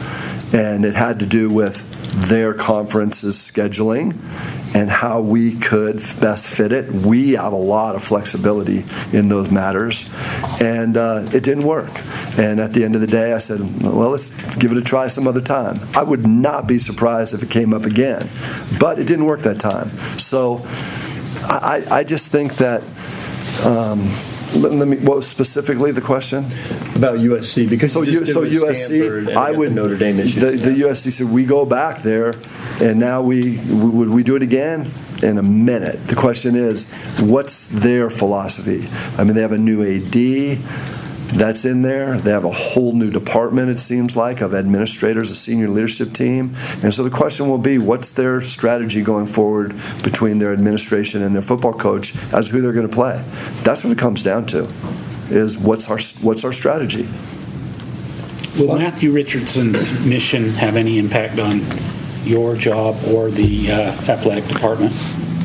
and 0.54 0.86
it 0.86 0.96
had 0.96 1.20
to 1.20 1.26
do 1.26 1.50
with 1.50 1.88
their 2.28 2.54
conference's 2.54 3.36
scheduling 3.36 4.16
and 4.76 4.90
how 4.90 5.22
we 5.22 5.56
could 5.58 5.96
best 6.22 6.48
fit 6.48 6.72
it. 6.72 6.92
We 6.92 7.32
have 7.34 7.54
a 7.54 7.58
lot 7.58 7.96
of 7.96 8.04
flexibility 8.04 8.84
in 9.14 9.28
those 9.30 9.52
matters, 9.52 10.10
and 10.62 10.98
uh, 10.98 11.24
it 11.34 11.44
didn't 11.44 11.64
work. 11.64 11.92
And 12.38 12.60
at 12.60 12.74
the 12.74 12.84
end 12.84 12.96
of 12.96 13.02
the 13.02 13.08
day, 13.08 13.34
I 13.34 13.40
said, 13.40 13.60
well, 13.82 14.10
let's 14.10 14.30
give 14.56 14.72
it 14.72 14.78
a 14.78 14.82
try 14.82 15.08
some 15.08 15.28
other 15.28 15.42
time. 15.42 15.80
I 15.96 16.04
would 16.04 16.28
not 16.28 16.68
be 16.68 16.78
surprised 16.78 17.34
if 17.34 17.44
it 17.44 17.50
came 17.50 17.74
up 17.74 17.86
again, 17.86 18.30
but 18.80 19.00
it 19.00 19.08
didn't 19.08 19.26
work 19.26 19.42
that 19.42 19.60
time. 19.60 19.90
So 20.18 20.66
I, 21.44 21.84
I 21.92 22.04
just 22.04 22.32
think 22.32 22.56
that. 22.56 22.84
Um, 23.66 24.10
let, 24.56 24.88
me. 24.88 24.98
What 24.98 25.18
was 25.18 25.28
specifically 25.28 25.92
the 25.92 26.02
question 26.02 26.44
about 26.96 27.20
USC? 27.20 27.70
Because 27.70 27.92
so, 27.92 28.02
you 28.02 28.26
so 28.26 28.42
USC, 28.42 29.36
I 29.36 29.52
would 29.52 29.74
Notre 29.74 29.96
Dame 29.96 30.20
issue. 30.20 30.40
The, 30.40 30.52
the, 30.52 30.72
USC 30.72 31.12
said 31.12 31.30
we 31.30 31.46
go 31.46 31.66
back 31.66 32.00
there, 32.00 32.34
and 32.82 33.00
now 33.00 33.22
we 33.22 33.60
would 33.70 34.10
we 34.10 34.24
do 34.24 34.36
it 34.36 34.42
again 34.44 34.88
in 35.22 35.38
a 35.38 35.44
minute. 35.44 36.08
The 36.08 36.16
question 36.16 36.56
is, 36.56 36.92
what's 37.20 37.68
their 37.68 38.10
philosophy? 38.10 38.88
I 39.18 39.24
mean, 39.24 39.36
they 39.36 39.42
have 39.42 39.52
a 39.52 39.58
new 39.58 39.84
AD 39.84 40.58
that's 41.34 41.66
in 41.66 41.82
there. 41.82 42.18
They 42.18 42.32
have 42.32 42.46
a 42.46 42.52
whole 42.52 42.94
new 42.94 43.12
department, 43.12 43.70
it 43.70 43.78
seems 43.78 44.16
like, 44.16 44.42
of 44.42 44.54
administrators, 44.54 45.30
a 45.30 45.36
senior 45.36 45.70
leadership 45.70 46.14
team. 46.14 46.56
And 46.82 46.94
so 46.94 47.04
the 47.04 47.10
question 47.10 47.48
will 47.48 47.58
be 47.58 47.78
what's 47.78 48.10
their 48.10 48.42
strategy 48.42 49.02
going 49.02 49.26
forward 49.26 49.76
between 50.04 50.40
their 50.40 50.54
administration 50.54 51.24
and 51.24 51.36
their 51.36 51.42
football 51.42 51.74
coach 51.74 52.16
as 52.34 52.50
who 52.50 52.62
they're 52.62 52.74
going 52.74 52.88
to 52.88 52.94
play? 52.94 53.24
That's 53.64 53.84
what 53.84 53.94
it 53.94 54.00
comes 54.00 54.24
down 54.24 54.46
to, 54.48 54.68
is 55.30 55.58
what's 55.58 55.90
our, 55.90 56.00
what's 56.22 56.44
our 56.44 56.54
strategy? 56.54 57.08
Will 58.58 58.78
Matthew 58.78 59.12
Richardson's 59.12 60.06
mission 60.06 60.50
have 60.50 60.76
any 60.76 60.98
impact 60.98 61.40
on 61.40 61.62
your 62.24 62.56
job 62.56 62.98
or 63.06 63.30
the 63.30 63.72
uh, 63.72 63.76
athletic 64.10 64.46
department? 64.46 64.94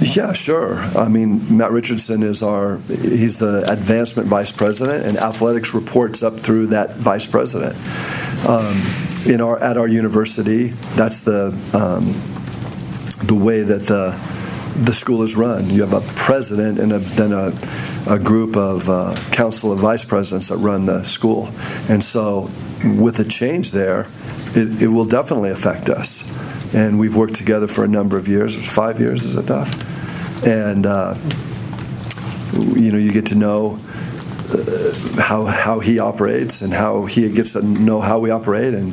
Yeah, 0.05 0.35
sure. 0.35 0.77
I 0.77 1.09
mean, 1.09 1.57
Matt 1.57 1.71
Richardson 1.71 2.23
is 2.23 2.43
our, 2.43 2.77
he's 2.89 3.39
the 3.39 3.65
advancement 3.73 4.29
vice 4.29 4.53
president, 4.53 5.07
and 5.07 5.17
athletics 5.17 5.73
reports 5.73 6.23
up 6.23 6.39
through 6.39 6.67
that 6.69 6.97
vice 6.97 7.27
president. 7.27 7.75
Um, 8.47 8.83
in 9.27 9.41
our, 9.41 9.59
at 9.63 9.79
our 9.79 9.89
university, 9.89 10.69
that's 10.95 11.21
the, 11.21 11.47
um, 11.73 12.13
the 13.27 13.35
way 13.35 13.63
that 13.63 13.83
the, 13.85 14.11
the 14.85 14.93
school 14.93 15.23
is 15.23 15.37
run. 15.37 15.71
You 15.71 15.81
have 15.87 15.95
a 15.95 16.03
president 16.17 16.79
and 16.79 16.93
a, 16.93 16.99
then 16.99 17.33
a, 17.33 17.53
a 18.07 18.19
group 18.19 18.57
of 18.57 18.87
uh, 18.91 19.15
council 19.33 19.73
of 19.73 19.79
vice 19.79 20.05
presidents 20.05 20.49
that 20.49 20.59
run 20.59 20.85
the 20.85 21.03
school. 21.03 21.49
And 21.89 22.05
so, 22.05 22.51
with 22.99 23.21
a 23.21 23.25
change 23.25 23.73
there, 23.73 24.07
it, 24.57 24.83
it 24.83 24.89
will 24.89 25.05
definitely 25.05 25.51
affect 25.51 25.89
us 25.89 26.25
and 26.75 26.99
we've 26.99 27.15
worked 27.15 27.35
together 27.35 27.69
for 27.69 27.85
a 27.85 27.89
number 27.89 28.17
of 28.17 28.27
years. 28.27 28.55
Five 28.71 28.99
years 28.99 29.25
is 29.25 29.37
it 29.37 29.47
tough? 29.47 29.73
And 30.45 30.87
uh, 30.87 31.15
you 32.53 32.93
know, 32.93 32.99
you 32.99 33.13
get 33.13 33.27
to 33.27 33.35
know 33.35 33.79
uh, 34.53 35.23
how 35.23 35.45
how 35.45 35.79
he 35.79 35.99
operates 35.99 36.61
and 36.63 36.73
how 36.73 37.07
he 37.07 37.31
gets 37.31 37.53
to 37.53 37.63
know 37.63 38.01
how 38.01 38.19
we 38.19 38.31
operate, 38.31 38.75
and 38.75 38.93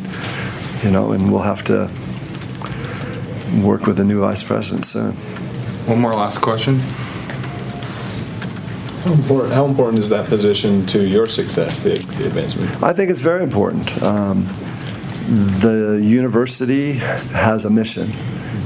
you 0.84 0.92
know, 0.92 1.12
and 1.12 1.32
we'll 1.32 1.42
have 1.42 1.64
to 1.66 1.90
work 3.66 3.88
with 3.88 3.98
the 3.98 4.06
new 4.06 4.22
vice 4.22 4.44
president 4.44 4.86
soon. 4.86 5.14
One 5.88 6.00
more 6.00 6.14
last 6.14 6.40
question. 6.40 6.80
How 9.04 9.14
important, 9.14 9.54
how 9.54 9.66
important 9.66 10.00
is 10.00 10.10
that 10.10 10.28
position 10.28 10.86
to 10.88 11.06
your 11.06 11.26
success, 11.26 11.80
the 11.80 11.98
the 12.20 12.28
advancement? 12.28 12.84
I 12.84 12.94
think 12.94 13.10
it's 13.10 13.22
very 13.22 13.44
important. 13.44 14.02
Um, 14.04 14.48
the 15.32 16.02
university 16.04 16.94
has 16.94 17.64
a 17.64 17.70
mission. 17.70 18.12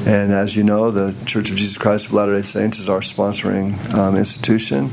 And 0.07 0.31
as 0.31 0.55
you 0.55 0.63
know, 0.63 0.89
the 0.89 1.15
Church 1.25 1.51
of 1.51 1.55
Jesus 1.55 1.77
Christ 1.77 2.07
of 2.07 2.13
Latter 2.13 2.35
day 2.35 2.41
Saints 2.41 2.79
is 2.79 2.89
our 2.89 3.01
sponsoring 3.01 3.93
um, 3.93 4.15
institution. 4.15 4.89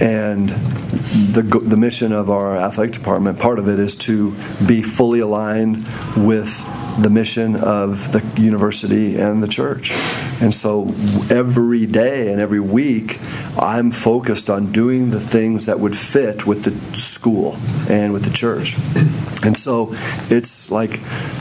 And 0.00 0.48
the, 0.48 1.42
the 1.42 1.76
mission 1.76 2.12
of 2.12 2.30
our 2.30 2.56
athletic 2.56 2.94
department, 2.94 3.40
part 3.40 3.58
of 3.58 3.68
it 3.68 3.80
is 3.80 3.96
to 3.96 4.30
be 4.66 4.80
fully 4.80 5.20
aligned 5.20 5.84
with 6.16 6.64
the 6.98 7.10
mission 7.10 7.56
of 7.56 8.12
the 8.12 8.22
university 8.40 9.18
and 9.18 9.42
the 9.42 9.48
church. 9.48 9.92
And 10.40 10.52
so 10.52 10.86
every 11.30 11.86
day 11.86 12.32
and 12.32 12.40
every 12.40 12.60
week, 12.60 13.18
I'm 13.58 13.90
focused 13.90 14.50
on 14.50 14.72
doing 14.72 15.10
the 15.10 15.20
things 15.20 15.66
that 15.66 15.78
would 15.80 15.96
fit 15.96 16.46
with 16.46 16.64
the 16.64 16.96
school 16.96 17.56
and 17.88 18.12
with 18.12 18.24
the 18.24 18.30
church. 18.30 18.76
And 19.44 19.56
so 19.56 19.88
it's 20.28 20.70
like 20.70 21.00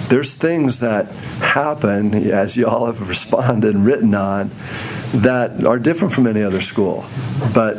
there's 0.10 0.36
things 0.36 0.80
that 0.80 1.16
happen, 1.42 2.14
as 2.16 2.58
y'all 2.58 2.86
have 2.86 3.08
responded 3.10 3.76
and 3.76 3.86
written 3.86 4.16
on, 4.16 4.52
that 5.14 5.66
are 5.66 5.80
different 5.80 6.14
from 6.14 6.28
any 6.28 6.44
other 6.44 6.62
school. 6.62 7.06
But 7.54 7.78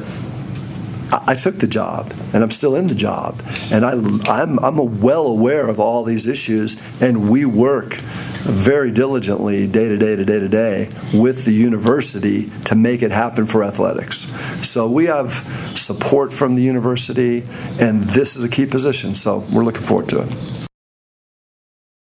I 1.12 1.34
took 1.34 1.56
the 1.56 1.66
job, 1.66 2.12
and 2.32 2.42
I'm 2.42 2.50
still 2.50 2.76
in 2.76 2.86
the 2.86 2.94
job, 2.94 3.40
and 3.72 3.84
I, 3.84 3.92
I'm, 4.28 4.58
I'm 4.60 5.00
well 5.00 5.26
aware 5.26 5.68
of 5.68 5.80
all 5.80 6.04
these 6.04 6.26
issues, 6.26 6.76
and 7.00 7.28
we 7.28 7.44
work 7.44 7.94
very 7.94 8.90
diligently, 8.90 9.66
day 9.66 9.88
to 9.88 9.96
day 9.96 10.16
to 10.16 10.24
day 10.24 10.38
to 10.38 10.48
day, 10.48 10.88
with 11.12 11.44
the 11.44 11.52
university 11.52 12.50
to 12.64 12.74
make 12.74 13.02
it 13.02 13.10
happen 13.10 13.46
for 13.46 13.64
athletics. 13.64 14.26
So 14.66 14.88
we 14.88 15.06
have 15.06 15.32
support 15.76 16.32
from 16.32 16.54
the 16.54 16.62
university, 16.62 17.42
and 17.80 18.02
this 18.04 18.36
is 18.36 18.44
a 18.44 18.48
key 18.48 18.66
position. 18.66 19.14
So 19.14 19.38
we're 19.52 19.64
looking 19.64 19.82
forward 19.82 20.08
to 20.10 20.22
it. 20.22 20.69